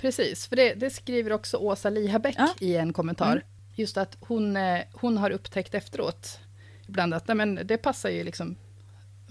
Precis, 0.00 0.46
för 0.46 0.56
det, 0.56 0.74
det 0.74 0.90
skriver 0.90 1.32
också 1.32 1.56
Åsa 1.56 1.90
Lihabäck 1.90 2.34
Ja. 2.38 2.48
i 2.60 2.76
en 2.76 2.92
kommentar. 2.92 3.32
Mm. 3.32 3.44
Just 3.80 3.96
att 3.96 4.16
hon, 4.20 4.56
eh, 4.56 4.80
hon 4.92 5.16
har 5.18 5.30
upptäckt 5.30 5.74
efteråt, 5.74 6.40
ibland 6.88 7.14
att 7.14 7.28
nej, 7.28 7.34
men 7.36 7.60
det 7.64 7.76
passar 7.78 8.10
ju 8.10 8.24
liksom. 8.24 8.56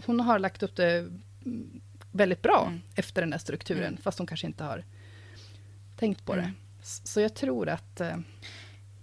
Hon 0.05 0.19
har 0.19 0.39
lagt 0.39 0.63
upp 0.63 0.75
det 0.75 0.97
mm, 1.45 1.81
väldigt 2.11 2.41
bra 2.41 2.63
Mm. 2.67 2.81
efter 2.95 3.21
den 3.21 3.31
här 3.31 3.39
strukturen, 3.39 3.83
Mm. 3.83 3.97
fast 3.97 4.17
hon 4.17 4.27
kanske 4.27 4.47
inte 4.47 4.63
har 4.63 4.83
tänkt 5.99 6.25
på 6.25 6.33
Mm. 6.33 6.45
det. 6.45 6.51
S- 6.81 7.01
Så 7.03 7.21
jag 7.21 7.33
tror 7.35 7.69
att... 7.69 8.01
eh, 8.01 8.17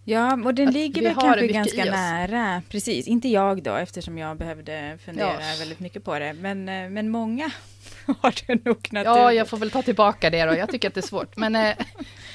Ja, 0.08 0.32
och 0.44 0.54
den 0.54 0.70
ligger 0.70 1.02
väl 1.02 1.14
kanske 1.14 1.46
ganska 1.46 1.84
nära. 1.84 2.62
Precis, 2.68 3.06
inte 3.06 3.28
jag 3.28 3.62
då 3.62 3.74
eftersom 3.74 4.18
jag 4.18 4.36
behövde 4.36 4.98
fundera 5.04 5.32
Ja. 5.32 5.56
väldigt 5.58 5.80
mycket 5.80 6.04
på 6.04 6.18
det. 6.18 6.32
Men, 6.32 6.68
eh, 6.68 6.88
men 6.90 7.08
många 7.10 7.50
har 8.06 8.34
det 8.46 8.54
nog 8.64 8.76
naturligt. 8.92 9.04
Ja, 9.04 9.32
jag 9.32 9.48
får 9.48 9.56
väl 9.56 9.70
ta 9.70 9.82
tillbaka 9.82 10.30
det 10.30 10.44
då. 10.44 10.54
Jag 10.56 10.70
tycker 10.70 10.88
att 10.88 10.94
det 10.94 11.00
är 11.00 11.08
svårt. 11.08 11.36
Men, 11.36 11.74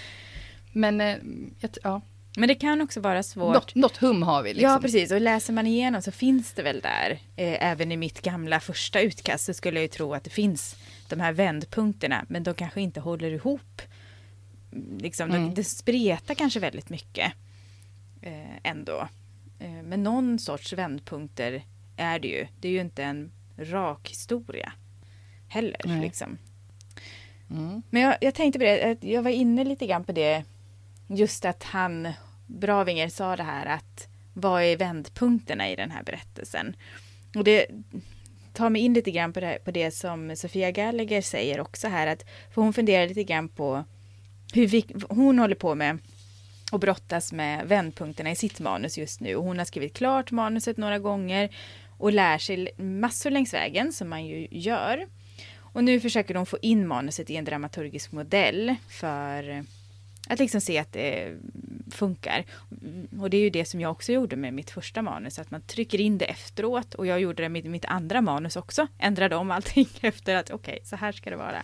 men 0.71 1.01
ja, 1.83 2.01
Men 2.37 2.47
det 2.47 2.55
kan 2.55 2.81
också 2.81 2.99
vara 2.99 3.23
svårt. 3.23 3.53
något, 3.53 3.75
något 3.75 3.97
hum 3.97 4.23
har 4.23 4.43
vi. 4.43 4.53
Liksom. 4.53 4.69
Ja, 4.71 4.79
precis. 4.81 5.11
Och 5.11 5.21
läser 5.21 5.53
man 5.53 5.67
igenom 5.67 6.01
så 6.01 6.11
finns 6.11 6.53
det 6.53 6.63
väl 6.63 6.81
där. 6.81 7.11
Eh, 7.35 7.63
även 7.71 7.91
i 7.91 7.97
mitt 7.97 8.21
gamla 8.21 8.59
första 8.59 9.01
utkast 9.01 9.45
så 9.45 9.53
skulle 9.53 9.77
jag 9.79 9.81
ju 9.83 9.87
tro 9.87 10.13
att 10.13 10.23
det 10.23 10.29
finns 10.29 10.75
de 11.09 11.19
här 11.19 11.33
vändpunkterna. 11.33 12.25
Men 12.29 12.43
de 12.43 12.53
kanske 12.53 12.81
inte 12.81 12.99
håller 12.99 13.31
ihop. 13.31 13.81
Mm, 14.73 14.97
Liksom, 14.97 15.29
de- 15.29 15.35
Mm. 15.35 15.53
Det 15.53 15.63
spretar 15.63 16.35
kanske 16.35 16.59
väldigt 16.59 16.89
mycket 16.89 17.33
eh, 18.21 18.57
ändå. 18.63 19.07
Eh, 19.59 19.69
men 19.83 20.03
någon 20.03 20.39
sorts 20.39 20.73
vändpunkter 20.73 21.63
är 21.97 22.19
det 22.19 22.27
ju. 22.27 22.47
Det 22.59 22.67
är 22.67 22.71
ju 22.71 22.81
inte 22.81 23.03
en 23.03 23.31
rak 23.57 24.09
historia 24.09 24.73
heller. 25.47 25.81
Nej. 25.85 26.01
Liksom. 26.01 26.37
Mm. 27.49 27.81
Men 27.89 28.01
jag, 28.01 28.15
jag 28.21 28.33
tänkte 28.35 28.59
på 28.59 28.65
det, 28.65 28.97
jag 29.01 29.23
var 29.23 29.31
inne 29.31 29.63
lite 29.63 29.87
grann 29.87 30.03
på 30.03 30.11
det. 30.11 30.43
Just 31.13 31.45
att 31.45 31.63
han, 31.63 32.13
Bravinger, 32.47 33.09
sa 33.09 33.35
det 33.35 33.43
här 33.43 33.65
att 33.65 34.07
vad 34.33 34.63
är 34.63 34.77
vändpunkterna 34.77 35.69
i 35.69 35.75
den 35.75 35.91
här 35.91 36.03
berättelsen? 36.03 36.75
Och 37.35 37.43
det 37.43 37.67
tar 38.53 38.69
mig 38.69 38.81
in 38.81 38.93
lite 38.93 39.11
grann 39.11 39.33
på 39.33 39.39
det, 39.39 39.57
på 39.63 39.71
det 39.71 39.91
som 39.91 40.35
Sofia 40.35 40.71
Gallagher 40.71 41.21
säger 41.21 41.59
också 41.59 41.87
här. 41.87 42.07
Att, 42.07 42.25
för 42.53 42.61
hon 42.61 42.73
funderar 42.73 43.07
lite 43.07 43.23
grann 43.23 43.49
på 43.49 43.83
hur 44.53 44.67
vi, 44.67 44.85
hon 45.09 45.39
håller 45.39 45.55
på 45.55 45.75
med 45.75 45.97
och 46.71 46.79
brottas 46.79 47.33
med 47.33 47.67
vändpunkterna 47.67 48.31
i 48.31 48.35
sitt 48.35 48.59
manus 48.59 48.97
just 48.97 49.19
nu. 49.19 49.35
Och 49.35 49.43
hon 49.43 49.57
har 49.57 49.65
skrivit 49.65 49.93
klart 49.93 50.31
manuset 50.31 50.77
några 50.77 50.99
gånger 50.99 51.49
och 51.97 52.11
lär 52.11 52.37
sig 52.37 52.71
massor 52.77 53.29
längs 53.29 53.53
vägen 53.53 53.93
som 53.93 54.09
man 54.09 54.25
ju 54.25 54.47
gör. 54.51 55.07
Och 55.57 55.83
nu 55.83 55.99
försöker 55.99 56.33
de 56.33 56.45
få 56.45 56.57
in 56.61 56.87
manuset 56.87 57.29
i 57.29 57.35
en 57.35 57.45
dramaturgisk 57.45 58.11
modell 58.11 58.75
för 58.89 59.65
att 60.31 60.39
liksom 60.39 60.61
se 60.61 60.77
att 60.77 60.93
det 60.93 61.37
funkar. 61.91 62.45
Och 63.19 63.29
det 63.29 63.37
är 63.37 63.41
ju 63.41 63.49
det 63.49 63.65
som 63.65 63.81
jag 63.81 63.91
också 63.91 64.11
gjorde 64.11 64.35
med 64.35 64.53
mitt 64.53 64.69
första 64.69 65.01
manus, 65.01 65.39
att 65.39 65.51
man 65.51 65.61
trycker 65.61 66.01
in 66.01 66.17
det 66.17 66.25
efteråt. 66.25 66.93
Och 66.93 67.07
jag 67.07 67.21
gjorde 67.21 67.43
det 67.43 67.49
med 67.49 67.65
mitt 67.65 67.85
andra 67.85 68.21
manus 68.21 68.55
också, 68.55 68.87
ändrade 68.99 69.35
om 69.35 69.51
allting 69.51 69.87
efter 70.01 70.35
att 70.35 70.51
okej, 70.51 70.79
så 70.83 70.95
här 70.95 71.11
ska 71.11 71.29
det 71.29 71.35
vara. 71.35 71.63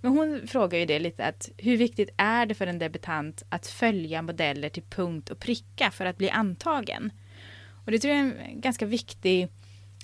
Men 0.00 0.12
hon 0.12 0.46
frågar 0.46 0.78
ju 0.78 0.86
det 0.86 0.98
lite 0.98 1.24
att 1.24 1.50
hur 1.56 1.76
viktigt 1.76 2.10
är 2.16 2.46
det 2.46 2.54
för 2.54 2.66
en 2.66 2.78
debutant 2.78 3.42
att 3.48 3.66
följa 3.66 4.22
modeller 4.22 4.68
till 4.68 4.82
punkt 4.82 5.30
och 5.30 5.38
pricka 5.38 5.90
för 5.90 6.06
att 6.06 6.18
bli 6.18 6.30
antagen? 6.30 7.10
Och 7.84 7.90
det 7.90 7.98
tror 7.98 8.14
jag 8.14 8.26
är 8.26 8.34
en 8.38 8.60
ganska 8.60 8.86
viktig 8.86 9.48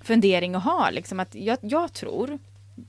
fundering 0.02 0.54
att 0.54 0.64
ha. 0.64 0.90
Liksom 0.90 1.20
att 1.20 1.34
jag, 1.34 1.58
jag 1.62 1.92
tror, 1.92 2.38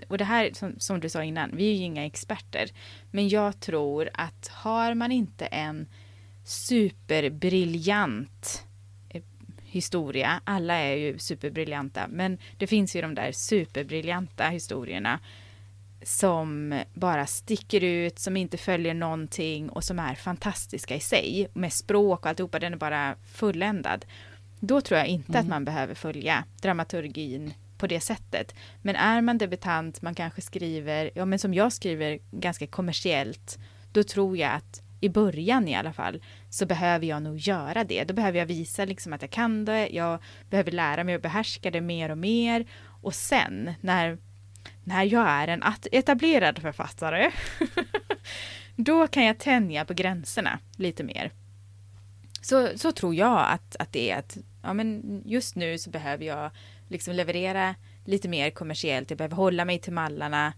och 0.07 0.17
det 0.17 0.23
här 0.23 0.49
som, 0.53 0.75
som 0.77 0.99
du 0.99 1.09
sa 1.09 1.23
innan, 1.23 1.55
vi 1.55 1.69
är 1.69 1.73
ju 1.73 1.83
inga 1.83 2.05
experter, 2.05 2.69
men 3.11 3.29
jag 3.29 3.59
tror 3.59 4.09
att 4.13 4.47
har 4.47 4.93
man 4.93 5.11
inte 5.11 5.45
en 5.45 5.87
superbriljant 6.43 8.63
eh, 9.09 9.21
historia, 9.65 10.41
alla 10.43 10.73
är 10.73 10.95
ju 10.95 11.19
superbriljanta, 11.19 12.07
men 12.09 12.37
det 12.57 12.67
finns 12.67 12.95
ju 12.95 13.01
de 13.01 13.15
där 13.15 13.31
superbriljanta 13.31 14.49
historierna 14.49 15.19
som 16.03 16.81
bara 16.93 17.25
sticker 17.25 17.83
ut, 17.83 18.19
som 18.19 18.37
inte 18.37 18.57
följer 18.57 18.93
någonting 18.93 19.69
och 19.69 19.83
som 19.83 19.99
är 19.99 20.15
fantastiska 20.15 20.95
i 20.95 20.99
sig. 20.99 21.47
Med 21.53 21.73
språk 21.73 22.19
och 22.19 22.25
alltihopa, 22.25 22.59
den 22.59 22.73
är 22.73 22.77
bara 22.77 23.15
fulländad. 23.33 24.05
Då 24.59 24.81
tror 24.81 24.97
jag 24.97 25.07
inte 25.07 25.39
att 25.39 25.47
man 25.47 25.65
behöver 25.65 25.95
följa 25.95 26.43
dramaturgin 26.61 27.53
på 27.77 27.87
det 27.87 27.99
sättet. 27.99 28.55
Men 28.81 28.95
är 28.95 29.21
man 29.21 29.37
debutant, 29.37 30.01
man 30.01 30.15
kanske 30.15 30.41
skriver, 30.41 31.11
ja 31.15 31.25
men 31.25 31.39
som 31.39 31.53
jag 31.53 31.73
skriver 31.73 32.19
ganska 32.31 32.67
kommersiellt, 32.67 33.59
då 33.91 34.03
tror 34.03 34.37
jag 34.37 34.51
att 34.51 34.81
i 35.01 35.09
början 35.09 35.67
i 35.67 35.75
alla 35.75 35.93
fall 35.93 36.21
så 36.49 36.65
behöver 36.65 37.05
jag 37.05 37.23
nog 37.23 37.37
göra 37.37 37.83
det. 37.83 38.03
Då 38.03 38.13
behöver 38.13 38.39
jag 38.39 38.45
visa 38.45 38.85
liksom 38.85 39.13
att 39.13 39.21
jag 39.21 39.31
kan 39.31 39.65
det, 39.65 39.87
jag 39.87 40.19
behöver 40.49 40.71
lära 40.71 41.03
mig 41.03 41.15
att 41.15 41.21
behärska 41.21 41.71
det 41.71 41.81
mer 41.81 42.11
och 42.11 42.17
mer. 42.17 42.65
Och 43.01 43.15
sen 43.15 43.73
när, 43.81 44.17
när 44.83 45.03
jag 45.03 45.27
är 45.27 45.47
en 45.47 45.63
etablerad 45.91 46.59
författare, 46.59 47.31
då 48.75 49.07
kan 49.07 49.25
jag 49.25 49.37
tänja 49.37 49.85
på 49.85 49.93
gränserna 49.93 50.59
lite 50.77 51.03
mer. 51.03 51.31
Så, 52.41 52.69
så 52.75 52.91
tror 52.91 53.15
jag 53.15 53.45
att, 53.51 53.75
att 53.75 53.93
det 53.93 54.11
är 54.11 54.19
att 54.19 54.37
ja, 54.63 54.73
men 54.73 55.21
just 55.25 55.55
nu 55.55 55.77
så 55.77 55.89
behöver 55.89 56.25
jag 56.25 56.51
liksom 56.87 57.15
leverera 57.15 57.75
lite 58.05 58.27
mer 58.27 58.49
kommersiellt. 58.49 59.09
Jag 59.09 59.17
behöver 59.17 59.35
hålla 59.35 59.65
mig 59.65 59.79
till 59.79 59.93
mallarna 59.93 60.53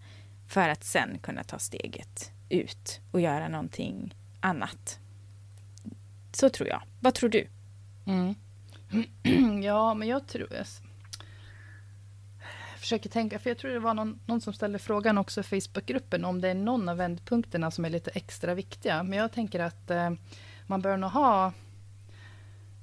för 0.48 0.68
att 0.68 0.84
sen 0.84 1.18
kunna 1.18 1.44
ta 1.44 1.58
steget 1.58 2.32
ut 2.48 3.00
och 3.10 3.20
göra 3.20 3.48
någonting 3.48 4.14
annat. 4.40 4.98
Så 6.32 6.48
tror 6.48 6.68
jag. 6.68 6.82
Vad 7.00 7.14
tror 7.14 7.30
du? 7.30 7.46
Mm. 8.06 8.34
ja, 9.62 9.94
men 9.94 10.08
jag 10.08 10.26
tror... 10.26 10.48
Jag 10.52 10.66
försöker 12.80 13.10
tänka, 13.10 13.38
för 13.38 13.50
jag 13.50 13.58
tror 13.58 13.70
det 13.70 13.78
var 13.78 13.94
någon, 13.94 14.20
någon 14.26 14.40
som 14.40 14.52
ställde 14.52 14.78
frågan 14.78 15.18
också 15.18 15.40
i 15.40 15.42
Facebookgruppen 15.42 16.24
om 16.24 16.40
det 16.40 16.48
är 16.48 16.54
någon 16.54 16.88
av 16.88 16.96
vändpunkterna 16.96 17.70
som 17.70 17.84
är 17.84 17.90
lite 17.90 18.10
extra 18.10 18.54
viktiga. 18.54 19.02
Men 19.02 19.18
jag 19.18 19.32
tänker 19.32 19.60
att 19.60 19.90
eh, 19.90 20.10
man 20.66 20.82
bör 20.82 20.96
nog 20.96 21.10
ha... 21.10 21.52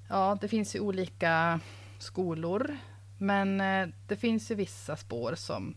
Ja, 0.09 0.37
det 0.41 0.47
finns 0.47 0.75
ju 0.75 0.79
olika 0.79 1.59
skolor, 1.99 2.77
men 3.17 3.61
eh, 3.61 3.87
det 4.07 4.15
finns 4.15 4.51
ju 4.51 4.55
vissa 4.55 4.95
spår 4.97 5.35
som 5.35 5.75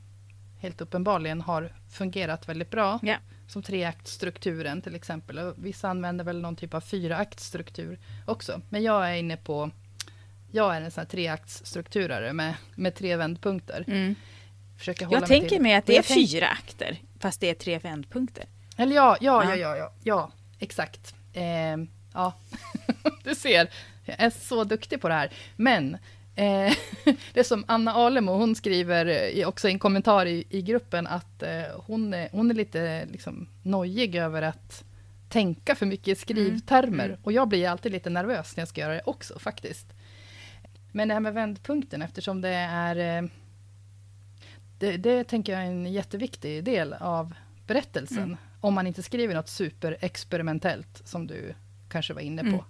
helt 0.60 0.80
uppenbarligen 0.80 1.40
har 1.40 1.72
fungerat 1.90 2.48
väldigt 2.48 2.70
bra. 2.70 2.98
Ja. 3.02 3.16
Som 3.48 3.62
treaktstrukturen 3.62 4.82
till 4.82 4.94
exempel. 4.94 5.38
Och 5.38 5.54
vissa 5.56 5.88
använder 5.88 6.24
väl 6.24 6.40
någon 6.40 6.56
typ 6.56 6.74
av 6.74 6.80
fyraktstruktur 6.80 7.98
också. 8.26 8.60
Men 8.68 8.82
jag 8.82 9.10
är 9.10 9.14
inne 9.14 9.36
på 9.36 9.70
jag 10.52 10.76
är 10.76 10.80
en 10.80 10.90
sån 10.90 11.00
här 11.00 11.08
treaktsstrukturare 11.08 12.32
med, 12.32 12.54
med 12.74 12.94
tre 12.94 13.16
vändpunkter. 13.16 13.84
Mm. 13.86 14.14
Försöker 14.78 15.06
hålla 15.06 15.16
Jag 15.16 15.20
mig 15.20 15.28
tänker 15.28 15.48
till- 15.48 15.62
mig 15.62 15.74
att 15.74 15.86
det 15.86 15.96
är 15.98 16.02
tänk- 16.02 16.30
fyra 16.30 16.48
akter, 16.48 16.96
fast 17.20 17.40
det 17.40 17.50
är 17.50 17.54
tre 17.54 17.78
vändpunkter. 17.78 18.44
Eller 18.76 18.96
ja, 18.96 19.16
ja, 19.20 19.44
Ja. 19.44 19.50
ja, 19.50 19.56
ja, 19.56 19.76
ja, 19.76 19.92
ja 20.02 20.30
exakt. 20.58 21.14
Eh, 21.32 21.42
ja, 22.14 22.32
du 23.24 23.34
ser. 23.34 23.70
Jag 24.04 24.20
är 24.20 24.30
så 24.30 24.64
duktig 24.64 25.00
på 25.00 25.08
det 25.08 25.14
här. 25.14 25.30
Men 25.56 25.96
eh, 26.38 26.72
det 27.32 27.40
är 27.40 27.44
som 27.44 27.64
Anna 27.68 27.92
Alemo, 27.92 28.32
hon 28.32 28.54
skriver 28.56 29.06
i- 29.06 29.44
också 29.44 29.68
i 29.68 29.72
en 29.72 29.78
kommentar 29.78 30.26
i, 30.26 30.44
i 30.50 30.62
gruppen 30.62 31.06
att 31.06 31.42
eh, 31.42 31.62
hon, 31.86 32.14
är, 32.14 32.28
hon 32.32 32.50
är 32.50 32.54
lite 32.54 33.06
liksom, 33.12 33.48
nojig 33.62 34.14
över 34.16 34.42
att 34.42 34.84
tänka 35.28 35.74
för 35.74 35.86
mycket 35.86 36.08
i 36.08 36.14
skrivtermer. 36.14 37.04
Mm. 37.08 37.18
Och 37.22 37.32
jag 37.32 37.48
blir 37.48 37.68
alltid 37.68 37.92
lite 37.92 38.10
nervös 38.10 38.56
när 38.56 38.60
jag 38.60 38.68
ska 38.68 38.80
göra 38.80 38.94
det 38.94 39.02
också 39.04 39.38
faktiskt. 39.38 39.86
Men 40.92 41.08
det 41.08 41.14
här 41.14 41.20
med 41.20 41.34
vändpunkten, 41.34 42.02
eftersom 42.02 42.40
det 42.40 42.48
är... 42.70 43.22
Eh, 43.22 43.28
det, 44.78 44.96
det 44.96 45.24
tänker 45.24 45.52
jag 45.52 45.62
är 45.62 45.66
en 45.66 45.92
jätteviktig 45.92 46.64
del 46.64 46.92
av 46.92 47.34
berättelsen. 47.66 48.18
Mm. 48.22 48.36
Om 48.60 48.74
man 48.74 48.86
inte 48.86 49.02
skriver 49.02 49.34
något 49.34 49.48
superexperimentellt, 49.48 51.02
som 51.04 51.26
du 51.26 51.54
kanske 51.88 52.14
var 52.14 52.20
inne 52.20 52.42
på. 52.42 52.48
Mm. 52.48 52.64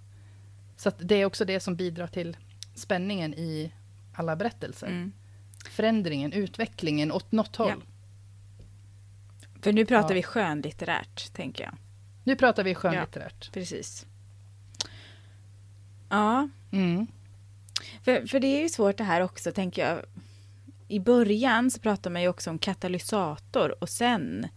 Så 0.77 0.91
det 0.99 1.15
är 1.15 1.25
också 1.25 1.45
det 1.45 1.59
som 1.59 1.75
bidrar 1.75 2.07
till 2.07 2.37
spänningen 2.79 3.33
i 3.33 3.71
alla 4.13 4.35
berättelser. 4.35 4.87
Mm. 4.87 5.11
Förändringen, 5.69 6.33
utvecklingen 6.33 7.11
åt 7.11 7.31
något 7.31 7.55
håll. 7.55 7.69
Ja. 7.69 8.65
För 9.61 9.73
nu 9.73 9.85
pratar 9.85 10.09
Ja. 10.09 10.15
vi 10.15 10.23
skönlitterärt, 10.23 11.33
tänker 11.33 11.63
jag. 11.63 11.73
Nu 12.23 12.35
pratar 12.35 12.63
vi 12.63 12.75
skönlitterärt. 12.75 13.51
Precis. 13.53 14.05
Ja, 16.09 16.49
Mm. 16.71 17.07
för, 18.03 18.27
för 18.27 18.39
det 18.39 18.47
är 18.47 18.61
ju 18.61 18.69
svårt 18.69 18.97
det 18.97 19.03
här 19.03 19.21
också, 19.21 19.51
tänker 19.51 19.87
jag. 19.87 20.05
I 20.87 20.99
början 20.99 21.71
så 21.71 21.79
pratar 21.79 22.09
man 22.09 22.21
ju 22.21 22.27
också 22.27 22.49
om 22.49 22.59
katalysator 22.59 23.83
och 23.83 23.89
sen 23.89 24.47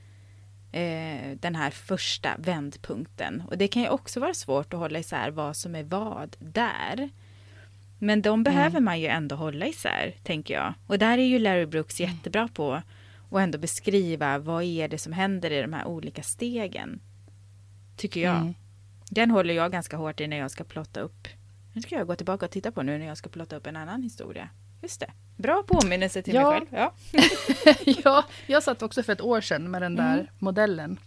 eh, 0.72 1.36
den 1.40 1.54
här 1.54 1.70
första 1.70 2.36
vändpunkten. 2.38 3.42
Och 3.46 3.58
det 3.58 3.68
kan 3.68 3.82
ju 3.82 3.88
också 3.88 4.20
vara 4.20 4.34
svårt 4.34 4.74
att 4.74 4.80
hålla 4.80 4.98
isär 4.98 5.30
vad 5.30 5.56
som 5.56 5.74
är 5.74 5.82
vad 5.82 6.36
där. 6.38 7.10
Men 8.04 8.22
de 8.22 8.42
behöver 8.42 8.80
man 8.80 9.00
ju 9.00 9.06
ändå 9.06 9.36
hålla 9.36 9.66
isär, 9.66 10.14
tänker 10.22 10.54
jag. 10.54 10.74
Och 10.86 10.98
där 10.98 11.18
är 11.18 11.22
ju 11.22 11.38
Larry 11.38 11.66
Brooks 11.66 12.00
jättebra 12.00 12.48
på 12.54 12.72
att 12.72 12.84
ändå 13.40 13.58
beskriva 13.58 14.38
vad 14.38 14.62
är 14.64 14.88
det 14.88 14.98
som 14.98 15.12
händer 15.12 15.50
i 15.50 15.62
de 15.62 15.72
här 15.72 15.86
olika 15.86 16.22
stegen. 16.22 17.00
Tycker 17.96 18.20
jag. 18.20 18.36
Mm. 18.36 18.54
Den 19.10 19.30
håller 19.30 19.54
jag 19.54 19.72
ganska 19.72 19.96
hårt 19.96 20.20
i 20.20 20.26
när 20.26 20.36
jag 20.36 20.50
ska 20.50 20.64
plotta 20.64 21.00
upp. 21.00 21.28
Nu 21.72 21.82
ska 21.82 21.94
jag 21.94 22.06
gå 22.06 22.16
tillbaka 22.16 22.44
och 22.46 22.50
titta 22.52 22.72
på 22.72 22.82
nu 22.82 22.98
när 22.98 23.06
jag 23.06 23.16
ska 23.16 23.28
plotta 23.28 23.56
upp 23.56 23.66
en 23.66 23.76
annan 23.76 24.02
historia. 24.02 24.48
Just 24.82 25.00
det. 25.00 25.10
Bra 25.36 25.62
påminnelse 25.66 26.22
till 26.22 26.34
Ja. 26.34 26.50
mig 26.50 26.60
själv. 26.60 26.68
Ja. 26.70 26.92
ja, 28.04 28.24
jag 28.46 28.62
satt 28.62 28.82
också 28.82 29.02
för 29.02 29.12
ett 29.12 29.20
år 29.20 29.40
sedan 29.40 29.70
med 29.70 29.82
den 29.82 29.96
där 29.96 30.14
Mm. 30.14 30.26
modellen. 30.38 30.98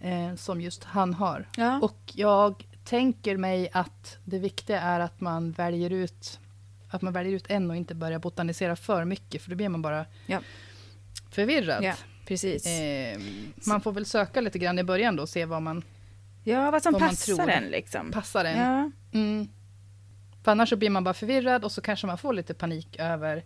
Eh, 0.00 0.34
som 0.34 0.60
just 0.60 0.84
han 0.84 1.14
har. 1.14 1.48
Ja. 1.56 1.78
Och 1.82 1.98
jag 2.14 2.66
tänker 2.84 3.36
mig 3.36 3.70
att 3.72 4.18
det 4.24 4.38
viktiga 4.38 4.80
är 4.80 5.00
att 5.00 5.20
man 5.20 5.52
väljer 5.52 5.90
ut 5.90 6.40
att 6.90 7.02
man 7.02 7.12
väljer 7.12 7.32
ut 7.32 7.44
en 7.50 7.70
och 7.70 7.76
inte 7.76 7.94
börjar 7.94 8.18
botanisera 8.18 8.76
för 8.76 9.04
mycket, 9.04 9.42
för 9.42 9.50
då 9.50 9.56
blir 9.56 9.68
man 9.68 9.82
bara 9.82 10.06
Ja. 10.26 10.40
förvirrad. 11.30 11.84
ja, 11.84 11.94
precis. 12.26 12.66
Eh, 12.66 13.18
man 13.66 13.80
får 13.80 13.92
väl 13.92 14.06
söka 14.06 14.40
lite 14.40 14.58
grann 14.58 14.78
i 14.78 14.84
början 14.84 15.16
då 15.16 15.22
och 15.22 15.28
se 15.28 15.44
vad 15.44 15.62
man 15.62 15.84
ja, 16.44 16.70
vad 16.70 16.82
som 16.82 16.92
vad 16.92 17.02
man 17.02 17.10
passar 17.10 17.48
en 17.48 17.64
liksom. 17.64 18.10
passar 18.12 18.44
en. 18.44 18.58
Ja, 18.58 18.90
Mm. 19.18 19.48
För 20.44 20.50
annars 20.52 20.68
så 20.68 20.76
blir 20.76 20.90
man 20.90 21.04
bara 21.04 21.14
förvirrad 21.14 21.64
och 21.64 21.72
så 21.72 21.80
kanske 21.80 22.06
man 22.06 22.18
får 22.18 22.32
lite 22.32 22.54
panik 22.54 22.96
över 22.98 23.44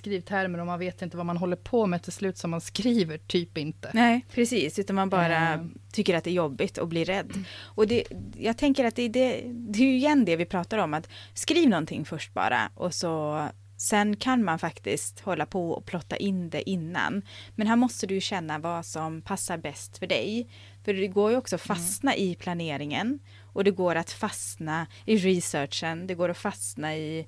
skrivtermer 0.00 0.58
och 0.60 0.66
man 0.66 0.78
vet 0.78 1.02
inte 1.02 1.16
vad 1.16 1.26
man 1.26 1.36
håller 1.36 1.56
på 1.56 1.86
med 1.86 2.02
till 2.02 2.12
slut 2.12 2.38
som 2.38 2.50
man 2.50 2.60
skriver 2.60 3.18
typ 3.18 3.58
inte. 3.58 3.90
nej, 3.94 4.26
precis. 4.34 4.78
Utan 4.78 4.96
man 4.96 5.10
bara 5.10 5.54
Eh. 5.54 5.60
tycker 5.92 6.16
att 6.16 6.24
det 6.24 6.30
är 6.30 6.34
jobbigt 6.34 6.78
och 6.78 6.88
blir 6.88 7.04
rädd. 7.04 7.44
Och 7.76 7.86
det, 7.88 8.04
jag 8.38 8.56
tänker 8.58 8.84
att 8.84 8.96
det, 8.96 9.08
det, 9.08 9.42
det 9.46 9.78
är 9.78 9.86
ju 9.86 9.96
igen 9.96 10.24
det 10.24 10.36
vi 10.36 10.44
pratar 10.44 10.78
om. 10.78 10.94
Att 10.94 11.08
skriv 11.34 11.68
någonting 11.68 12.04
först 12.04 12.34
bara 12.34 12.70
och 12.74 12.94
så 12.94 13.48
Sen 13.76 14.16
kan 14.16 14.44
man 14.44 14.58
faktiskt 14.58 15.20
hålla 15.20 15.46
på 15.46 15.70
och 15.70 15.84
plotta 15.84 16.16
in 16.16 16.50
det 16.50 16.70
innan. 16.70 17.22
Men 17.54 17.66
här 17.66 17.76
måste 17.76 18.06
du 18.06 18.20
känna 18.20 18.58
vad 18.58 18.86
som 18.86 19.22
passar 19.22 19.58
bäst 19.58 19.98
för 19.98 20.06
dig. 20.06 20.48
För 20.84 20.94
det 20.94 21.08
går 21.08 21.30
ju 21.30 21.36
också 21.36 21.56
att 21.56 21.62
fastna 21.62 22.16
i 22.16 22.34
planeringen. 22.34 23.18
Och 23.52 23.64
det 23.64 23.70
går 23.70 23.94
att 23.94 24.10
fastna 24.10 24.86
i 25.06 25.16
researchen. 25.16 26.06
Det 26.06 26.14
går 26.14 26.28
att 26.28 26.38
fastna 26.38 26.96
i, 26.96 27.26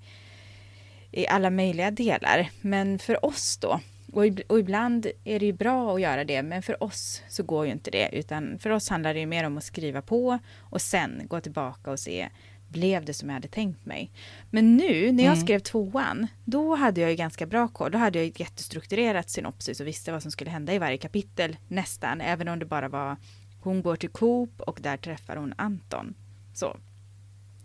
i 1.13 1.27
alla 1.29 1.51
möjliga 1.51 1.91
delar. 1.91 2.51
Men 2.61 2.99
för 2.99 3.25
oss 3.25 3.57
då, 3.57 3.81
och, 4.13 4.25
ib- 4.27 4.43
och 4.49 4.59
ibland 4.59 5.07
är 5.25 5.39
det 5.41 5.47
ju 5.47 5.53
bra 5.53 5.95
att 5.95 6.01
göra 6.01 6.25
det, 6.25 6.43
men 6.43 6.63
för 6.63 6.83
oss 6.83 7.23
så 7.29 7.43
går 7.43 7.67
ju 7.67 7.73
inte 7.73 7.91
det. 7.91 8.09
Utan 8.13 8.59
för 8.59 8.71
oss 8.71 8.89
handlar 8.89 9.15
det 9.15 9.21
ju 9.21 9.27
mer 9.27 9.45
om 9.47 9.59
att 9.59 9.65
skriva 9.65 10.03
på 10.03 10.39
och 10.61 10.81
sen 10.83 11.23
gå 11.29 11.41
tillbaka 11.41 11.91
och 11.91 11.99
se, 12.01 12.29
blev 12.69 13.05
det 13.05 13.15
som 13.15 13.29
jag 13.29 13.35
hade 13.35 13.49
tänkt 13.49 13.87
mig? 13.87 14.11
Men 14.51 14.77
nu 14.77 15.13
när 15.13 15.25
jag 15.25 15.33
Mm. 15.33 15.45
skrev 15.47 15.59
tvåan, 15.59 16.27
då 16.45 16.75
hade 16.75 17.01
jag 17.01 17.11
ju 17.11 17.17
ganska 17.17 17.47
bra 17.47 17.69
koll. 17.69 17.91
Då 17.93 17.99
hade 17.99 18.19
jag 18.19 18.29
ett 18.29 18.41
jättestrukturerat 18.41 19.31
synopsis 19.31 19.81
och 19.81 19.87
visste 19.87 20.13
vad 20.13 20.23
som 20.23 20.31
skulle 20.31 20.51
hända 20.51 20.75
i 20.75 20.79
varje 20.79 20.99
kapitel 20.99 21.57
nästan, 21.69 22.21
även 22.21 22.49
om 22.49 22.59
det 22.59 22.65
bara 22.67 22.89
var 22.89 23.17
hon 23.63 23.83
går 23.83 23.97
till 23.97 24.09
Coop 24.09 24.61
och 24.61 24.79
där 24.83 24.97
träffar 24.97 25.37
hon 25.37 25.55
Anton. 25.57 26.15
Så, 26.55 26.77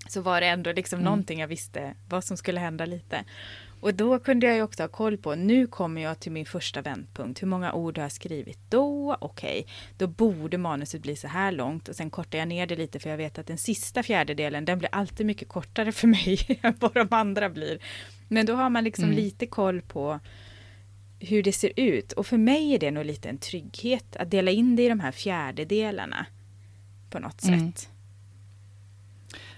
så 0.09 0.21
var 0.21 0.41
det 0.41 0.47
ändå 0.47 0.71
liksom 0.71 0.97
Mm. 0.99 1.05
någonting 1.05 1.39
jag 1.39 1.47
visste 1.47 1.93
vad 2.09 2.23
som 2.23 2.37
skulle 2.37 2.59
hända 2.59 2.85
lite. 2.85 3.23
Och 3.79 3.93
då 3.93 4.19
kunde 4.19 4.45
jag 4.47 4.55
ju 4.55 4.61
också 4.61 4.83
ha 4.83 4.87
koll 4.87 5.17
på, 5.17 5.35
nu 5.35 5.67
kommer 5.67 6.01
jag 6.01 6.19
till 6.19 6.31
min 6.31 6.45
första 6.45 6.81
vändpunkt. 6.81 7.41
Hur 7.41 7.47
många 7.47 7.73
ord 7.73 7.97
har 7.97 8.03
jag 8.03 8.11
skrivit 8.11 8.59
då? 8.69 9.17
Okej, 9.21 9.67
då 9.97 10.07
borde 10.07 10.57
manuset 10.57 11.01
bli 11.01 11.15
så 11.15 11.27
här 11.27 11.51
långt 11.51 11.87
och 11.87 11.95
sen 11.95 12.09
kortar 12.09 12.37
jag 12.39 12.47
ner 12.47 12.67
det 12.67 12.75
lite 12.75 12.99
för 12.99 13.09
jag 13.09 13.17
vet 13.17 13.37
att 13.37 13.47
den 13.47 13.57
sista 13.57 14.03
fjärdedelen, 14.03 14.65
den 14.65 14.79
blir 14.79 14.89
alltid 14.91 15.25
mycket 15.25 15.47
kortare 15.49 15.91
för 15.91 16.07
mig 16.07 16.39
än 16.61 16.73
vad 16.79 16.93
de 16.93 17.07
andra 17.11 17.49
blir. 17.49 17.79
Men 18.27 18.45
då 18.45 18.53
har 18.55 18.69
man 18.69 18.83
liksom 18.83 19.03
Mm. 19.05 19.15
lite 19.15 19.45
koll 19.45 19.81
på 19.81 20.19
hur 21.19 21.43
det 21.43 21.51
ser 21.53 21.71
ut. 21.75 22.11
Och 22.11 22.27
för 22.27 22.37
mig 22.37 22.73
är 22.75 22.79
det 22.79 22.91
nog 22.91 23.05
lite 23.05 23.29
en 23.29 23.37
trygghet 23.37 24.15
att 24.15 24.31
dela 24.31 24.51
in 24.51 24.75
det 24.75 24.83
i 24.85 24.89
de 24.89 24.99
här 24.99 25.11
fjärdedelarna 25.11 26.25
på 27.09 27.19
något 27.19 27.43
Mm. 27.43 27.71
sätt. 27.71 27.89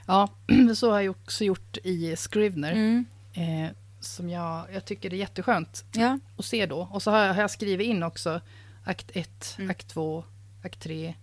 Ja, 0.09 0.29
så 0.75 0.91
har 0.91 1.01
jag 1.01 1.11
också 1.11 1.43
gjort 1.43 1.77
i 1.83 2.15
Scrivener. 2.15 2.71
Mm. 2.71 3.05
Eh, 3.33 3.69
som 3.99 4.29
jag, 4.29 4.65
jag 4.73 4.85
tycker 4.85 5.09
det 5.09 5.15
är 5.15 5.17
jätteskönt 5.17 5.85
Ja. 5.91 6.19
att 6.37 6.45
se 6.45 6.65
då. 6.65 6.87
Och 6.91 7.03
så 7.03 7.11
har 7.11 7.19
jag, 7.25 7.33
har 7.33 7.41
jag 7.41 7.51
skrivit 7.51 7.87
in 7.87 8.03
också 8.03 8.41
akt 8.83 9.11
1, 9.13 9.55
Mm. 9.57 9.69
akt 9.69 9.87
2, 9.87 10.23
akt 10.63 10.79
3 10.79 11.13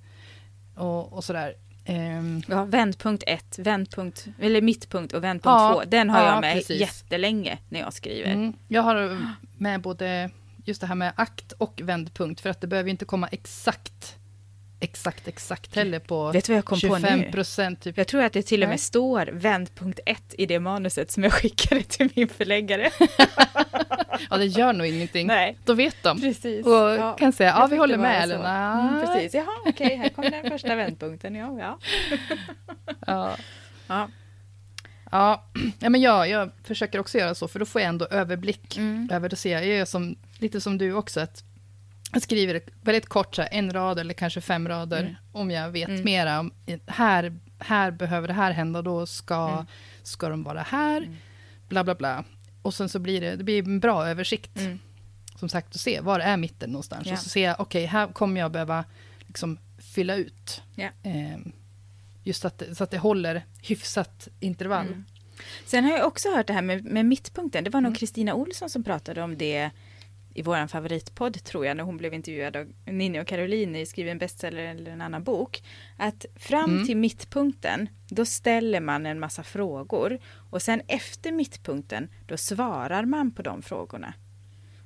och, 0.76 1.12
och 1.12 1.24
sådär. 1.24 1.54
Ehm, 1.84 2.42
Ja, 2.48 2.64
vändpunkt 2.64 3.24
1, 3.26 3.58
vändpunkt, 3.58 4.26
eller 4.40 4.60
mittpunkt 4.62 5.12
och 5.12 5.24
vändpunkt 5.24 5.60
Ja, 5.60 5.72
2. 5.84 5.90
Den 5.90 6.10
har 6.10 6.20
ja, 6.20 6.26
jag 6.32 6.40
med 6.40 6.54
precis. 6.54 6.80
jättelänge 6.80 7.58
när 7.68 7.80
jag 7.80 7.92
skriver. 7.92 8.32
mm, 8.32 8.52
jag 8.68 8.82
har 8.82 9.18
med 9.58 9.80
både 9.80 10.30
just 10.64 10.80
det 10.80 10.86
här 10.86 10.94
med 10.94 11.12
akt 11.16 11.52
och 11.52 11.80
vändpunkt, 11.84 12.40
för 12.40 12.50
att 12.50 12.60
det 12.60 12.66
behöver 12.66 12.90
inte 12.90 13.04
komma 13.04 13.28
exakt, 13.28 14.15
exakt, 14.80 15.28
exakt 15.28 15.76
heller 15.76 15.98
på 15.98 16.32
Vet 16.32 16.44
du 16.44 16.52
vad 16.52 16.58
jag 16.58 16.64
kom 16.64 16.76
på 16.76 16.80
25 16.98 17.18
nu? 17.20 17.30
procent. 17.32 17.80
Typ. 17.82 17.98
Jag 17.98 18.06
tror 18.06 18.22
att 18.22 18.32
det 18.32 18.42
till 18.42 18.62
och 18.62 18.68
med 18.68 18.72
Nej. 18.72 18.78
står 18.78 19.26
vändpunkt 19.32 20.00
1 20.06 20.34
i 20.38 20.46
det 20.46 20.60
manuset 20.60 21.10
som 21.10 21.22
jag 21.22 21.32
skickade 21.32 21.82
till 21.82 22.10
min 22.14 22.28
förläggare. 22.28 22.90
Ja, 24.30 24.36
det 24.36 24.44
gör 24.46 24.72
nog 24.72 24.86
ingenting. 24.86 25.26
Nej, 25.26 25.58
Då 25.64 25.74
vet 25.74 26.02
de. 26.02 26.20
precis. 26.20 26.66
Och 26.66 27.18
kan 27.18 27.32
säga, 27.32 27.50
ja, 27.50 27.66
vi 27.66 27.76
håller 27.76 27.98
med. 27.98 28.22
Eller, 28.22 28.38
nej. 28.38 28.88
Mm, 28.88 29.06
precis, 29.06 29.34
jaha 29.34 29.46
okej, 29.66 29.96
här 29.96 30.08
kommer 30.08 30.30
den 30.30 30.50
första 30.50 30.74
vändpunkten. 30.74 31.34
Ja, 31.34 31.58
ja. 31.58 31.78
Ja. 33.06 33.36
ja. 33.86 34.08
Ja, 35.10 35.44
ja 35.78 35.88
men 35.90 36.00
jag, 36.00 36.28
jag 36.28 36.50
försöker 36.64 36.98
också 36.98 37.18
göra 37.18 37.34
så, 37.34 37.48
för 37.48 37.58
då 37.58 37.66
får 37.66 37.80
jag 37.80 37.88
ändå 37.88 38.06
överblick 38.06 38.76
Mm. 38.76 39.08
över 39.12 39.28
det. 39.28 39.36
Ser 39.36 39.52
jag, 39.52 39.66
jag 39.66 39.88
som, 39.88 40.16
lite 40.38 40.60
som 40.60 40.78
du 40.78 40.92
också, 40.92 41.20
att 41.20 41.42
Jag 42.16 42.22
skriver 42.22 42.60
väldigt 42.82 43.06
kort, 43.06 43.38
en 43.50 43.70
rad 43.72 43.98
eller 43.98 44.14
kanske 44.14 44.40
fem 44.40 44.68
rader, 44.68 45.00
Mm. 45.02 45.14
om 45.32 45.50
jag 45.50 45.70
vet 45.70 45.88
Mm. 45.88 46.04
mera. 46.04 46.40
Om, 46.40 46.52
här, 46.86 47.38
här 47.58 47.90
behöver 47.90 48.28
det 48.28 48.34
här 48.34 48.52
hända, 48.52 48.82
då 48.82 49.06
ska, 49.06 49.48
Mm. 49.52 49.66
ska 50.02 50.28
de 50.28 50.42
vara 50.42 50.62
här, 50.62 50.96
Mm. 51.02 51.16
bla 51.68 51.84
bla 51.84 51.94
bla. 51.94 52.24
Och 52.62 52.74
sen 52.74 52.88
så 52.88 52.98
blir 52.98 53.20
det, 53.20 53.36
det 53.36 53.44
blir 53.44 53.62
en 53.62 53.80
bra 53.80 54.06
översikt, 54.08 54.58
Mm. 54.58 54.78
som 55.38 55.48
sagt, 55.48 55.68
att 55.74 55.80
se 55.80 56.00
var 56.00 56.20
är 56.20 56.36
mitten 56.36 56.70
någonstans. 56.70 57.06
Ja. 57.06 57.12
Och 57.12 57.18
så 57.18 57.28
ser 57.28 57.44
jag, 57.44 57.60
okej, 57.60 57.86
här 57.86 58.06
kommer 58.08 58.40
jag 58.40 58.52
behöva 58.52 58.84
liksom 59.26 59.58
fylla 59.94 60.14
ut. 60.14 60.62
Ja. 60.74 60.88
Eh, 61.02 61.36
just 62.22 62.44
att, 62.44 62.62
så 62.72 62.84
att 62.84 62.90
det 62.90 62.98
håller 62.98 63.42
hyfsat 63.62 64.28
intervall. 64.40 64.86
Mm. 64.86 65.04
Sen 65.66 65.84
har 65.84 65.92
jag 65.92 66.06
också 66.06 66.34
hört 66.36 66.46
det 66.46 66.52
här 66.52 66.62
med, 66.62 66.84
med 66.84 67.06
mittpunkten. 67.06 67.64
Det 67.64 67.70
var 67.70 67.80
nog 67.80 67.88
Mm. 67.90 67.98
Kristina 67.98 68.34
Olsson 68.34 68.70
som 68.70 68.82
pratade 68.84 69.22
om 69.22 69.38
det 69.38 69.70
i 70.38 70.42
vår 70.42 70.66
favoritpodd 70.66 71.44
tror 71.44 71.66
jag, 71.66 71.76
när 71.76 71.84
hon 71.84 71.96
blev 71.96 72.14
intervjuad 72.14 72.56
av 72.56 72.72
Ninni 72.86 73.20
och 73.20 73.26
Caroline 73.26 73.76
i 73.76 73.86
Skriv 73.86 74.08
en 74.08 74.18
bestseller 74.18 74.62
eller 74.62 74.90
en 74.90 75.00
annan 75.00 75.24
bok. 75.24 75.62
Att 75.96 76.26
fram 76.36 76.70
Mm. 76.70 76.86
till 76.86 76.96
mittpunkten, 76.96 77.88
då 78.08 78.24
ställer 78.24 78.80
man 78.80 79.06
en 79.06 79.20
massa 79.20 79.42
frågor. 79.42 80.18
Och 80.50 80.62
sen 80.62 80.82
efter 80.88 81.32
mittpunkten, 81.32 82.08
då 82.26 82.36
svarar 82.36 83.04
man 83.04 83.30
på 83.30 83.42
de 83.42 83.62
frågorna. 83.62 84.14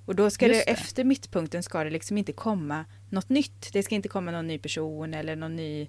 Och 0.07 0.15
då 0.17 0.31
ska 0.31 0.49
det, 0.49 0.55
Just 0.55 0.67
det. 0.67 0.73
efter 0.73 1.05
mittpunkten 1.05 1.63
ska 1.63 1.85
det 1.85 1.91
liksom 1.91 2.19
inte 2.19 2.33
komma 2.33 2.85
något 3.11 3.29
nytt. 3.29 3.71
Det 3.73 3.83
ska 3.83 3.95
inte 3.95 4.09
komma 4.09 4.31
någon 4.31 4.47
ny 4.47 4.59
person 4.59 5.15
eller 5.15 5.37
någon 5.37 5.57
ny, 5.57 5.89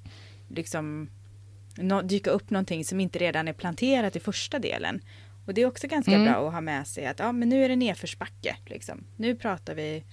liksom, 0.49 1.09
nå- 1.77 2.01
dyka 2.01 2.29
upp 2.31 2.49
någonting 2.49 2.85
som 2.85 2.99
inte 2.99 3.19
redan 3.19 3.47
är 3.47 3.53
planterat 3.53 4.15
i 4.15 4.19
första 4.19 4.59
delen. 4.59 5.01
Och 5.45 5.53
det 5.53 5.61
är 5.61 5.65
också 5.65 5.87
ganska 5.87 6.11
Mm. 6.15 6.23
bra 6.33 6.47
att 6.47 6.53
ha 6.53 6.61
med 6.61 6.87
sig 6.87 7.05
att 7.05 7.19
ja, 7.19 7.31
men 7.31 7.49
nu 7.49 7.65
är 7.65 7.69
det 7.69 7.75
nedförsbacke. 7.75 8.55
Liksom. 8.65 9.03
Nu 9.17 9.35
pratar 9.35 9.75
vi 9.75 10.03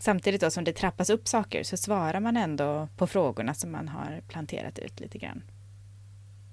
Samtidigt 0.00 0.40
då 0.40 0.50
som 0.50 0.64
det 0.64 0.72
trappas 0.72 1.10
upp 1.10 1.28
saker 1.28 1.62
så 1.62 1.76
svarar 1.76 2.20
man 2.20 2.36
ändå 2.36 2.88
på 2.96 3.06
frågorna 3.06 3.54
som 3.54 3.72
man 3.72 3.88
har 3.88 4.20
planterat 4.28 4.78
ut 4.78 5.00
lite 5.00 5.18
grann. 5.18 5.42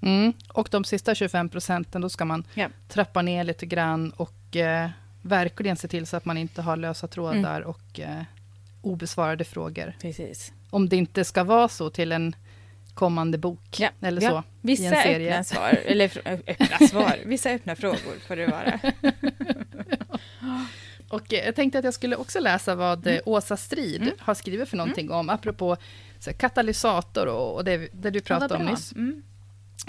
Mm. 0.02 0.32
Och 0.48 0.68
de 0.70 0.84
sista 0.84 1.14
25 1.14 1.48
procenten, 1.48 2.00
då 2.02 2.08
ska 2.08 2.24
man 2.24 2.44
Ja. 2.54 2.68
trappa 2.88 3.22
ner 3.22 3.44
lite 3.44 3.66
grann 3.66 4.10
och 4.10 4.56
eh, 4.56 4.90
verkligen 5.22 5.76
se 5.76 5.88
till 5.88 6.06
så 6.06 6.16
att 6.16 6.24
man 6.24 6.38
inte 6.38 6.62
har 6.62 6.76
lösa 6.76 7.08
trådar 7.08 7.56
Mm. 7.60 7.68
och 7.70 8.00
eh, 8.00 8.22
obesvarade 8.82 9.44
frågor. 9.44 9.92
Precis. 10.00 10.52
Om 10.70 10.88
det 10.88 10.96
inte 10.96 11.24
ska 11.24 11.44
vara 11.44 11.68
så 11.68 11.90
till 11.90 12.12
en 12.12 12.36
kommande 12.96 13.38
bok 13.38 13.76
Ja. 13.80 13.88
eller 14.00 14.22
ja. 14.22 14.30
så. 14.30 14.42
Vissa 14.60 14.82
i 14.82 14.86
en 14.86 14.92
serie. 15.02 15.30
öppna 15.30 15.44
svar, 15.44 15.78
eller 15.84 16.10
öppna 16.46 16.78
svar, 16.90 17.16
vissa 17.24 17.50
öppna 17.50 17.76
frågor 17.76 18.26
får 18.26 18.36
det 18.36 18.46
vara. 18.46 18.80
Och 21.08 21.34
eh, 21.34 21.44
jag 21.44 21.54
tänkte 21.54 21.78
att 21.78 21.84
jag 21.84 21.94
skulle 21.94 22.16
också 22.16 22.40
läsa 22.40 22.74
vad 22.74 23.06
Mm. 23.06 23.16
eh, 23.18 23.22
Åsa 23.26 23.56
Strid 23.56 24.10
har 24.18 24.34
skrivit 24.34 24.68
för 24.68 24.76
någonting 24.76 25.10
om, 25.10 25.30
apropå 25.30 25.76
så 26.18 26.32
katalysator 26.32 27.26
och, 27.26 27.54
och 27.54 27.64
det, 27.64 27.88
det 27.92 28.10
du 28.10 28.20
pratade 28.20 28.54
om 28.54 28.62
nyss. 28.66 28.92
Mm. 28.92 29.22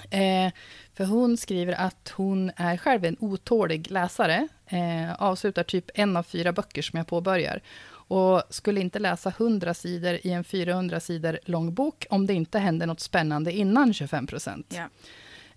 Eh, 0.10 0.54
för 0.94 1.06
hon 1.06 1.38
skriver 1.38 1.74
att 1.74 2.14
hon 2.16 2.52
är 2.56 2.78
själv 2.78 3.06
en 3.06 3.16
otålig 3.20 3.92
läsare. 3.92 4.48
Eh, 4.68 5.14
avslutar 5.22 5.64
typ 5.64 5.90
en 5.94 6.18
av 6.18 6.24
fyra 6.24 6.52
böcker 6.52 6.82
som 6.82 6.98
jag 6.98 7.08
påbörjar. 7.08 7.62
Och 8.08 8.44
skulle 8.50 8.82
inte 8.82 9.00
läsa 9.00 9.30
100 9.30 9.74
sidor 9.74 10.20
i 10.24 10.32
en 10.32 10.44
400 10.44 11.00
sidor 11.00 11.40
lång 11.46 11.74
bok 11.74 12.06
om 12.10 12.28
det 12.28 12.34
inte 12.34 12.60
händer 12.60 12.88
något 12.88 13.00
spännande 13.00 13.52
innan 13.52 13.94
25 13.94 14.28
procent. 14.28 14.74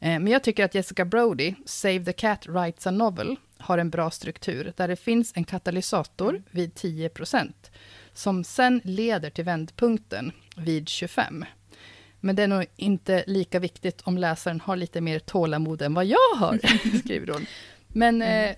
Eh, 0.00 0.20
men 0.20 0.26
jag 0.26 0.44
tycker 0.44 0.64
att 0.64 0.74
Jessica 0.74 1.04
Brody, 1.04 1.54
Save 1.66 2.04
the 2.04 2.12
Cat 2.12 2.46
Writes 2.46 2.86
a 2.86 2.90
Novel, 2.90 3.36
har 3.58 3.78
en 3.78 3.90
bra 3.90 4.10
struktur 4.10 4.72
där 4.76 4.88
det 4.88 4.96
finns 4.96 5.32
en 5.34 5.44
katalysator 5.44 6.42
vid 6.50 6.74
10 6.74 7.08
procent 7.08 7.70
som 8.12 8.44
sen 8.44 8.80
leder 8.84 9.30
till 9.30 9.44
vändpunkten 9.44 10.32
vid 10.56 10.88
25. 10.88 11.44
Men 12.20 12.36
det 12.36 12.42
är 12.42 12.48
nog 12.48 12.66
inte 12.76 13.24
lika 13.26 13.58
viktigt 13.58 14.00
om 14.04 14.18
läsaren 14.18 14.60
har 14.60 14.76
lite 14.76 15.00
mer 15.00 15.18
tålamod 15.18 15.82
än 15.82 15.94
vad 15.94 16.04
jag 16.04 16.36
har, 16.36 16.58
skriver 16.98 17.32
hon. 17.32 17.46
Men 17.88 18.22
eh, 18.22 18.50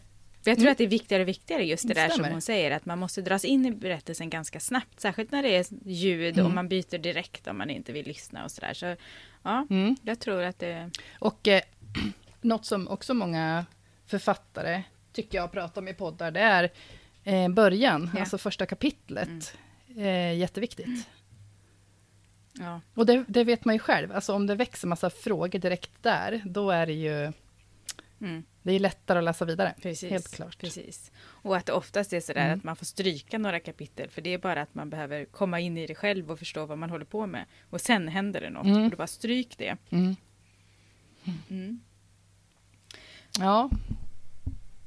Jag 0.45 0.57
tror 0.57 0.63
Mm. 0.65 0.73
att 0.73 0.79
det 0.79 0.85
är 0.85 0.89
viktigare 0.89 1.23
och 1.23 1.29
viktigare 1.29 1.65
just 1.65 1.89
det 1.89 1.95
där 1.95 2.09
som 2.09 2.13
Stämmer. 2.15 2.31
hon 2.31 2.41
säger, 2.41 2.71
att 2.71 2.87
man 2.87 2.99
måste 2.99 3.23
dras 3.23 3.45
in 3.45 3.67
i 3.67 3.71
berättelsen 3.71 4.31
ganska 4.31 4.61
snabbt, 4.61 5.01
särskilt 5.01 5.31
när 5.31 5.43
det 5.43 5.49
är 5.57 5.67
ljud 5.85 6.35
och 6.39 6.45
Mm. 6.45 6.55
man 6.55 6.69
byter 6.69 6.99
direkt 6.99 7.47
om 7.47 7.59
man 7.59 7.71
inte 7.71 7.93
vill 7.93 8.07
lyssna 8.07 8.45
och 8.45 8.51
sådär. 8.51 8.75
Så 8.75 8.97
ja, 9.43 9.67
mm. 9.71 9.97
jag 10.03 10.19
tror 10.21 10.43
att 10.43 10.59
det... 10.59 10.91
Och 11.19 11.49
eh, 11.49 11.63
något 12.41 12.67
som 12.67 12.89
också 12.89 13.15
många 13.15 13.67
författare 14.07 14.83
tycker 15.13 15.39
jag 15.39 15.53
pratar 15.53 15.81
om 15.81 15.89
i 15.89 15.95
poddar, 15.95 16.31
det 16.31 16.41
är 16.41 16.71
eh, 17.25 17.49
början, 17.49 18.11
Ja. 18.15 18.21
alltså 18.21 18.39
första 18.39 18.67
kapitlet. 18.67 19.57
Eh, 19.97 20.35
jätteviktigt. 20.35 21.07
Ja, 22.53 22.81
Och 22.95 23.07
det, 23.07 23.25
det 23.29 23.45
vet 23.45 23.65
man 23.65 23.75
ju 23.75 23.79
själv, 23.79 24.13
alltså 24.13 24.35
om 24.35 24.47
det 24.47 24.55
växer 24.55 24.89
massa 24.89 25.11
frågor 25.11 25.59
direkt 25.59 25.91
där, 26.03 26.43
då 26.45 26.71
är 26.71 26.87
det 26.87 26.93
ju 26.93 27.33
mm, 28.23 28.45
det 28.63 28.73
är 28.73 28.79
lättare 28.79 29.19
att 29.19 29.25
läsa 29.25 29.45
vidare. 29.45 29.75
precis. 29.83 30.11
Helt 30.11 30.35
klart. 30.35 30.59
Precis. 30.59 31.13
Och 31.25 31.57
att 31.57 31.67
det 31.67 31.73
oftast 31.73 32.13
är 32.13 32.21
sådär 32.21 32.45
Mm. 32.45 32.59
att 32.59 32.65
man 32.65 32.77
får 32.77 32.87
stryka 32.87 33.39
några 33.39 33.61
kapitel, 33.61 34.11
för 34.11 34.23
det 34.23 34.31
är 34.35 34.39
bara 34.39 34.63
att 34.63 34.75
man 34.75 34.91
behöver 34.91 35.25
komma 35.25 35.61
in 35.61 35.79
i 35.79 35.87
det 35.87 35.95
själv 35.95 36.31
och 36.31 36.39
förstå 36.39 36.67
vad 36.67 36.79
man 36.79 36.91
håller 36.91 37.05
på 37.05 37.27
med. 37.27 37.45
Och 37.71 37.81
sen 37.81 38.09
händer 38.09 38.41
det 38.41 38.51
något, 38.51 38.67
Mm. 38.67 38.85
och 38.85 38.91
då 38.91 38.97
bara 38.97 39.07
stryk 39.07 39.59
det. 39.59 39.77
Mm. 39.91 40.17
Mm. 41.51 41.81
Ja, 43.39 43.71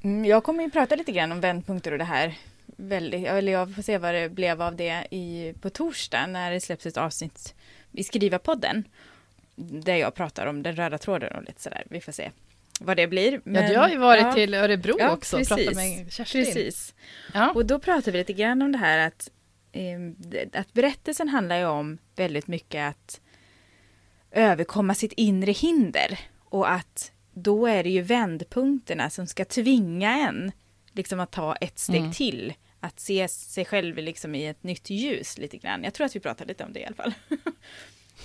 Mm, 0.02 0.24
jag 0.24 0.44
kommer 0.44 0.64
ju 0.64 0.70
prata 0.70 0.96
lite 0.96 1.12
grann 1.12 1.32
om 1.32 1.40
vändpunkter 1.40 1.92
och 1.92 1.98
det 1.98 2.04
här. 2.04 2.38
Väldigt, 2.66 3.26
eller 3.26 3.52
jag 3.52 3.74
får 3.74 3.82
se 3.82 3.98
vad 3.98 4.14
det 4.14 4.28
blev 4.28 4.62
av 4.62 4.76
det 4.76 5.06
i, 5.10 5.54
på 5.60 5.70
torsdag 5.70 6.26
när 6.26 6.50
det 6.50 6.60
släpps 6.60 6.86
ett 6.86 6.96
avsnitt 6.96 7.54
i 7.92 8.04
Skrivarpodden. 8.04 8.84
Där 9.56 9.96
jag 9.96 10.14
pratar 10.14 10.46
om 10.46 10.62
den 10.62 10.76
röda 10.76 10.98
tråden 10.98 11.36
och 11.36 11.42
lite 11.42 11.62
sådär. 11.62 11.84
Vi 11.90 12.00
får 12.00 12.12
se 12.12 12.30
vad 12.80 12.96
det 12.96 13.06
blir. 13.06 13.32
ja 13.44 13.68
du 13.68 13.76
har 13.76 13.88
ju 13.88 13.96
varit 13.96 14.22
ja, 14.22 14.32
till 14.32 14.54
Örebro 14.54 14.96
ja, 14.98 15.10
också 15.12 15.40
och 15.40 15.48
pratat 15.48 15.74
med 15.74 16.12
Kerstin. 16.12 16.44
Precis. 16.44 16.94
Ja. 17.34 17.52
Och 17.54 17.66
då 17.66 17.78
pratar 17.78 18.12
vi 18.12 18.18
lite 18.18 18.32
grann 18.32 18.62
om 18.62 18.72
det 18.72 18.78
här 18.78 18.98
att, 18.98 19.30
eh, 19.72 20.60
att 20.60 20.72
berättelsen 20.72 21.28
handlar 21.28 21.58
ju 21.58 21.64
om 21.66 21.98
väldigt 22.16 22.46
mycket 22.46 22.88
att 22.88 23.20
överkomma 24.30 24.94
sitt 24.94 25.12
inre 25.12 25.52
hinder. 25.52 26.18
Och 26.44 26.70
att 26.72 27.12
då 27.34 27.66
är 27.66 27.82
det 27.84 27.90
ju 27.90 28.02
vändpunkterna 28.02 29.10
som 29.10 29.26
ska 29.26 29.44
tvinga 29.44 30.12
en 30.28 30.52
liksom 30.92 31.20
att 31.20 31.30
ta 31.30 31.54
ett 31.56 31.78
steg 31.78 32.00
Mm. 32.00 32.12
till. 32.12 32.54
Att 32.80 33.00
se 33.00 33.28
sig 33.28 33.64
själv 33.64 33.96
liksom 33.96 34.34
i 34.34 34.46
ett 34.46 34.62
nytt 34.62 34.90
ljus 34.90 35.38
lite 35.38 35.56
grann. 35.56 35.84
Jag 35.84 35.94
tror 35.94 36.04
att 36.04 36.16
vi 36.16 36.20
pratar 36.20 36.46
lite 36.46 36.64
om 36.64 36.72
det 36.72 36.80
i 36.80 36.84
alla 36.86 36.96
fall. 36.96 37.14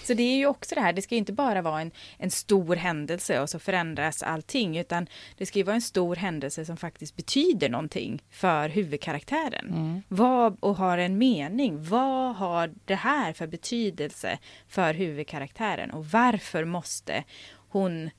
Så 0.03 0.13
det 0.13 0.23
är 0.23 0.37
ju 0.37 0.45
också 0.45 0.75
det 0.75 0.81
här, 0.81 0.93
det 0.93 1.01
ska 1.01 1.15
inte 1.15 1.33
bara 1.33 1.61
vara 1.61 1.81
en, 1.81 1.91
en 2.17 2.31
stor 2.31 2.75
händelse 2.75 3.39
och 3.39 3.49
så 3.49 3.59
förändras 3.59 4.23
allting, 4.23 4.77
utan 4.77 5.07
det 5.37 5.45
ska 5.45 5.59
ju 5.59 5.63
vara 5.63 5.75
en 5.75 5.81
stor 5.81 6.15
händelse 6.15 6.65
som 6.65 6.77
faktiskt 6.77 7.15
betyder 7.15 7.69
någonting 7.69 8.23
för 8.29 8.69
huvudkaraktären. 8.69 9.69
Mm. 9.69 10.01
Vad, 10.07 10.57
och 10.59 10.75
har 10.75 10.97
en 10.97 11.17
mening. 11.17 11.83
Vad 11.83 12.35
har 12.35 12.73
det 12.85 12.95
här 12.95 13.33
för 13.33 13.47
betydelse 13.47 14.39
för 14.67 14.93
huvudkaraktären 14.93 15.91
och 15.91 16.05
varför 16.05 16.65
måste 16.65 17.23
hon, 17.69 18.09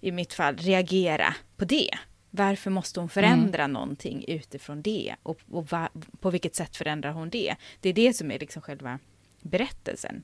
i 0.00 0.12
mitt 0.12 0.32
fall, 0.32 0.56
reagera 0.56 1.34
på 1.56 1.64
det? 1.64 1.90
Varför 2.30 2.70
måste 2.70 3.00
hon 3.00 3.08
förändra 3.08 3.66
någonting 3.66 4.24
utifrån 4.28 4.82
det? 4.82 5.14
Och, 5.22 5.40
och 5.50 5.66
va, 5.66 5.88
på 6.20 6.30
vilket 6.30 6.54
sätt 6.54 6.76
förändrar 6.76 7.12
hon 7.12 7.30
det? 7.30 7.56
Det 7.80 7.88
är 7.88 7.92
det 7.92 8.12
som 8.12 8.30
är 8.30 8.38
liksom 8.38 8.62
själva 8.62 8.98
berättelsen. 9.42 10.22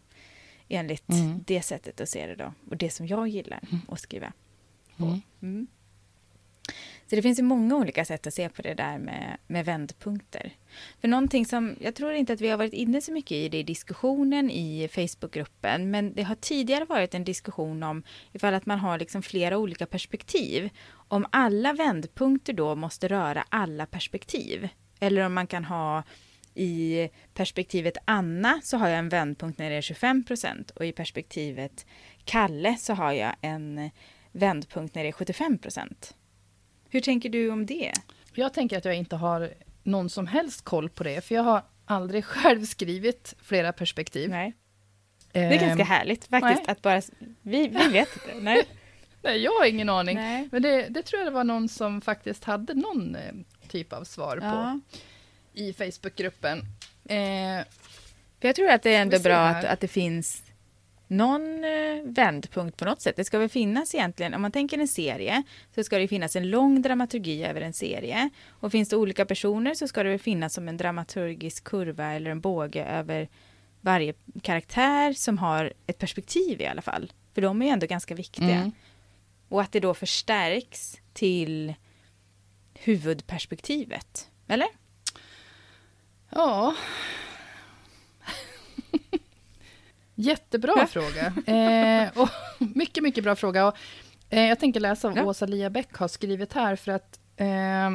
Enligt 0.69 1.09
Mm. 1.11 1.45
det 1.47 1.63
sättet 1.63 2.01
att 2.01 2.09
se 2.09 2.27
det 2.27 2.35
då. 2.35 2.53
Och 2.71 2.77
det 2.77 2.91
som 2.91 3.07
jag 3.07 3.29
gillar 3.29 3.61
att 3.89 4.01
skriva 4.01 4.33
på. 4.97 5.05
Mm. 5.05 5.21
Mm. 5.43 5.67
Så 7.07 7.17
det 7.17 7.23
finns 7.23 7.39
ju 7.39 7.43
många 7.43 7.77
olika 7.77 8.05
sätt 8.05 8.27
att 8.27 8.35
se 8.35 8.49
på 8.49 8.63
det 8.63 8.75
där 8.75 8.99
med, 8.99 9.37
med 9.47 9.65
vändpunkter. 9.65 10.53
För 11.01 11.09
någonting 11.09 11.47
som, 11.47 11.77
jag 11.81 11.95
tror 11.95 12.13
inte 12.13 12.33
att 12.33 12.41
vi 12.41 12.49
har 12.49 12.57
varit 12.57 12.73
inne 12.73 13.01
så 13.01 13.13
mycket 13.13 13.33
i 13.33 13.49
det 13.49 13.59
i 13.59 13.63
diskussionen 13.63 14.51
i 14.51 14.89
Facebookgruppen, 14.89 15.91
men 15.91 16.15
det 16.15 16.23
har 16.23 16.35
tidigare 16.35 16.85
varit 16.85 17.15
en 17.15 17.25
diskussion 17.25 17.83
om 17.83 18.03
ifall 18.33 18.55
att 18.55 18.67
man 18.67 18.79
har 18.79 18.99
liksom 18.99 19.23
flera 19.23 19.59
olika 19.59 19.87
perspektiv. 19.87 20.71
Om 20.91 21.27
alla 21.31 21.73
vändpunkter 21.73 22.53
då 22.53 22.75
måste 22.75 23.09
röra 23.09 23.45
alla 23.49 23.87
perspektiv. 23.87 24.69
Eller 25.01 25.27
om 25.27 25.35
man 25.35 25.47
kan 25.47 25.65
ha 25.65 26.03
i 26.55 27.09
perspektivet 27.35 27.97
Anna 28.05 28.61
så 28.63 28.77
har 28.77 28.89
jag 28.89 28.99
en 28.99 29.09
vändpunkt 29.09 29.59
när 29.59 29.71
det 29.71 29.77
är 29.77 29.81
25 29.83 30.25
procent 30.25 30.71
och 30.71 30.87
i 30.87 30.93
perspektivet 30.93 31.87
Kalle 32.25 32.77
så 32.77 32.93
har 32.95 33.13
jag 33.13 33.35
en 33.41 33.91
vändpunkt 34.33 34.95
när 34.95 35.03
det 35.03 35.09
är 35.09 35.13
75 35.13 35.59
procent. 35.59 36.15
Hur 36.89 37.01
tänker 37.01 37.29
du 37.29 37.51
om 37.51 37.67
det? 37.67 37.93
Jag 38.35 38.55
tänker 38.55 38.79
att 38.79 38.85
jag 38.85 38.95
inte 38.95 39.17
har 39.17 39.55
någon 39.83 40.11
som 40.11 40.27
helst 40.27 40.65
koll 40.65 40.89
på 40.89 41.05
det, 41.05 41.25
för 41.25 41.35
jag 41.35 41.43
har 41.43 41.63
aldrig 41.85 42.25
själv 42.35 42.65
skrivit 42.65 43.35
flera 43.43 43.73
perspektiv. 43.73 44.31
Nej. 44.31 44.53
Det 45.33 45.41
är 45.41 45.51
ganska 45.61 45.83
Ehm, 45.83 45.89
härligt 45.89 46.25
faktiskt 46.25 46.63
nej. 46.67 46.73
att 46.73 46.83
bara... 46.83 47.03
Vi, 47.43 47.69
vi 47.69 47.89
vet 47.93 48.09
inte. 48.17 48.41
Nej. 48.41 48.63
Nej, 49.23 49.39
jag 49.43 49.53
har 49.53 49.67
ingen 49.67 49.89
aning. 49.89 50.17
Nej. 50.17 50.49
Men 50.53 50.63
det, 50.63 50.89
det 50.89 51.03
tror 51.03 51.23
jag 51.23 51.27
det 51.27 51.35
var 51.35 51.45
någon 51.45 51.69
som 51.69 52.01
faktiskt 52.01 52.45
hade 52.45 52.75
någon 52.75 53.17
eh, 53.17 53.33
typ 53.69 53.93
av 53.93 54.05
svar 54.05 54.37
på 54.37 54.45
Ja. 54.45 54.81
I 55.55 55.73
Facebookgruppen. 55.73 56.59
Eh, 57.05 57.65
För 58.41 58.49
jag 58.49 58.57
tror 58.57 58.71
att 58.71 58.83
det 58.83 58.95
är 58.95 59.03
ändå 59.03 59.19
bra 59.19 59.37
att, 59.37 59.65
att 59.65 59.81
det 59.81 59.89
finns 59.89 60.43
någon 61.09 61.65
eh, 61.65 62.03
vändpunkt 62.05 62.77
på 62.77 62.85
något 62.85 63.03
sätt. 63.03 63.17
Det 63.17 63.25
ska 63.25 63.39
väl 63.39 63.49
finnas 63.49 63.95
egentligen, 63.95 64.35
om 64.35 64.43
man 64.43 64.53
tänker 64.53 64.79
en 64.79 64.89
serie, 64.89 65.43
så 65.75 65.85
ska 65.85 65.99
det 65.99 66.09
finnas 66.09 66.37
en 66.37 66.51
lång 66.51 66.83
dramaturgi 66.83 67.45
över 67.45 67.61
en 67.61 67.73
serie. 67.73 68.31
Och 68.49 68.73
finns 68.73 68.89
det 68.89 68.97
olika 68.97 69.25
personer 69.25 69.75
så 69.75 69.89
ska 69.89 70.03
det 70.03 70.11
väl 70.11 70.19
finnas 70.19 70.55
som 70.55 70.69
en 70.69 70.77
dramaturgisk 70.77 71.65
kurva 71.65 72.13
eller 72.13 72.31
en 72.31 72.41
båge 72.41 72.85
över 72.85 73.29
varje 73.81 74.15
karaktär 74.43 75.13
som 75.13 75.39
har 75.39 75.73
ett 75.87 75.99
perspektiv 75.99 76.61
i 76.61 76.67
alla 76.67 76.83
fall. 76.83 77.13
För 77.35 77.43
de 77.43 77.63
är 77.63 77.67
ju 77.67 77.73
ändå 77.73 77.87
ganska 77.87 78.15
viktiga. 78.15 78.57
Mm. 78.57 78.73
Och 79.49 79.63
att 79.63 79.73
det 79.73 79.81
då 79.81 79.95
förstärks 79.95 81.01
till 81.13 81.75
huvudperspektivet. 82.75 84.31
Eller? 84.49 84.69
Ja. 86.35 86.75
Jättebra 90.15 90.87
fråga. 90.87 91.33
Eh, 91.47 92.09
och 92.19 92.29
mycket, 92.59 93.03
mycket 93.03 93.25
bra 93.25 93.37
fråga. 93.37 93.67
Och, 93.67 93.77
eh, 94.31 94.43
jag 94.49 94.59
tänker 94.61 94.81
läsa 94.81 95.09
vad 95.09 95.19
Ja. 95.19 95.25
Åsa 95.25 95.47
Lia 95.47 95.71
Bäck 95.71 95.95
har 95.97 96.09
skrivit 96.09 96.53
här, 96.53 96.77
för 96.77 96.93
att 96.93 97.19
eh, 97.37 97.91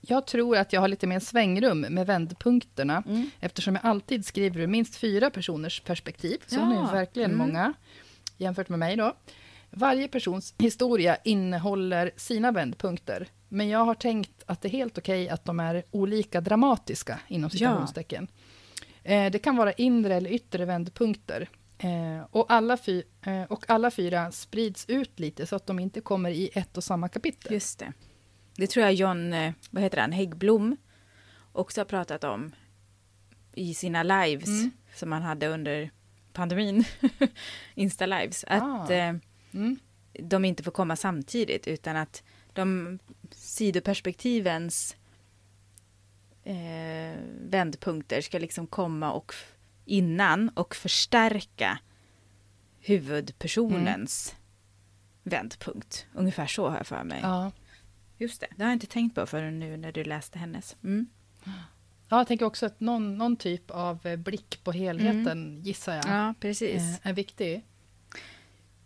jag 0.00 0.26
tror 0.26 0.56
att 0.56 0.72
jag 0.72 0.80
har 0.80 0.88
lite 0.88 1.06
mer 1.06 1.20
svängrum 1.20 1.80
med 1.80 2.06
vändpunkterna, 2.06 3.02
Mm. 3.06 3.30
eftersom 3.40 3.74
jag 3.74 3.86
alltid 3.86 4.26
skriver 4.26 4.60
ur 4.60 4.66
minst 4.66 4.96
fyra 4.96 5.30
personers 5.30 5.80
perspektiv. 5.80 6.38
Så 6.46 6.60
hon 6.60 6.74
Ja. 6.74 6.88
är 6.88 6.92
verkligen 6.92 7.30
Mm. 7.32 7.46
många, 7.46 7.72
jämfört 8.36 8.68
med 8.68 8.78
mig 8.78 8.96
då. 8.96 9.16
Varje 9.74 10.08
persons 10.08 10.54
historia 10.58 11.16
innehåller 11.24 12.10
sina 12.16 12.52
vändpunkter, 12.52 13.28
men 13.48 13.68
jag 13.68 13.84
har 13.84 13.94
tänkt 13.94 14.42
att 14.46 14.62
det 14.62 14.68
är 14.68 14.72
helt 14.72 14.98
okej 14.98 15.28
att 15.28 15.44
de 15.44 15.60
är 15.60 15.84
olika 15.90 16.40
dramatiska, 16.40 17.20
inom 17.28 17.50
citationstecken. 17.50 18.28
Eh, 19.02 19.30
det 19.30 19.38
kan 19.38 19.56
vara 19.56 19.72
inre 19.72 20.14
eller 20.14 20.30
yttre 20.30 20.64
vändpunkter. 20.64 21.48
Eh, 21.78 22.26
och, 22.30 22.46
alla 22.52 22.76
fy, 22.76 23.02
eh, 23.26 23.42
och 23.42 23.70
alla 23.70 23.90
fyra 23.90 24.32
sprids 24.32 24.84
ut 24.88 25.20
lite, 25.20 25.46
så 25.46 25.56
att 25.56 25.66
de 25.66 25.78
inte 25.78 26.00
kommer 26.00 26.30
i 26.30 26.50
ett 26.54 26.76
och 26.76 26.84
samma 26.84 27.08
kapitel. 27.08 27.52
Just 27.52 27.78
det. 27.78 27.92
Det 28.56 28.66
tror 28.66 28.84
jag 28.84 28.94
John, 28.94 29.34
vad 29.70 29.82
heter 29.82 29.98
han, 29.98 30.12
Häggblom 30.12 30.76
också 31.52 31.80
har 31.80 31.84
pratat 31.84 32.24
om 32.24 32.52
i 33.54 33.74
sina 33.74 34.02
lives 34.02 34.48
Mm. 34.48 34.70
som 34.94 35.12
han 35.12 35.22
hade 35.22 35.48
under 35.48 35.90
pandemin. 36.32 36.84
Insta-lives. 37.74 38.44
Att 38.48 38.62
Ah. 38.62 38.86
Mm. 39.54 39.78
de 40.12 40.44
inte 40.44 40.62
får 40.62 40.70
komma 40.72 40.96
samtidigt 40.96 41.68
utan 41.68 41.96
att 41.96 42.22
de 42.52 42.98
sidoperspektivens 43.30 44.96
eh, 46.44 47.18
vändpunkter 47.40 48.20
ska 48.20 48.38
liksom 48.38 48.66
komma 48.66 49.12
och 49.12 49.34
innan 49.84 50.48
och 50.48 50.74
förstärka 50.74 51.78
huvudpersonens 52.80 54.34
vändpunkt. 55.22 56.06
Ungefär 56.14 56.46
så 56.46 56.68
har 56.68 56.76
jag 56.76 56.86
för 56.86 57.04
mig. 57.04 57.20
Ja. 57.22 57.52
Just 58.18 58.40
det, 58.40 58.46
det 58.56 58.62
har 58.62 58.70
jag 58.70 58.76
inte 58.76 58.86
tänkt 58.86 59.14
på 59.14 59.26
förrän 59.26 59.58
nu 59.58 59.76
när 59.76 59.92
du 59.92 60.04
läste 60.04 60.38
hennes. 60.38 60.76
Mm. 60.84 61.06
ja, 62.08 62.18
jag 62.18 62.26
tänker 62.26 62.46
också 62.46 62.66
att 62.66 62.80
någon, 62.80 63.18
någon 63.18 63.36
typ 63.36 63.70
av 63.70 64.06
eh, 64.06 64.16
blick 64.16 64.64
på 64.64 64.72
helheten, 64.72 65.60
gissar 65.64 65.94
jag, 65.94 66.04
Ja, 66.06 66.34
precis. 66.40 66.76
eh, 66.82 66.96
är 67.02 67.12
viktig. 67.12 67.64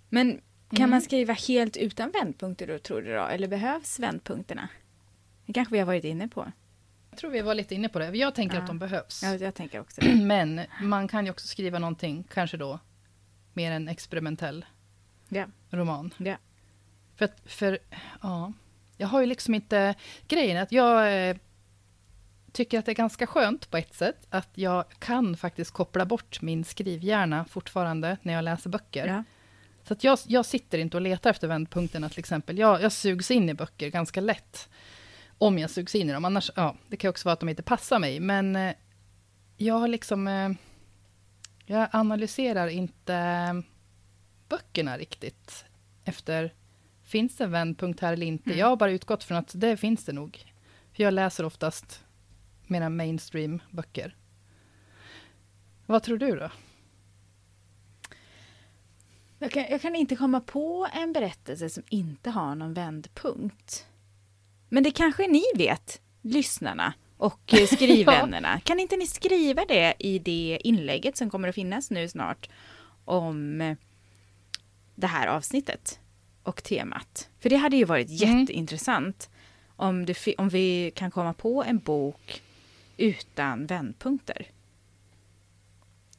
Men 0.08 0.40
kan 0.70 0.76
Mm. 0.78 0.90
man 0.90 1.02
skriva 1.02 1.32
helt 1.32 1.76
utan 1.76 2.10
vändpunkter 2.10 2.66
då, 2.66 2.78
tror 2.78 3.02
du 3.02 3.14
då? 3.14 3.22
Eller 3.24 3.48
behövs 3.48 3.98
vändpunkterna? 3.98 4.68
Det 5.46 5.52
kanske 5.52 5.72
vi 5.72 5.78
har 5.78 5.86
varit 5.86 6.04
inne 6.04 6.28
på. 6.28 6.52
Jag 7.10 7.18
tror 7.18 7.30
vi 7.30 7.40
var 7.40 7.54
lite 7.54 7.74
inne 7.74 7.88
på 7.88 7.98
det. 7.98 8.06
Jag 8.16 8.34
tänker 8.34 8.56
Ja. 8.56 8.60
att 8.62 8.66
de 8.66 8.78
behövs. 8.78 9.22
Ja, 9.22 9.34
jag 9.34 9.54
tänker 9.54 9.80
också 9.80 10.00
det. 10.00 10.14
Men 10.24 10.60
man 10.82 11.08
kan 11.08 11.24
ju 11.24 11.30
också 11.30 11.46
skriva 11.46 11.78
någonting, 11.78 12.24
kanske 12.34 12.56
då, 12.56 12.78
mer 13.52 13.72
en 13.72 13.88
experimentell 13.88 14.64
Ja. 15.28 15.44
roman. 15.70 16.14
Ja. 16.18 16.36
För, 17.16 17.24
att, 17.24 17.40
för 17.46 17.78
ja, 18.22 18.52
jag 18.96 19.06
har 19.08 19.20
ju 19.20 19.26
liksom 19.26 19.54
inte... 19.54 19.94
Grejen 20.28 20.56
att 20.62 20.72
jag 20.72 21.28
eh, 21.30 21.36
tycker 22.52 22.78
att 22.78 22.84
det 22.86 22.92
är 22.92 22.96
ganska 22.96 23.26
skönt 23.26 23.70
på 23.70 23.76
ett 23.76 23.94
sätt, 23.94 24.26
att 24.30 24.48
jag 24.54 24.84
kan 24.98 25.36
faktiskt 25.36 25.70
koppla 25.70 26.04
bort 26.06 26.42
min 26.42 26.64
skrivhjärna 26.64 27.44
fortfarande 27.44 28.16
när 28.22 28.32
jag 28.32 28.44
läser 28.44 28.70
böcker. 28.70 29.06
Ja. 29.06 29.24
Så 29.86 29.92
att 29.92 30.04
jag, 30.04 30.18
jag 30.26 30.46
sitter 30.46 30.78
inte 30.78 30.96
och 30.96 31.00
letar 31.00 31.30
efter 31.30 31.48
vändpunkterna 31.48 32.08
till 32.08 32.18
exempel. 32.18 32.58
Jag, 32.58 32.82
jag 32.82 32.92
sugs 32.92 33.30
in 33.30 33.48
i 33.48 33.54
böcker 33.54 33.88
ganska 33.88 34.20
lätt. 34.20 34.68
Om 35.38 35.58
jag 35.58 35.70
sugs 35.70 35.94
in 35.94 36.10
i 36.10 36.12
dem. 36.12 36.24
Annars, 36.24 36.50
ja, 36.56 36.76
det 36.88 36.96
kan 36.96 37.08
också 37.08 37.28
vara 37.28 37.32
att 37.32 37.40
de 37.40 37.48
inte 37.48 37.62
passar 37.62 37.98
mig. 37.98 38.20
Men 38.20 38.56
eh, 38.56 38.74
jag 39.56 39.74
har 39.74 39.88
liksom... 39.88 40.28
Eh, 40.28 40.50
jag 41.66 41.88
analyserar 41.92 42.68
inte 42.68 43.62
böckerna 44.48 44.98
riktigt. 44.98 45.64
Efter, 46.04 46.54
finns 47.04 47.36
det 47.36 47.44
en 47.44 47.50
vändpunkt 47.50 48.00
här 48.00 48.12
eller 48.12 48.26
inte? 48.26 48.50
Mm. 48.50 48.58
Jag 48.58 48.66
har 48.66 48.76
bara 48.76 48.90
utgått 48.90 49.24
från 49.24 49.38
att 49.38 49.52
det 49.54 49.76
finns 49.76 50.04
det 50.04 50.12
nog. 50.12 50.44
För 50.92 51.02
jag 51.02 51.14
läser 51.14 51.44
oftast 51.44 52.04
mera 52.66 52.88
mainstream 52.88 53.62
böcker. 53.70 54.16
Vad 55.86 56.02
tror 56.02 56.18
du 56.18 56.36
då? 56.36 56.50
Jag, 59.38 59.50
kan, 59.50 59.64
jag 59.70 59.80
kan 59.82 59.94
inte 59.96 60.16
komma 60.16 60.40
på 60.40 60.88
en 60.92 61.12
berättelse 61.12 61.70
som 61.70 61.82
inte 61.88 62.30
har 62.30 62.54
någon 62.54 62.74
vändpunkt. 62.74 63.86
Men 64.68 64.82
det 64.82 64.90
kanske 64.90 65.26
ni 65.28 65.42
vet, 65.56 66.00
lyssnarna 66.22 66.92
och 67.16 67.54
eh, 67.54 67.66
skrivvännerna. 67.76 68.60
Kan 68.60 68.80
inte 68.80 68.96
ni 68.96 69.06
skriva 69.06 69.64
det 69.64 69.94
i 69.98 70.18
det 70.18 70.58
inlägget 70.64 71.16
som 71.16 71.30
kommer 71.30 71.48
att 71.48 71.54
finnas 71.54 71.90
nu 71.90 72.08
snart 72.08 72.48
om 73.04 73.60
eh, 73.60 73.76
det 74.94 75.06
här 75.06 75.26
avsnittet 75.26 76.00
och 76.42 76.62
temat? 76.62 77.28
För 77.40 77.50
det 77.50 77.56
hade 77.56 77.76
ju 77.76 77.84
varit 77.84 78.22
Mm. 78.22 78.38
jätteintressant 78.40 79.30
om, 79.76 80.06
det, 80.06 80.34
om 80.38 80.48
vi 80.48 80.92
kan 80.94 81.10
komma 81.10 81.32
på 81.34 81.64
en 81.64 81.78
bok 81.78 82.42
utan 82.96 83.66
vändpunkter. 83.66 84.46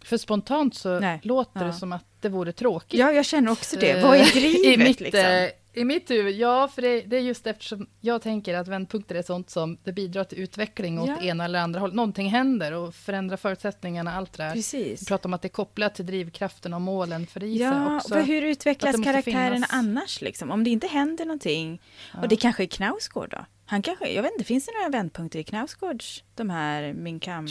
För 0.01 0.17
spontant 0.17 0.75
så 0.75 0.99
Nej. 0.99 1.19
låter 1.23 1.59
Ja. 1.61 1.67
det 1.67 1.73
som 1.73 1.93
att 1.93 2.06
det 2.21 2.29
vore 2.29 2.51
tråkigt. 2.51 2.99
Ja, 2.99 3.11
jag 3.11 3.25
känner 3.25 3.51
också 3.51 3.79
det. 3.79 4.03
Vad 4.03 4.15
är 4.17 4.21
Eh, 4.21 4.25
drivet 4.27 4.65
I 4.65 4.77
mitt, 4.77 4.99
liksom? 4.99 5.19
eh, 5.19 5.49
I 5.73 5.83
mitt 5.83 6.09
huvud, 6.11 6.35
ja, 6.35 6.67
för 6.67 6.81
det, 6.81 7.01
det 7.01 7.15
är 7.17 7.21
just 7.21 7.47
eftersom 7.47 7.87
jag 8.01 8.21
tänker 8.21 8.55
att 8.55 8.67
vändpunkter 8.67 9.15
är 9.15 9.21
sånt 9.21 9.49
som 9.49 9.77
det 9.83 9.91
bidrar 9.91 10.23
till 10.23 10.37
utveckling 10.39 10.99
åt 10.99 11.07
Ja. 11.09 11.21
ena 11.21 11.45
eller 11.45 11.59
andra 11.59 11.79
håll. 11.79 11.93
Någonting 11.93 12.29
händer 12.29 12.71
och 12.73 12.95
förändrar 12.95 13.37
förutsättningarna, 13.37 14.13
allt 14.15 14.33
det 14.33 14.43
där. 14.43 14.51
Precis. 14.53 15.01
Vi 15.01 15.05
pratar 15.05 15.29
om 15.29 15.33
att 15.33 15.41
det 15.41 15.47
är 15.47 15.49
kopplat 15.49 15.95
till 15.95 16.05
drivkraften 16.05 16.73
och 16.73 16.81
målen 16.81 17.27
för 17.27 17.43
i 17.43 17.57
sig 17.57 17.67
Ja, 17.67 17.95
också. 17.97 18.13
för 18.13 18.21
hur 18.21 18.41
utvecklas 18.41 18.95
karaktärerna 19.03 19.55
finnas- 19.55 19.69
annars? 19.73 20.21
Liksom? 20.21 20.51
Om 20.51 20.63
det 20.63 20.69
inte 20.69 20.87
händer 20.87 21.25
någonting. 21.25 21.81
Ja. 22.13 22.21
Och 22.21 22.27
det 22.27 22.35
kanske 22.35 22.63
är 22.63 22.67
Knausgård 22.67 23.29
då? 23.31 23.45
Han 23.65 23.81
kanske, 23.81 24.09
jag 24.09 24.23
vet 24.23 24.31
inte, 24.31 24.43
finns 24.43 24.65
det 24.65 24.71
några 24.77 24.89
vändpunkter 24.89 25.39
i 25.39 25.43
Knausgårds, 25.43 26.23
de 26.35 26.49
här 26.49 26.93
Min 26.93 27.19
Kamp? 27.19 27.49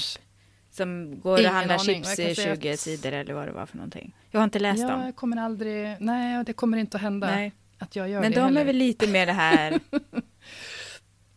Som 0.77 1.21
går 1.21 1.39
Ingen 1.39 1.51
och 1.51 1.57
handlar 1.57 1.75
aning, 1.75 2.05
chips 2.05 2.19
jag 2.19 2.31
i 2.31 2.35
säga 2.35 2.57
20 2.57 2.73
att- 2.73 2.81
sidor 2.81 3.13
eller 3.13 3.35
vad 3.35 3.49
det 3.49 3.53
var 3.53 3.67
för 3.67 3.77
någonting. 3.77 4.15
Jag 4.31 4.41
har 4.41 4.45
inte 4.45 4.59
läst 4.59 4.81
ja, 4.83 4.89
dem. 4.89 5.03
jag 5.05 5.17
kommer 5.17 5.37
aldrig, 5.37 5.97
nej, 6.01 6.45
det 6.45 6.53
kommer 6.53 6.79
inte 6.79 6.97
att 6.97 7.03
hända 7.03 7.27
Nej. 7.27 7.53
att 7.79 7.97
jag 7.97 8.09
gör 8.09 8.21
Men 8.21 8.33
det 8.33 8.39
de 8.39 8.45
heller. 8.45 8.61
är 8.61 8.65
väl 8.65 8.77
lite 8.77 9.07
mer 9.07 9.27
det 9.27 9.33
här... 9.33 9.81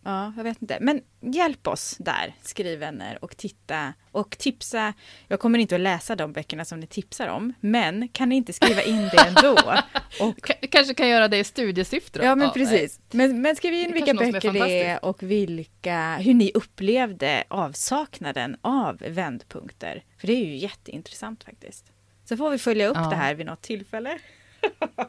ja, 0.10 0.34
jag 0.38 0.44
vet 0.44 0.62
inte. 0.62 0.78
Men 0.82 1.02
hjälp 1.22 1.68
oss 1.68 1.96
där, 2.00 2.36
skrivvänner, 2.42 3.24
och 3.24 3.38
titta 3.38 3.94
och 4.12 4.38
tipsa. 4.38 4.94
Jag 5.28 5.40
kommer 5.40 5.60
inte 5.60 5.76
att 5.76 5.82
läsa 5.82 6.16
de 6.16 6.34
böckerna 6.34 6.66
som 6.66 6.80
ni 6.80 6.88
tipsar 6.88 7.28
om, 7.28 7.54
men 7.60 8.08
kan 8.08 8.30
ni 8.30 8.36
inte 8.36 8.54
skriva 8.54 8.82
in 8.82 9.02
det 9.12 9.28
ändå? 9.28 9.52
Och 10.20 10.38
Ka- 10.38 10.68
kanske 10.72 10.94
kan 10.94 11.10
göra 11.10 11.28
det 11.28 11.38
i 11.38 11.44
studiesyfte 11.44 12.20
då? 12.20 12.26
Ja, 12.26 12.36
men 12.36 12.52
precis. 12.52 13.00
Men, 13.12 13.42
men 13.42 13.56
skriv 13.56 13.74
in 13.74 13.88
Det 13.88 13.94
vilka 13.94 14.06
kanske 14.06 14.26
är 14.28 14.32
böcker 14.32 14.54
det 14.54 14.84
är 14.84 15.06
och 15.06 15.24
vilka, 15.24 16.16
hur 16.18 16.34
ni 16.34 16.52
upplevde 16.54 17.44
avsaknaden 17.48 18.58
av 18.62 18.98
vändpunkter. 18.98 20.04
För 20.18 20.28
det 20.28 20.34
är 20.34 20.46
ju 20.46 20.56
jätteintressant 20.56 21.44
faktiskt. 21.44 21.86
Så 22.26 22.38
får 22.38 22.50
vi 22.50 22.58
följa 22.58 22.88
upp 22.88 22.98
Ja. 22.98 23.10
det 23.10 23.16
här 23.16 23.36
vid 23.36 23.46
något 23.46 23.62
tillfälle. 23.62 24.20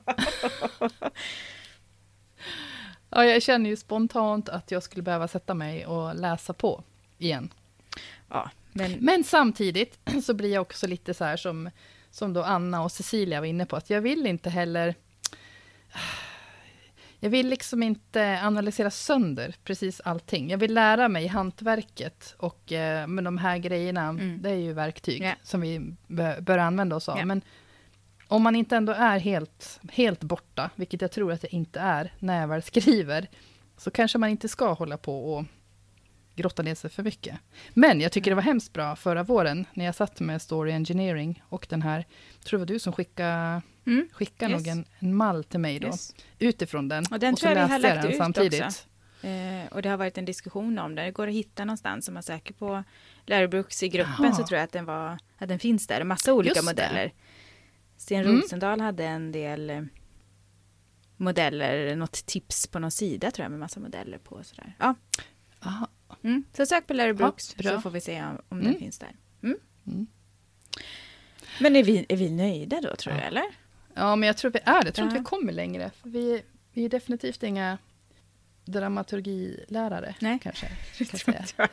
Ja, 3.11 3.25
jag 3.25 3.43
känner 3.43 3.71
ju 3.71 3.77
spontant 3.77 4.49
att 4.49 4.71
jag 4.71 4.83
skulle 4.83 5.03
behöva 5.03 5.29
sätta 5.29 5.55
mig 5.55 5.87
och 5.87 6.15
läsa 6.15 6.53
på 6.53 6.85
igen. 7.19 7.53
Ja, 8.29 8.51
men 8.73 8.93
Men 9.01 9.25
samtidigt 9.25 9.99
så 10.25 10.35
blir 10.35 10.53
jag 10.55 10.63
också 10.63 10.87
lite 10.87 11.15
så 11.15 11.25
här 11.25 11.37
som, 11.37 11.71
som 12.11 12.33
då 12.33 12.43
Anna 12.43 12.83
och 12.83 12.93
Cecilia 12.93 13.41
var 13.41 13.47
inne 13.47 13.67
på, 13.67 13.77
att 13.77 13.91
jag 13.91 14.01
vill 14.01 14.27
inte 14.27 14.51
heller... 14.51 14.95
Jag 17.23 17.31
vill 17.31 17.49
liksom 17.49 17.83
inte 17.83 18.41
analysera 18.43 18.91
sönder 18.91 19.55
precis 19.65 20.01
allting. 20.05 20.51
Jag 20.51 20.59
vill 20.59 20.75
lära 20.75 21.09
mig 21.09 21.27
hantverket 21.27 22.35
och 22.39 22.73
eh, 22.73 23.07
men 23.07 23.25
de 23.25 23.39
här 23.39 23.59
grejerna, 23.59 24.09
Mm. 24.09 24.43
det 24.43 24.51
är 24.51 24.55
ju 24.55 24.73
verktyg 24.73 25.23
Ja. 25.23 25.33
som 25.43 25.61
vi 25.61 25.95
bör, 26.07 26.41
bör 26.41 26.59
använda 26.59 26.97
oss 26.97 27.09
av. 27.09 27.19
Ja. 27.19 27.25
Men 27.25 27.43
om 28.31 28.43
man 28.43 28.57
inte 28.57 28.77
ändå 28.77 28.93
är 28.93 29.19
helt, 29.19 29.81
helt 29.93 30.21
borta, 30.25 30.71
vilket 30.75 31.01
jag 31.03 31.13
tror 31.13 31.33
att 31.33 31.43
jag 31.43 31.53
inte 31.53 31.81
är 31.81 32.13
när 32.19 32.41
jag 32.41 32.49
väl 32.49 32.63
skriver, 32.63 33.29
så 33.77 33.91
kanske 33.91 34.19
man 34.19 34.31
inte 34.31 34.49
ska 34.49 34.73
hålla 34.73 34.97
på 34.97 35.35
och 35.35 35.45
grotta 36.35 36.63
ner 36.63 36.75
sig 36.75 36.91
för 36.91 37.03
mycket. 37.03 37.39
Men 37.75 38.01
jag 38.01 38.13
tycker 38.13 38.31
det 38.31 38.35
var 38.35 38.43
hemskt 38.43 38.73
bra 38.73 38.97
förra 38.97 39.23
våren, 39.23 39.67
när 39.75 39.85
jag 39.85 39.95
satt 39.95 40.21
med 40.21 40.43
Story 40.43 40.73
Engineering 40.73 41.43
och 41.49 41.67
den 41.71 41.83
här, 41.83 42.07
jag 42.39 42.45
tror 42.47 42.59
det 42.59 42.63
var 42.63 42.67
du 42.67 42.79
som 42.79 42.93
skickade, 42.93 43.63
Mm. 43.87 44.09
skickade 44.13 44.55
Yes. 44.55 44.67
en, 44.69 44.85
en 44.99 45.15
mall 45.15 45.45
till 45.45 45.61
mig 45.61 45.79
då, 45.79 45.87
Yes. 45.87 46.15
utifrån 46.39 46.89
den. 46.89 47.05
Och 47.11 47.19
den 47.19 47.37
så 47.37 47.41
tror 47.41 47.57
jag 47.59 47.67
vi 47.67 47.73
har 47.73 47.79
lagt 47.79 48.05
ut 48.05 48.17
samtidigt. 48.17 48.63
också. 48.65 48.87
Eh, 49.27 49.67
och 49.73 49.83
det 49.83 49.89
har 49.89 49.97
varit 49.97 50.19
en 50.19 50.25
diskussion 50.25 50.79
om 50.79 50.95
det. 50.95 51.03
Det 51.03 51.11
går 51.11 51.27
att 51.29 51.35
hitta 51.35 51.65
någonstans 51.65 52.09
om 52.09 52.15
man 52.15 52.23
söker 52.23 52.55
på 52.55 52.85
Lärobooks 53.27 53.83
i 53.83 53.89
gruppen 53.89 54.15
Jaha. 54.19 54.33
så 54.35 54.47
tror 54.47 54.59
jag 54.59 54.65
att 54.65 54.73
den, 54.73 54.85
var, 54.85 55.19
att 55.39 55.49
den 55.49 55.59
finns 55.59 55.87
där. 55.87 56.05
Massa 56.05 56.33
olika 56.35 56.55
Just 56.55 56.77
det. 56.77 57.11
Sten 58.01 58.25
Mm. 58.25 58.41
Rosendal 58.41 58.81
hade 58.81 59.05
en 59.05 59.33
del 59.33 59.71
eh, 59.71 59.83
modeller, 61.17 61.97
något 61.97 62.13
tips 62.27 62.67
på 62.67 62.79
någon 62.79 62.91
sida 62.91 63.31
tror 63.31 63.45
jag 63.45 63.51
med 63.51 63.61
massa 63.61 63.81
modeller 63.81 64.19
på. 64.19 64.35
och 64.35 64.47
Sådär. 64.47 64.75
Ja, 64.79 64.95
Aha. 65.61 65.89
mm. 66.23 66.45
Så 66.53 66.67
sök 66.67 66.87
på 66.87 66.93
Lärobooks 66.95 67.55
Ja, 67.57 67.63
bra. 67.63 67.73
så 67.73 67.81
får 67.81 67.91
vi 67.91 68.01
se 68.01 68.23
om, 68.23 68.39
om 68.49 68.59
Mm. 68.61 68.71
den 68.73 68.81
finns 68.81 68.99
där. 68.99 69.17
Mm. 69.43 69.59
Mm. 69.87 70.07
Men 71.61 71.77
är 71.77 71.83
vi, 71.85 72.07
är 72.09 72.17
vi 72.17 72.31
nöjda 72.31 72.81
då 72.81 72.97
tror 72.97 73.15
Ja. 73.15 73.21
du 73.21 73.27
eller? 73.27 73.45
Ja, 73.95 74.17
men 74.17 74.27
jag 74.27 74.37
tror 74.37 74.51
vi 74.51 74.59
är 74.65 74.81
det. 74.81 74.87
Jag 74.87 74.95
tror 74.95 75.05
inte 75.07 75.17
Ja. 75.17 75.21
vi 75.21 75.25
kommer 75.25 75.53
längre. 75.53 75.91
För 76.03 76.09
vi, 76.09 76.43
vi 76.73 76.85
är 76.85 76.89
definitivt 76.89 77.43
inga 77.43 77.79
dramaturgilärare, 78.71 80.15
Nej. 80.19 80.39
kanske. 80.43 80.67
Kan. 81.25 81.69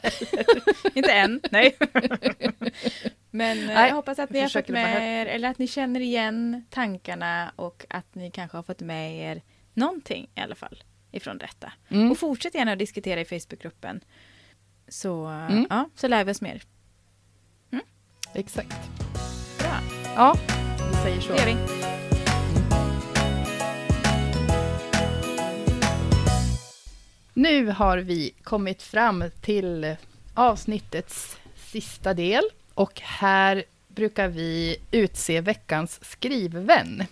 Inte 0.93 1.11
än, 1.13 1.41
nej. 1.51 1.77
Men 3.31 3.59
eh, 3.59 3.65
Nej, 3.75 3.87
jag 3.87 3.95
hoppas 3.95 4.19
att 4.19 4.29
ni 4.29 4.39
har 4.39 4.49
fått 4.49 4.67
med 4.69 5.21
er, 5.21 5.25
eller 5.25 5.49
att 5.49 5.59
ni 5.59 5.67
känner 5.67 5.99
igen 5.99 6.65
tankarna 6.69 7.51
och 7.55 7.85
att 7.89 8.15
ni 8.15 8.31
kanske 8.31 8.57
har 8.57 8.63
fått 8.63 8.79
med 8.81 9.17
er 9.17 9.41
någonting 9.73 10.29
i 10.35 10.39
alla 10.41 10.55
fall 10.55 10.83
ifrån 11.11 11.37
detta. 11.37 11.73
Mm. 11.89 12.11
Och 12.11 12.17
fortsätt 12.17 12.55
gärna 12.55 12.71
att 12.71 12.79
diskutera 12.79 13.21
i 13.21 13.25
Facebookgruppen. 13.25 14.01
Så, 14.87 15.25
Mm. 15.25 15.67
ja, 15.69 15.89
så 15.95 16.07
lär 16.07 16.23
vi 16.23 16.31
oss 16.31 16.41
mer. 16.41 16.61
Exakt. 18.33 18.75
Bra, 19.59 19.79
Ja, 20.15 20.35
vi 20.91 20.95
säger 20.95 21.21
så. 21.21 21.33
det 21.33 21.39
gör 21.39 21.45
vi. 21.45 21.96
Nu 27.37 27.67
har 27.67 27.97
vi 27.97 28.33
kommit 28.43 28.83
fram 28.83 29.23
till 29.41 29.95
avsnittets 30.33 31.37
sista 31.55 32.13
del 32.13 32.43
och 32.73 33.01
här 33.01 33.63
brukar 33.87 34.27
vi 34.27 34.77
utse 34.91 35.41
veckans 35.41 35.99
skrivvän. 36.05 37.03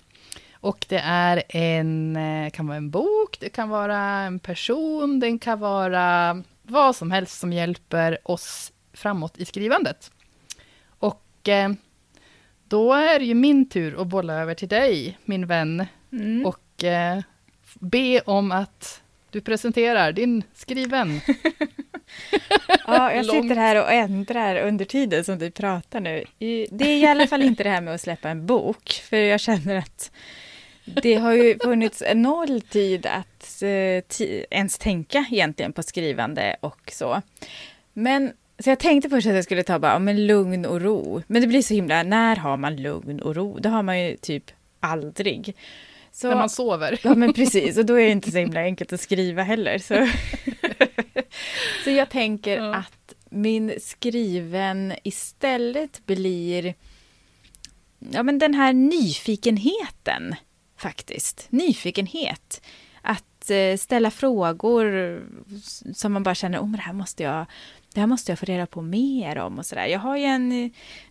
Och 0.54 0.86
det 0.90 1.02
är 1.04 1.44
en, 1.50 2.16
eh, 2.16 2.50
kan 2.50 2.68
vara 2.68 2.78
en 2.78 2.90
bok, 2.90 3.38
det 3.40 3.50
kan 3.50 3.70
vara 3.70 3.98
en 4.00 4.40
person, 4.40 5.20
den 5.20 5.40
kan 5.40 5.60
vara 5.60 6.44
vad 6.64 6.96
som 6.96 7.12
helst 7.12 7.40
som 7.40 7.54
hjälper 7.54 8.18
oss 8.24 8.72
framåt 8.94 9.38
i 9.38 9.46
skrivandet. 9.46 10.12
Och 11.00 11.50
eh, 11.50 11.70
då 12.68 12.94
är 12.94 13.20
det 13.20 13.26
ju 13.26 13.34
min 13.34 13.70
tur 13.70 14.02
att 14.02 14.08
bolla 14.08 14.34
över 14.34 14.54
till 14.54 14.70
dig, 14.70 15.18
min 15.26 15.48
vän, 15.48 15.86
Mm. 16.12 16.46
och 16.46 16.84
eh, 16.84 17.22
be 17.80 18.20
om 18.20 18.52
att 18.52 19.02
du 19.36 19.42
presenterar 19.42 20.12
din 20.12 20.44
skriven. 20.54 21.22
Ja, 22.88 23.14
jag 23.14 23.26
sitter 23.26 23.56
här 23.56 23.82
och 23.82 23.92
ändrar 23.92 24.56
under 24.68 24.86
tiden 24.86 25.24
som 25.24 25.40
du 25.40 25.52
pratar 25.52 26.00
nu. 26.00 26.24
Det 26.70 26.86
är 26.86 26.98
i 26.98 27.06
alla 27.06 27.28
fall 27.28 27.42
inte 27.42 27.64
det 27.64 27.70
här 27.70 27.82
med 27.82 27.94
att 27.96 28.02
släppa 28.02 28.30
en 28.30 28.46
bok, 28.46 28.90
för 29.10 29.18
jag 29.18 29.40
känner 29.40 29.76
att 29.76 30.12
det 30.86 31.16
har 31.16 31.34
ju 31.34 31.58
funnits 31.64 32.04
noll 32.14 32.62
tid 32.62 33.06
att 33.06 33.62
eh, 33.62 34.22
ens 34.50 34.78
tänka 34.78 35.26
egentligen 35.32 35.74
på 35.74 35.84
skrivande 35.84 36.56
och 36.60 36.92
så. 36.92 37.22
Men 37.94 38.32
så 38.60 38.70
jag 38.70 38.80
tänkte 38.80 39.10
först 39.10 39.28
att 39.28 39.36
jag 39.36 39.44
skulle 39.44 39.64
ta 39.64 39.80
bara, 39.80 40.00
men 40.00 40.28
lugn 40.28 40.66
och 40.66 40.82
ro. 40.82 41.22
Men 41.28 41.42
det 41.42 41.48
blir 41.48 41.62
så 41.62 41.74
himla, 41.74 42.04
när 42.04 42.36
har 42.36 42.58
man 42.58 42.76
lugn 42.76 43.20
och 43.20 43.36
ro? 43.36 43.60
Det 43.60 43.70
har 43.70 43.84
man 43.84 44.00
ju 44.00 44.18
typ 44.18 44.52
aldrig. 44.80 45.56
Så, 46.16 46.28
När 46.30 46.36
man 46.36 46.50
sover. 46.50 47.00
Ja 47.04 47.16
men 47.16 47.34
precis, 47.34 47.78
och 47.78 47.86
då 47.86 47.94
är 47.94 48.06
det 48.06 48.12
inte 48.12 48.32
så 48.32 48.38
himla 48.38 48.60
enkelt 48.60 48.94
att 48.94 49.02
skriva 49.02 49.44
heller. 49.44 49.78
Så, 49.80 50.08
så 51.84 51.90
jag 51.90 52.10
tänker 52.10 52.58
Ja. 52.58 52.76
att 52.76 53.14
min 53.30 53.74
skriven 53.82 54.94
istället 55.04 56.06
blir 56.06 56.74
ja, 58.00 58.24
men 58.24 58.40
den 58.40 58.54
här 58.54 58.74
nyfikenheten 58.74 60.36
faktiskt. 60.78 61.48
Nyfikenhet. 61.50 62.62
Att 63.02 63.50
eh, 63.50 63.78
ställa 63.78 64.12
frågor 64.12 65.22
som 65.94 66.14
man 66.14 66.24
bara 66.24 66.36
känner, 66.36 66.60
oh, 66.60 66.66
men 66.68 66.76
det 66.76 66.82
här 66.82 66.94
måste 66.94 67.24
jag 67.24 67.46
det 67.96 68.02
här 68.02 68.08
måste 68.08 68.32
jag 68.32 68.40
få 68.40 68.46
reda 68.46 68.66
på 68.66 68.82
mer 68.82 69.38
om 69.38 69.60
och 69.60 69.66
sådär. 69.66 69.86
Jag 69.86 70.00
har 70.00 70.18
ju 70.18 70.24
en, 70.24 70.50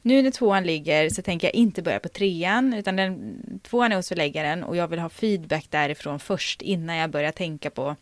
nu 0.03 0.22
när 0.22 0.30
tvåan 0.30 0.64
ligger 0.64 1.09
så 1.09 1.22
tänker 1.22 1.47
jag 1.47 1.55
inte 1.55 1.82
börja 1.82 1.99
på 1.99 2.09
trean, 2.09 2.74
utan 2.74 2.97
den, 2.97 3.37
tvåan 3.62 3.93
är 3.93 3.97
hos 3.97 4.09
förläggaren 4.09 4.64
och 4.64 4.76
jag 4.76 4.89
vill 4.89 4.99
ha 4.99 5.09
feedback 5.09 5.66
därifrån 5.70 6.18
först 6.18 6.62
innan 6.62 6.97
jag 6.97 7.11
börjar 7.11 7.32
tänka 7.32 7.70
på 7.70 7.97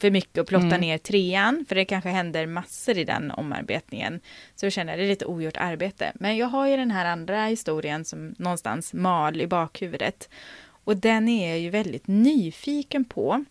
för 0.00 0.10
mycket 0.10 0.38
och 0.38 0.46
plotta 0.46 0.66
Mm. 0.66 0.80
ner 0.80 0.98
trean, 0.98 1.64
för 1.68 1.74
det 1.74 1.84
kanske 1.84 2.10
händer 2.10 2.46
massor 2.46 2.98
i 2.98 3.04
den 3.04 3.30
omarbetningen. 3.30 4.20
Så 4.54 4.66
jag 4.66 4.72
känner 4.72 4.96
det 4.96 5.02
är 5.02 5.08
lite 5.08 5.26
ogjort 5.26 5.56
arbete. 5.56 6.12
Men 6.14 6.36
jag 6.36 6.46
har 6.46 6.66
ju 6.66 6.76
den 6.76 6.90
här 6.90 7.04
andra 7.04 7.44
historien 7.46 8.04
som 8.04 8.34
någonstans 8.38 8.94
mal 8.94 9.40
i 9.40 9.46
bakhuvudet. 9.46 10.28
Och 10.84 10.96
den 10.96 11.28
är 11.28 11.48
jag 11.48 11.58
ju 11.58 11.70
väldigt 11.70 12.06
nyfiken 12.06 13.04
på. 13.04 13.44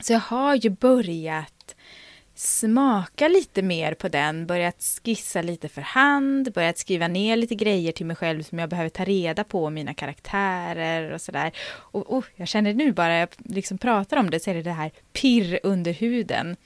Så 0.00 0.12
jag 0.12 0.20
har 0.20 0.54
ju 0.54 0.70
börjat 0.70 1.57
smaka 2.38 3.28
lite 3.28 3.62
mer 3.62 3.94
på 3.94 4.08
den, 4.08 4.46
börjat 4.46 5.00
skissa 5.04 5.42
lite 5.42 5.68
för 5.68 5.80
hand, 5.80 6.52
börjat 6.52 6.78
skriva 6.78 7.08
ner 7.08 7.36
lite 7.36 7.54
grejer 7.54 7.92
till 7.92 8.06
mig 8.06 8.16
själv 8.16 8.42
som 8.42 8.58
jag 8.58 8.68
behöver 8.68 8.88
ta 8.90 9.04
reda 9.04 9.44
på 9.44 9.64
om 9.64 9.74
mina 9.74 9.94
karaktärer 9.94 11.12
och 11.12 11.20
sådär. 11.20 11.52
Och 11.68 12.14
oh, 12.16 12.24
jag 12.36 12.48
känner 12.48 12.74
nu 12.74 12.92
bara 12.92 13.18
jag 13.18 13.28
liksom 13.38 13.78
pratar 13.78 14.16
om 14.16 14.30
det 14.30 14.40
så 14.40 14.50
är 14.50 14.54
det 14.54 14.62
det 14.62 14.72
här 14.72 14.90
pirr 15.12 15.60
under 15.62 15.92
huden. 15.92 16.56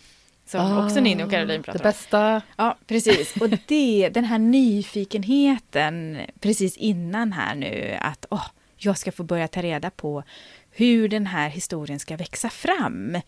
Som 0.46 0.78
också 0.84 1.00
Ninni 1.00 1.24
och 1.24 1.30
Caroline 1.30 1.62
pratar 1.62 1.80
Ah, 1.80 1.82
Det 1.82 1.88
om. 1.88 1.92
bästa. 1.92 2.42
Ja, 2.56 2.78
precis. 2.86 3.36
Och 3.40 3.50
det, 3.66 4.08
den 4.08 4.24
här 4.24 4.38
nyfikenheten 4.38 6.18
precis 6.40 6.76
innan 6.76 7.32
här 7.32 7.54
nu 7.54 7.96
att 8.00 8.26
åh, 8.30 8.46
jag 8.76 8.98
ska 8.98 9.12
få 9.12 9.22
börja 9.22 9.48
ta 9.48 9.62
reda 9.62 9.90
på 9.90 10.22
hur 10.70 11.08
den 11.08 11.26
här 11.26 11.48
historien 11.48 11.98
ska 12.00 12.16
växa 12.16 12.48
fram. 12.50 13.18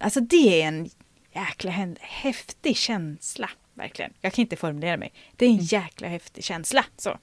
Alltså 0.00 0.20
det 0.20 0.62
är 0.62 0.68
en 0.68 0.90
jäkla 1.32 1.70
hä- 1.70 1.96
häftig 2.00 2.76
känsla, 2.76 3.50
verkligen. 3.74 4.12
Jag 4.20 4.32
kan 4.32 4.42
inte 4.42 4.56
formulera 4.56 4.96
mig. 4.96 5.12
Det 5.36 5.44
är 5.44 5.48
en 5.50 5.56
jäkla 5.56 6.08
häftig 6.08 6.44
känsla. 6.44 6.84
Så, 6.96 7.18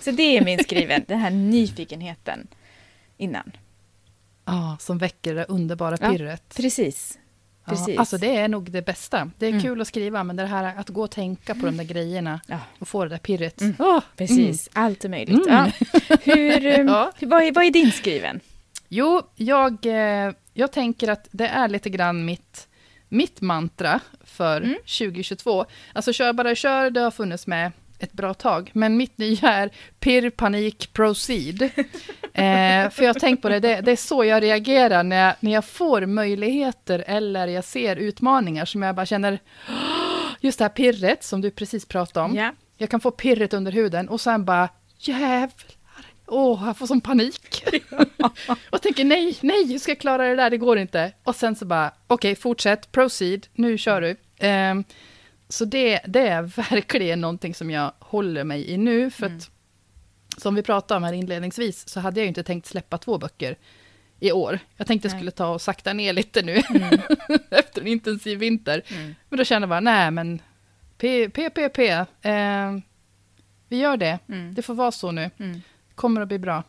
så 0.00 0.10
det 0.10 0.22
är 0.38 0.44
min 0.44 0.58
skriven, 0.58 1.04
den 1.08 1.18
här 1.18 1.30
nyfikenheten 1.30 2.48
innan. 3.16 3.52
Ja, 4.44 4.76
som 4.80 4.98
väcker 4.98 5.34
det 5.34 5.44
underbara 5.44 5.96
Ja, 6.00 6.10
pirret. 6.10 6.54
Precis. 6.56 7.18
Ja, 7.64 7.70
precis. 7.72 7.98
alltså 7.98 8.18
det 8.18 8.36
är 8.36 8.48
nog 8.48 8.70
det 8.70 8.82
bästa. 8.82 9.30
Det 9.38 9.46
är 9.46 9.50
Mm. 9.50 9.62
kul 9.62 9.80
att 9.80 9.88
skriva, 9.88 10.24
men 10.24 10.36
det 10.36 10.46
här 10.46 10.76
att 10.76 10.88
gå 10.88 11.02
och 11.02 11.10
tänka 11.10 11.54
på 11.54 11.66
de 11.66 11.76
där 11.76 11.84
grejerna 11.84 12.40
Ja. 12.46 12.58
och 12.78 12.88
få 12.88 13.04
det 13.04 13.10
där 13.10 13.18
pirret. 13.18 13.60
Mm. 13.60 13.74
Åh, 13.78 14.00
Precis, 14.16 14.68
allt 14.72 15.04
är 15.04 15.08
möjligt. 15.08 15.46
Mm. 15.46 15.70
Ja. 15.78 15.86
Hur, 16.22 16.80
um, 16.80 16.88
Ja. 16.88 17.12
vad, 17.20 17.42
är, 17.42 17.52
vad 17.52 17.64
är 17.64 17.70
din 17.70 17.92
skriven? 17.92 18.40
Jo, 18.88 19.22
jag, 19.36 19.86
eh, 19.86 20.32
jag 20.54 20.72
tänker 20.72 21.08
att 21.08 21.28
det 21.30 21.46
är 21.48 21.68
lite 21.68 21.90
grann 21.90 22.24
mitt, 22.24 22.68
mitt 23.10 23.40
mantra 23.40 24.00
för 24.24 24.56
Mm. 24.60 24.74
2022. 24.98 25.66
Alltså 25.92 26.12
kör 26.12 26.32
bara 26.32 26.54
kör, 26.54 26.90
det 26.90 27.00
har 27.00 27.10
funnits 27.10 27.46
med 27.46 27.72
ett 27.98 28.12
bra 28.12 28.34
tag. 28.34 28.70
Men 28.74 28.96
mitt 28.96 29.18
nya 29.18 29.52
är 29.52 29.70
pirr, 30.00 30.30
panik, 30.30 30.92
proceed. 30.92 31.62
eh, 32.32 32.90
för 32.90 33.02
jag 33.02 33.08
har 33.14 33.20
tänkt 33.20 33.42
på 33.42 33.48
det, 33.48 33.60
det, 33.60 33.80
det 33.80 33.90
är 33.92 33.96
så 33.96 34.24
jag 34.24 34.42
reagerar 34.42 35.02
när 35.02 35.26
jag, 35.26 35.34
när 35.40 35.52
jag 35.52 35.64
får 35.64 36.06
möjligheter 36.06 37.04
eller 37.06 37.46
jag 37.46 37.64
ser 37.64 37.96
utmaningar 37.96 38.64
som 38.64 38.82
jag 38.82 38.94
bara 38.94 39.06
känner, 39.06 39.38
just 40.40 40.58
det 40.58 40.64
här 40.64 40.68
pirret 40.68 41.24
som 41.24 41.40
du 41.40 41.50
precis 41.50 41.86
pratade 41.86 42.24
om. 42.26 42.34
Ja. 42.34 42.52
Jag 42.76 42.90
kan 42.90 43.00
få 43.00 43.10
pirret 43.10 43.54
under 43.54 43.72
huden 43.72 44.08
och 44.08 44.20
sen 44.20 44.44
bara 44.44 44.68
jävlar. 44.98 45.79
Åh, 46.30 46.62
jag 46.66 46.76
får 46.78 46.86
sån 46.86 47.00
panik. 47.00 47.64
och 48.70 48.82
tänker 48.82 49.04
nej, 49.04 49.38
nej, 49.40 49.66
hur 49.72 49.78
ska 49.78 49.90
jag 49.90 49.98
klara 50.00 50.28
det 50.28 50.36
där? 50.36 50.50
Det 50.50 50.56
går 50.56 50.78
inte. 50.78 51.12
Och 51.24 51.36
sen 51.36 51.56
så 51.56 51.64
bara, 51.64 51.90
okej, 52.06 52.36
fortsätt, 52.36 52.92
proceed, 52.92 53.46
nu 53.54 53.78
kör 53.78 54.00
du. 54.00 54.16
Ehm, 54.38 54.84
så 55.48 55.64
det, 55.64 56.00
det 56.06 56.20
är 56.28 56.42
verkligen 56.42 57.20
någonting 57.20 57.54
som 57.54 57.70
jag 57.70 57.92
håller 57.98 58.44
mig 58.44 58.70
i 58.70 58.76
nu, 58.76 59.10
för 59.10 59.26
Mm. 59.26 59.38
att 59.38 59.50
som 60.42 60.54
vi 60.54 60.62
pratade 60.62 60.96
om 60.96 61.02
här 61.04 61.12
inledningsvis, 61.12 61.88
så 61.88 62.00
hade 62.00 62.20
jag 62.20 62.24
ju 62.24 62.28
inte 62.28 62.42
tänkt 62.42 62.66
släppa 62.66 62.98
två 62.98 63.18
böcker 63.18 63.56
i 64.20 64.32
år. 64.32 64.58
Jag 64.76 64.86
tänkte 64.86 65.08
jag 65.08 65.16
skulle 65.16 65.30
ta 65.30 65.48
och 65.48 65.60
sakta 65.62 65.92
ner 65.92 66.12
lite 66.12 66.42
nu, 66.42 66.62
Mm. 66.70 67.00
efter 67.50 67.80
en 67.80 67.86
intensiv 67.86 68.38
vinter. 68.38 68.82
Mm. 68.88 69.14
Men 69.28 69.36
då 69.38 69.44
kände 69.44 69.62
jag 69.64 69.68
bara, 69.70 69.80
nej 69.80 70.10
men, 70.10 70.42
P, 70.98 71.30
P, 71.30 71.50
P, 71.50 71.68
P. 71.68 71.88
Eh, 72.22 72.72
vi 73.68 73.76
gör 73.78 73.96
det. 73.96 74.18
Mm. 74.28 74.54
Det 74.54 74.62
får 74.62 74.74
vara 74.74 74.92
så 74.92 75.10
nu. 75.12 75.30
Mm. 76.00 76.12
Kommer 76.12 76.20
att 76.20 76.28
bli 76.28 76.38
bra. 76.38 76.62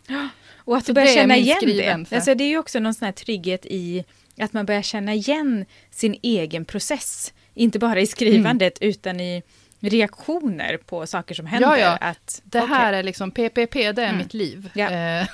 Och 0.57 0.77
att 0.77 0.85
Så 0.85 0.91
du 0.91 0.93
börjar 0.93 1.07
känna 1.15 1.37
igen 1.37 1.57
skriven, 1.57 2.03
det. 2.03 2.09
så. 2.09 2.15
Alltså, 2.15 2.35
det 2.35 2.43
är 2.43 2.47
ju 2.49 2.57
också 2.57 2.79
någon 2.79 2.93
sån 2.93 3.05
här 3.05 3.11
trygghet 3.11 3.65
i 3.65 4.03
att 4.39 4.53
man 4.53 4.65
börjar 4.65 4.81
känna 4.81 5.13
igen 5.13 5.65
sin 5.91 6.15
egen 6.21 6.65
process 6.65 7.33
inte 7.53 7.79
bara 7.79 7.99
i 7.99 8.07
skrivandet 8.07 8.77
utan 8.81 9.19
i 9.19 9.43
reaktioner 9.79 10.77
på 10.77 11.07
saker 11.07 11.35
som 11.35 11.45
händer. 11.45 11.69
Ja, 11.69 11.77
ja. 11.77 11.97
Att, 11.97 12.41
Det 12.43 12.57
okej, 12.61 12.69
här 12.75 12.93
är 12.93 13.03
liksom 13.03 13.31
PPP, 13.31 13.73
det 13.91 14.01
är 14.03 14.05
Mm. 14.05 14.17
mitt 14.17 14.33
liv. 14.33 14.69
Ja. 14.73 14.89
Eh, 14.91 15.27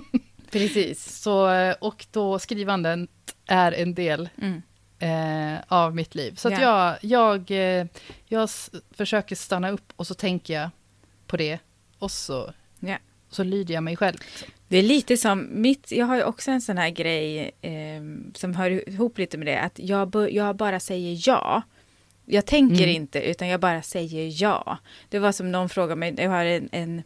Precis. 0.50 1.20
så, 1.22 1.48
och 1.80 2.06
då 2.10 2.38
skrivandet 2.38 3.10
är 3.46 3.72
en 3.72 3.94
del 3.94 4.28
Mm. 4.42 4.62
eh, 4.98 5.60
av 5.68 5.94
mitt 5.94 6.14
liv. 6.14 6.34
Så 6.36 6.48
att 6.48 6.60
Ja. 6.60 6.96
jag, 7.02 7.46
jag, 7.48 7.80
eh, 7.80 7.86
jag 8.28 8.48
försöker 8.96 9.36
stanna 9.36 9.70
upp 9.70 9.92
och 9.96 10.06
så 10.06 10.14
tänker 10.14 10.54
jag 10.54 10.70
på 11.26 11.36
det. 11.36 11.58
Och 11.98 12.10
så. 12.10 12.52
Så 13.34 13.44
lyder 13.44 13.74
jag 13.74 13.82
mig 13.82 13.96
själv. 13.96 14.16
liksom. 14.20 14.48
Det 14.68 14.78
är 14.78 14.82
lite 14.82 15.16
som 15.16 15.48
mitt, 15.50 15.92
jag 15.92 16.06
har 16.06 16.16
ju 16.16 16.22
också 16.24 16.50
en 16.50 16.60
sån 16.60 16.78
här 16.78 16.90
grej 16.90 17.50
eh, 17.62 18.02
som 18.34 18.54
hör 18.54 18.88
ihop 18.88 19.18
lite 19.18 19.38
med 19.38 19.46
det, 19.46 19.60
att 19.60 19.78
jag, 19.78 20.30
jag 20.30 20.56
bara 20.56 20.80
säger 20.80 21.28
ja. 21.28 21.62
Jag 22.26 22.46
tänker 22.46 22.82
Mm. 22.84 22.96
inte, 22.96 23.20
utan 23.20 23.48
jag 23.48 23.60
bara 23.60 23.82
säger 23.82 24.42
ja. 24.42 24.78
Det 25.08 25.18
var 25.18 25.32
som 25.32 25.52
någon 25.52 25.68
frågade 25.68 25.96
mig, 25.96 26.14
jag 26.18 26.30
har 26.30 26.44
en, 26.44 26.68
en, 26.72 27.02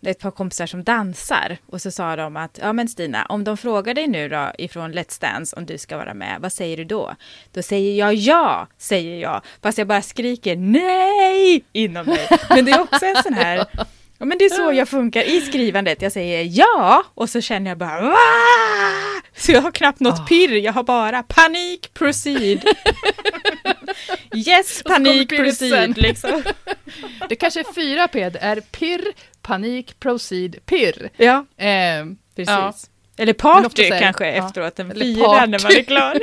ett 0.00 0.18
par 0.18 0.30
kompisar 0.30 0.66
som 0.66 0.84
dansar 0.84 1.58
och 1.66 1.82
så 1.82 1.90
sa 1.90 2.16
de 2.16 2.36
att, 2.36 2.58
ja 2.62 2.72
men 2.72 2.88
Stina, 2.88 3.26
om 3.28 3.44
de 3.44 3.56
frågar 3.56 3.94
dig 3.94 4.06
nu 4.06 4.28
då 4.28 4.52
ifrån 4.58 4.92
Let's 4.94 5.20
Dance 5.20 5.56
om 5.56 5.66
du 5.66 5.78
ska 5.78 5.96
vara 5.96 6.14
med, 6.14 6.38
vad 6.40 6.52
säger 6.52 6.76
du 6.76 6.84
då? 6.84 7.14
Då 7.52 7.62
säger 7.62 7.98
jag 7.98 8.14
ja, 8.14 8.66
säger 8.78 9.20
jag, 9.20 9.42
fast 9.62 9.78
jag 9.78 9.86
bara 9.86 10.02
skriker 10.02 10.56
nej 10.56 11.64
inom 11.72 12.06
mig. 12.06 12.28
Men 12.48 12.64
det 12.64 12.70
är 12.72 12.80
också 12.80 13.04
en 13.06 13.22
sån 13.22 13.34
här, 13.34 13.66
Ja, 14.22 14.26
men 14.26 14.38
det 14.38 14.44
är 14.44 14.48
så 14.50 14.72
jag 14.72 14.88
funkar 14.88 15.22
i 15.22 15.40
skrivandet. 15.40 16.02
Jag 16.02 16.12
säger 16.12 16.48
ja 16.58 17.04
och 17.14 17.30
så 17.30 17.40
känner 17.40 17.70
jag 17.70 17.78
bara 17.78 18.00
Wah! 18.00 18.14
Så 19.36 19.52
jag 19.52 19.60
har 19.62 19.70
knappt 19.72 20.00
något 20.00 20.20
Ah. 20.20 20.24
pirr, 20.24 20.56
jag 20.56 20.72
har 20.72 20.82
bara 20.82 21.22
panik, 21.22 21.94
proceed. 21.94 22.64
yes, 24.34 24.82
panik, 24.82 25.28
proceed. 25.36 25.98
Liksom. 25.98 26.42
Det 27.28 27.36
kanske 27.36 27.60
är 27.60 27.72
fyra 27.74 28.08
P, 28.08 28.28
det 28.30 28.38
är 28.38 28.60
pirr, 28.60 29.04
panik, 29.42 30.00
proceed, 30.00 30.56
pirr. 30.66 31.10
Ja, 31.16 31.44
Eh, 31.56 32.04
precis. 32.36 32.48
Ja. 32.48 32.72
Eller 33.18 33.32
party 33.32 33.82
är- 33.82 34.00
kanske 34.00 34.30
ja. 34.36 34.46
efteråt, 34.46 34.78
en 34.78 34.94
fyra 34.94 35.46
när 35.46 35.62
man 35.62 35.72
är 35.72 35.82
klar. 35.82 36.18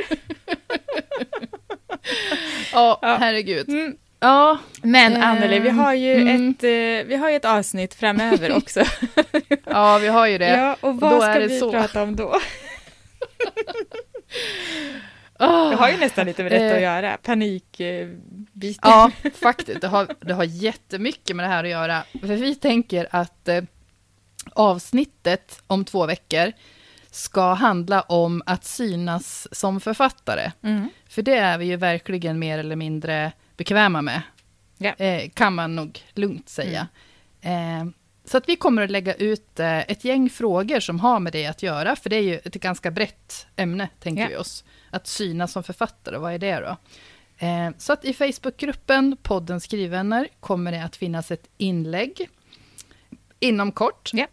ja, 2.72 2.98
Ja. 3.02 3.16
herregud. 3.20 3.68
Mm. 3.68 3.94
Ja, 4.20 4.58
Men 4.82 5.16
Ehm, 5.16 5.22
Anneli, 5.22 5.58
vi 5.58 5.68
har 5.70 5.94
ju 5.94 6.14
mm. 6.14 6.50
ett, 6.50 6.64
eh, 6.64 7.08
vi 7.08 7.16
har 7.16 7.30
ett 7.30 7.44
avsnitt 7.44 7.94
framöver 7.94 8.56
också. 8.56 8.84
ja, 9.64 9.98
vi 9.98 10.08
har 10.08 10.26
ju 10.26 10.38
det. 10.38 10.48
ja, 10.48 10.76
och 10.80 11.00
vad 11.00 11.12
är 11.12 11.20
ska 11.20 11.40
det 11.40 11.46
vi 11.46 11.58
så. 11.58 11.72
prata 11.72 12.02
om 12.02 12.16
då? 12.16 12.36
Ah. 15.42 15.70
Det 15.70 15.76
har 15.76 15.88
ju 15.90 15.96
nästan 15.96 16.26
lite 16.26 16.42
med 16.42 16.52
detta 16.52 16.64
Eh. 16.64 16.74
att 16.74 16.82
göra, 16.82 17.16
panikbiten. 17.22 18.78
Ja, 18.82 19.10
faktiskt. 19.34 19.80
Det 19.80 19.88
har, 19.88 20.08
det 20.20 20.32
har 20.34 20.44
jättemycket 20.44 21.36
med 21.36 21.44
det 21.44 21.48
här 21.48 21.64
att 21.64 21.70
göra. 21.70 22.04
För 22.20 22.36
vi 22.36 22.54
tänker 22.54 23.08
att 23.10 23.48
eh, 23.48 23.62
avsnittet 24.52 25.62
om 25.66 25.84
två 25.84 26.06
veckor 26.06 26.52
ska 27.10 27.52
handla 27.52 28.00
om 28.00 28.42
att 28.46 28.64
synas 28.64 29.48
som 29.52 29.80
författare. 29.80 30.52
Mm. 30.62 30.88
För 31.08 31.22
det 31.22 31.36
är 31.36 31.58
vi 31.58 31.64
ju 31.64 31.76
verkligen 31.76 32.38
mer 32.38 32.58
eller 32.58 32.76
mindre 32.76 33.32
bekväma 33.60 34.02
med. 34.02 34.22
Ja. 34.78 34.90
Eh, 34.94 35.30
kan 35.30 35.54
man 35.54 35.76
nog 35.76 35.98
lugnt 36.14 36.48
säga. 36.48 36.88
Eh, 37.40 37.84
så 38.24 38.36
att 38.36 38.48
vi 38.48 38.56
kommer 38.56 38.82
att 38.82 38.90
lägga 38.90 39.14
ut 39.14 39.60
eh, 39.60 39.78
ett 39.78 40.04
gäng 40.04 40.30
frågor 40.30 40.80
som 40.80 41.00
har 41.00 41.20
med 41.20 41.32
det 41.32 41.46
att 41.46 41.62
göra. 41.62 41.96
För 41.96 42.10
det 42.10 42.16
är 42.16 42.22
ju 42.22 42.34
ett 42.38 42.54
ganska 42.54 42.90
brett 42.90 43.46
ämne, 43.56 43.88
tänker 44.00 44.22
Ja. 44.22 44.28
vi 44.28 44.36
oss. 44.36 44.64
Att 44.90 45.06
synas 45.06 45.52
som 45.52 45.62
författare, 45.62 46.16
vad 46.18 46.32
är 46.32 46.38
det 46.38 46.60
då? 46.60 46.76
Eh, 47.46 47.70
så 47.78 47.92
att 47.92 48.04
i 48.04 48.12
Facebookgruppen, 48.14 49.16
podden 49.22 49.60
Skrivvänner, 49.60 50.28
kommer 50.40 50.72
det 50.72 50.84
att 50.84 50.96
finnas 50.96 51.30
ett 51.30 51.48
inlägg 51.58 52.28
inom 53.40 53.72
kort. 53.72 54.10
Ja. 54.12 54.26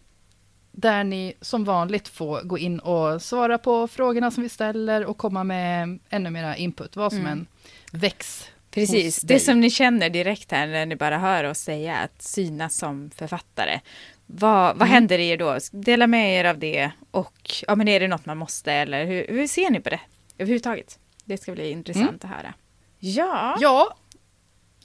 Där 0.71 1.03
ni 1.03 1.33
som 1.41 1.63
vanligt 1.63 2.07
får 2.07 2.41
gå 2.43 2.57
in 2.57 2.79
och 2.79 3.21
svara 3.21 3.57
på 3.57 3.87
frågorna 3.87 4.31
som 4.31 4.43
vi 4.43 4.49
ställer 4.49 5.05
och 5.05 5.17
komma 5.17 5.43
med 5.43 5.99
ännu 6.09 6.29
mera 6.29 6.55
input, 6.57 6.95
vad 6.95 7.11
som 7.11 7.19
Mm. 7.21 7.31
än 7.31 7.47
väcks 7.91 8.47
Precis, 8.81 9.21
det 9.21 9.39
som 9.39 9.59
ni 9.59 9.69
känner 9.69 10.09
direkt 10.09 10.51
här 10.51 10.67
när 10.67 10.85
ni 10.85 10.95
bara 10.95 11.17
hör 11.17 11.43
oss 11.43 11.59
säga 11.59 11.97
att 11.97 12.21
synas 12.21 12.77
som 12.77 13.09
författare. 13.15 13.79
Vad, 14.25 14.65
vad 14.77 14.87
Mm. 14.87 14.87
händer 14.93 15.19
er 15.19 15.37
då? 15.37 15.57
Dela 15.71 16.07
med 16.07 16.39
er 16.39 16.45
av 16.45 16.59
det 16.59 16.91
och 17.11 17.51
ja, 17.67 17.75
men 17.75 17.87
är 17.87 17.99
det 17.99 18.07
något 18.07 18.25
man 18.25 18.37
måste 18.37 18.73
eller 18.73 19.05
hur, 19.05 19.27
hur 19.29 19.47
ser 19.47 19.69
ni 19.69 19.79
på 19.79 19.89
det 19.89 19.99
överhuvudtaget? 20.37 20.99
Det 21.25 21.37
ska 21.37 21.51
bli 21.51 21.69
intressant 21.71 22.23
att 22.23 22.29
höra. 22.29 22.53
Ja, 22.99 23.57
Ja. 23.59 23.97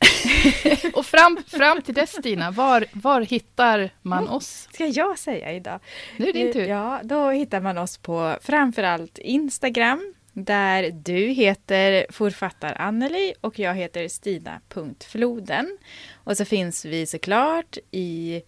och 0.95 1.07
fram, 1.07 1.38
fram 1.47 1.82
till 1.82 1.95
dess 1.95 2.11
Stina, 2.11 2.51
var, 2.51 2.84
var 2.93 3.20
hittar 3.20 3.90
man 4.03 4.28
oss? 4.28 4.68
ska 4.72 4.86
jag 4.86 5.18
säga 5.18 5.53
idag? 5.53 5.80
Nu 6.16 6.28
är 6.28 6.32
det 6.32 6.43
din 6.43 6.53
tur. 6.53 6.66
Ja, 6.66 7.01
då 7.03 7.30
hittar 7.30 7.61
man 7.61 7.78
oss 7.78 7.99
på 7.99 8.36
framförallt 8.43 9.18
Instagram 9.18 10.14
där 10.33 10.91
du 10.91 11.26
heter 11.26 12.07
författar 12.11 12.80
Anneli 12.80 13.35
och 13.41 13.59
jag 13.59 13.74
heter 13.74 14.09
Stina.floden. 14.09 15.78
Och 16.12 16.37
så 16.37 16.45
finns 16.45 16.85
vi 16.85 17.07
såklart 17.07 17.78
i 17.91 18.43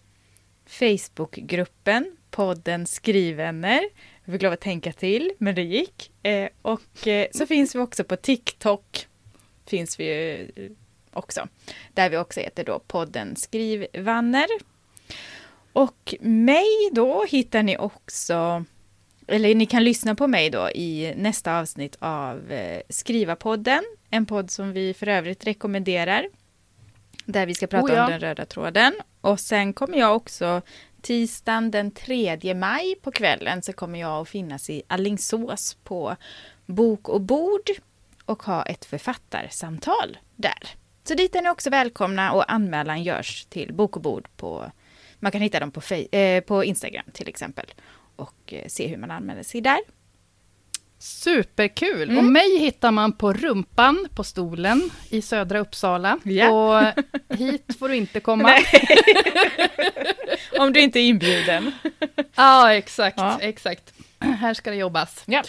Facebookgruppen 0.65 2.17
podden 2.35 2.87
Skrivvänner. 2.87 3.89
Jag 4.25 4.33
fick 4.33 4.41
lov 4.41 4.53
att 4.53 4.61
tänka 4.61 4.91
till, 4.91 5.31
men 5.37 5.55
det 5.55 5.61
gick. 5.61 6.11
Eh, 6.23 6.49
och 6.61 7.07
eh, 7.07 7.27
så 7.31 7.45
finns 7.45 7.75
vi 7.75 7.79
också 7.79 8.03
på 8.03 8.15
TikTok. 8.15 9.07
Finns 9.65 9.99
vi 9.99 10.03
ju 10.05 10.51
eh, 10.55 10.71
också. 11.13 11.47
Där 11.93 12.09
vi 12.09 12.17
också 12.17 12.39
heter 12.39 12.63
då 12.63 12.79
podden 12.79 13.35
Skrivvanner. 13.35 14.47
Och 15.73 16.15
mig 16.21 16.89
då 16.91 17.25
hittar 17.25 17.63
ni 17.63 17.77
också, 17.77 18.65
eller 19.27 19.55
ni 19.55 19.65
kan 19.65 19.83
lyssna 19.83 20.15
på 20.15 20.27
mig 20.27 20.49
då 20.49 20.69
i 20.69 21.13
nästa 21.17 21.59
avsnitt 21.59 21.95
av 21.99 22.51
eh, 22.51 22.81
Skrivarpodden. 22.89 23.83
En 24.09 24.25
podd 24.25 24.51
som 24.51 24.73
vi 24.73 24.93
för 24.93 25.07
övrigt 25.07 25.47
rekommenderar. 25.47 26.27
Där 27.25 27.45
vi 27.45 27.55
ska 27.55 27.67
prata 27.67 27.85
Oh 27.85 27.93
ja. 27.93 28.05
om 28.05 28.11
den 28.11 28.19
röda 28.19 28.45
tråden. 28.45 28.93
Och 29.21 29.39
sen 29.39 29.73
kommer 29.73 29.97
jag 29.97 30.15
också 30.15 30.61
tisdagen 31.01 31.71
den 31.71 31.91
3 31.91 32.53
maj 32.53 32.95
på 33.01 33.11
kvällen 33.11 33.61
så 33.61 33.73
kommer 33.73 33.99
jag 33.99 34.21
att 34.21 34.29
finnas 34.29 34.69
i 34.69 34.83
Allingsås 34.87 35.77
på 35.83 36.15
Bok 36.65 37.09
och 37.09 37.21
bord 37.21 37.69
och 38.25 38.43
ha 38.43 38.63
ett 38.63 38.85
författarsamtal 38.85 40.17
där. 40.35 40.69
Så 41.03 41.13
dit 41.13 41.35
är 41.35 41.41
ni 41.41 41.49
också 41.49 41.69
välkomna 41.69 42.31
och 42.31 42.51
anmälan 42.51 43.03
görs 43.03 43.45
till 43.45 43.73
Bok 43.73 43.95
och 43.95 44.01
bord 44.01 44.27
på 44.37 44.71
man 45.19 45.31
kan 45.31 45.41
hitta 45.41 45.59
dem 45.59 45.71
på, 45.71 45.81
eh, 45.95 46.41
på 46.41 46.63
Instagram 46.63 47.05
till 47.13 47.27
exempel 47.27 47.65
och 48.15 48.53
eh, 48.53 48.67
se 48.67 48.87
hur 48.87 48.97
man 48.97 49.11
anmäler 49.11 49.43
sig 49.43 49.61
där. 49.61 49.79
Superkul! 50.99 52.03
Mm. 52.09 52.17
Och 52.17 52.23
mig 52.23 52.57
hittar 52.59 52.91
man 52.91 53.13
på 53.13 53.33
Rumpan 53.33 54.07
på 54.15 54.23
stolen 54.23 54.89
i 55.09 55.21
södra 55.21 55.59
Uppsala. 55.59 56.19
Ja. 56.23 56.49
Och 56.49 57.03
hit 57.37 57.65
får 57.79 57.89
du 57.89 57.95
inte 57.95 58.19
komma. 58.19 58.55
Om 60.59 60.73
du 60.73 60.79
inte 60.81 60.99
är 60.99 61.03
inbjuden. 61.07 61.71
Ja, 62.35 62.73
exakt, 62.73 63.17
Ja. 63.17 63.37
exakt. 63.41 63.93
Här 64.19 64.53
ska 64.53 64.69
det 64.69 64.75
jobbas 64.75 65.23
Ja. 65.25 65.43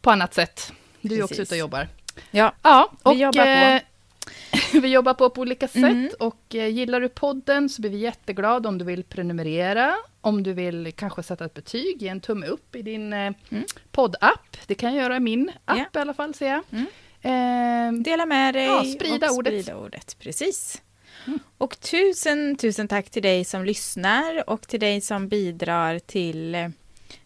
på 0.00 0.10
annat 0.10 0.34
sätt. 0.34 0.72
Du 1.00 1.18
är 1.18 1.22
också 1.22 1.28
Precis. 1.34 1.48
ute 1.48 1.54
och 1.54 1.58
jobbar. 1.58 1.88
Ja, 2.30 2.54
Ja, 2.62 2.90
Vi 2.92 2.98
och 3.02 3.14
jobbar 3.14 3.78
på. 3.78 3.84
vi 4.82 4.88
jobbar 4.88 5.14
på 5.14 5.30
på 5.30 5.40
olika 5.40 5.68
sätt. 5.68 5.76
Mm. 5.84 6.10
Och 6.18 6.54
eh, 6.54 6.68
gillar 6.68 7.00
du 7.00 7.08
podden 7.08 7.68
så 7.68 7.80
blir 7.82 7.90
vi 7.90 7.96
jätteglada 7.98 8.68
om 8.68 8.78
du 8.78 8.84
vill 8.84 9.04
prenumerera. 9.04 9.94
Om 10.20 10.42
du 10.42 10.52
vill 10.52 10.92
kanske 10.96 11.22
sätta 11.22 11.44
ett 11.44 11.54
betyg, 11.54 12.02
ge 12.02 12.08
en 12.08 12.20
tumme 12.20 12.46
upp 12.46 12.76
i 12.76 12.82
din 12.82 13.12
eh, 13.12 13.32
Mm. 13.48 13.64
poddapp. 13.90 14.56
Det 14.66 14.74
kan 14.74 14.94
jag 14.94 15.02
göra 15.02 15.16
i 15.16 15.20
min 15.20 15.50
app 15.64 15.78
Ja. 15.92 15.98
i 16.00 16.02
alla 16.02 16.14
fall, 16.14 16.34
ser 16.34 16.46
jag. 16.48 16.62
Mm. 16.72 16.86
Eh, 17.24 18.02
dela 18.02 18.26
med 18.26 18.54
dig 18.54 18.64
Ja, 18.64 18.84
sprida 18.84 19.30
och 19.30 19.36
ordet. 19.36 19.62
sprida 19.64 19.78
ordet. 19.78 20.16
Precis. 20.18 20.82
Mm. 21.26 21.38
Och 21.58 21.80
tusen, 21.80 22.56
tusen 22.56 22.88
tack 22.88 23.10
till 23.10 23.22
dig 23.22 23.44
som 23.44 23.64
lyssnar 23.64 24.50
och 24.50 24.62
till 24.68 24.80
dig 24.80 25.00
som 25.00 25.28
bidrar 25.28 25.98
till 25.98 26.54
eh, 26.54 26.68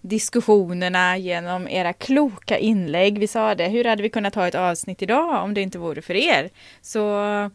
diskussionerna 0.00 1.18
genom 1.18 1.68
era 1.68 1.92
kloka 1.92 2.58
inlägg. 2.58 3.18
Vi 3.18 3.26
sa 3.26 3.54
det, 3.54 3.68
hur 3.68 3.84
hade 3.84 4.02
vi 4.02 4.10
kunnat 4.10 4.34
ha 4.34 4.48
ett 4.48 4.54
avsnitt 4.54 5.02
idag 5.02 5.44
om 5.44 5.54
det 5.54 5.60
inte 5.60 5.78
vore 5.78 6.02
för 6.02 6.14
er? 6.14 6.50
Så 6.80 7.50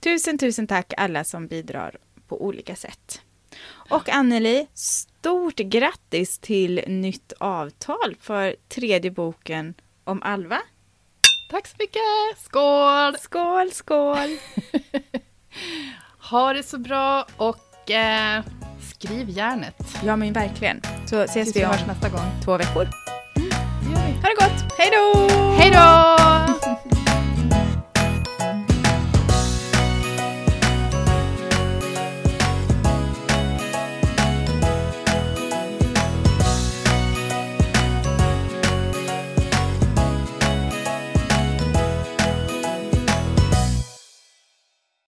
tusen, 0.00 0.38
tusen 0.38 0.66
tack 0.66 0.92
alla 0.96 1.24
som 1.24 1.46
bidrar 1.46 1.96
på 2.28 2.44
olika 2.44 2.76
sätt. 2.76 3.20
Och 3.90 4.08
Anneli, 4.08 4.66
stort 4.74 5.56
grattis 5.56 6.38
till 6.38 6.84
nytt 6.86 7.32
avtal 7.38 8.16
för 8.20 8.56
tredje 8.68 9.10
boken 9.10 9.74
om 10.04 10.22
Alva. 10.22 10.60
tack 11.50 11.66
så 11.66 11.76
mycket! 11.78 12.44
Skål! 12.44 13.16
Skål, 13.18 13.72
skål! 13.72 14.38
Ha 16.30 16.52
det 16.52 16.62
så 16.62 16.78
bra 16.78 17.26
och 17.36 17.90
eh, 17.90 18.44
skriv 18.84 19.30
järnet. 19.30 19.74
Ja 20.04 20.16
men 20.16 20.32
verkligen. 20.32 20.80
Så 21.06 21.16
ses 21.24 21.32
Tills 21.52 21.56
vi 21.56 21.64
om 21.64 21.70
nästa 21.86 22.08
gång. 22.08 22.26
två 22.44 22.56
veckor. 22.56 22.88
Vi. 23.34 23.50
Ha 24.22 24.28
det 24.28 24.34
gott! 24.38 24.72
Hej 24.78 24.90
då! 24.90 25.28
Hej 25.58 25.70
då! 25.70 26.53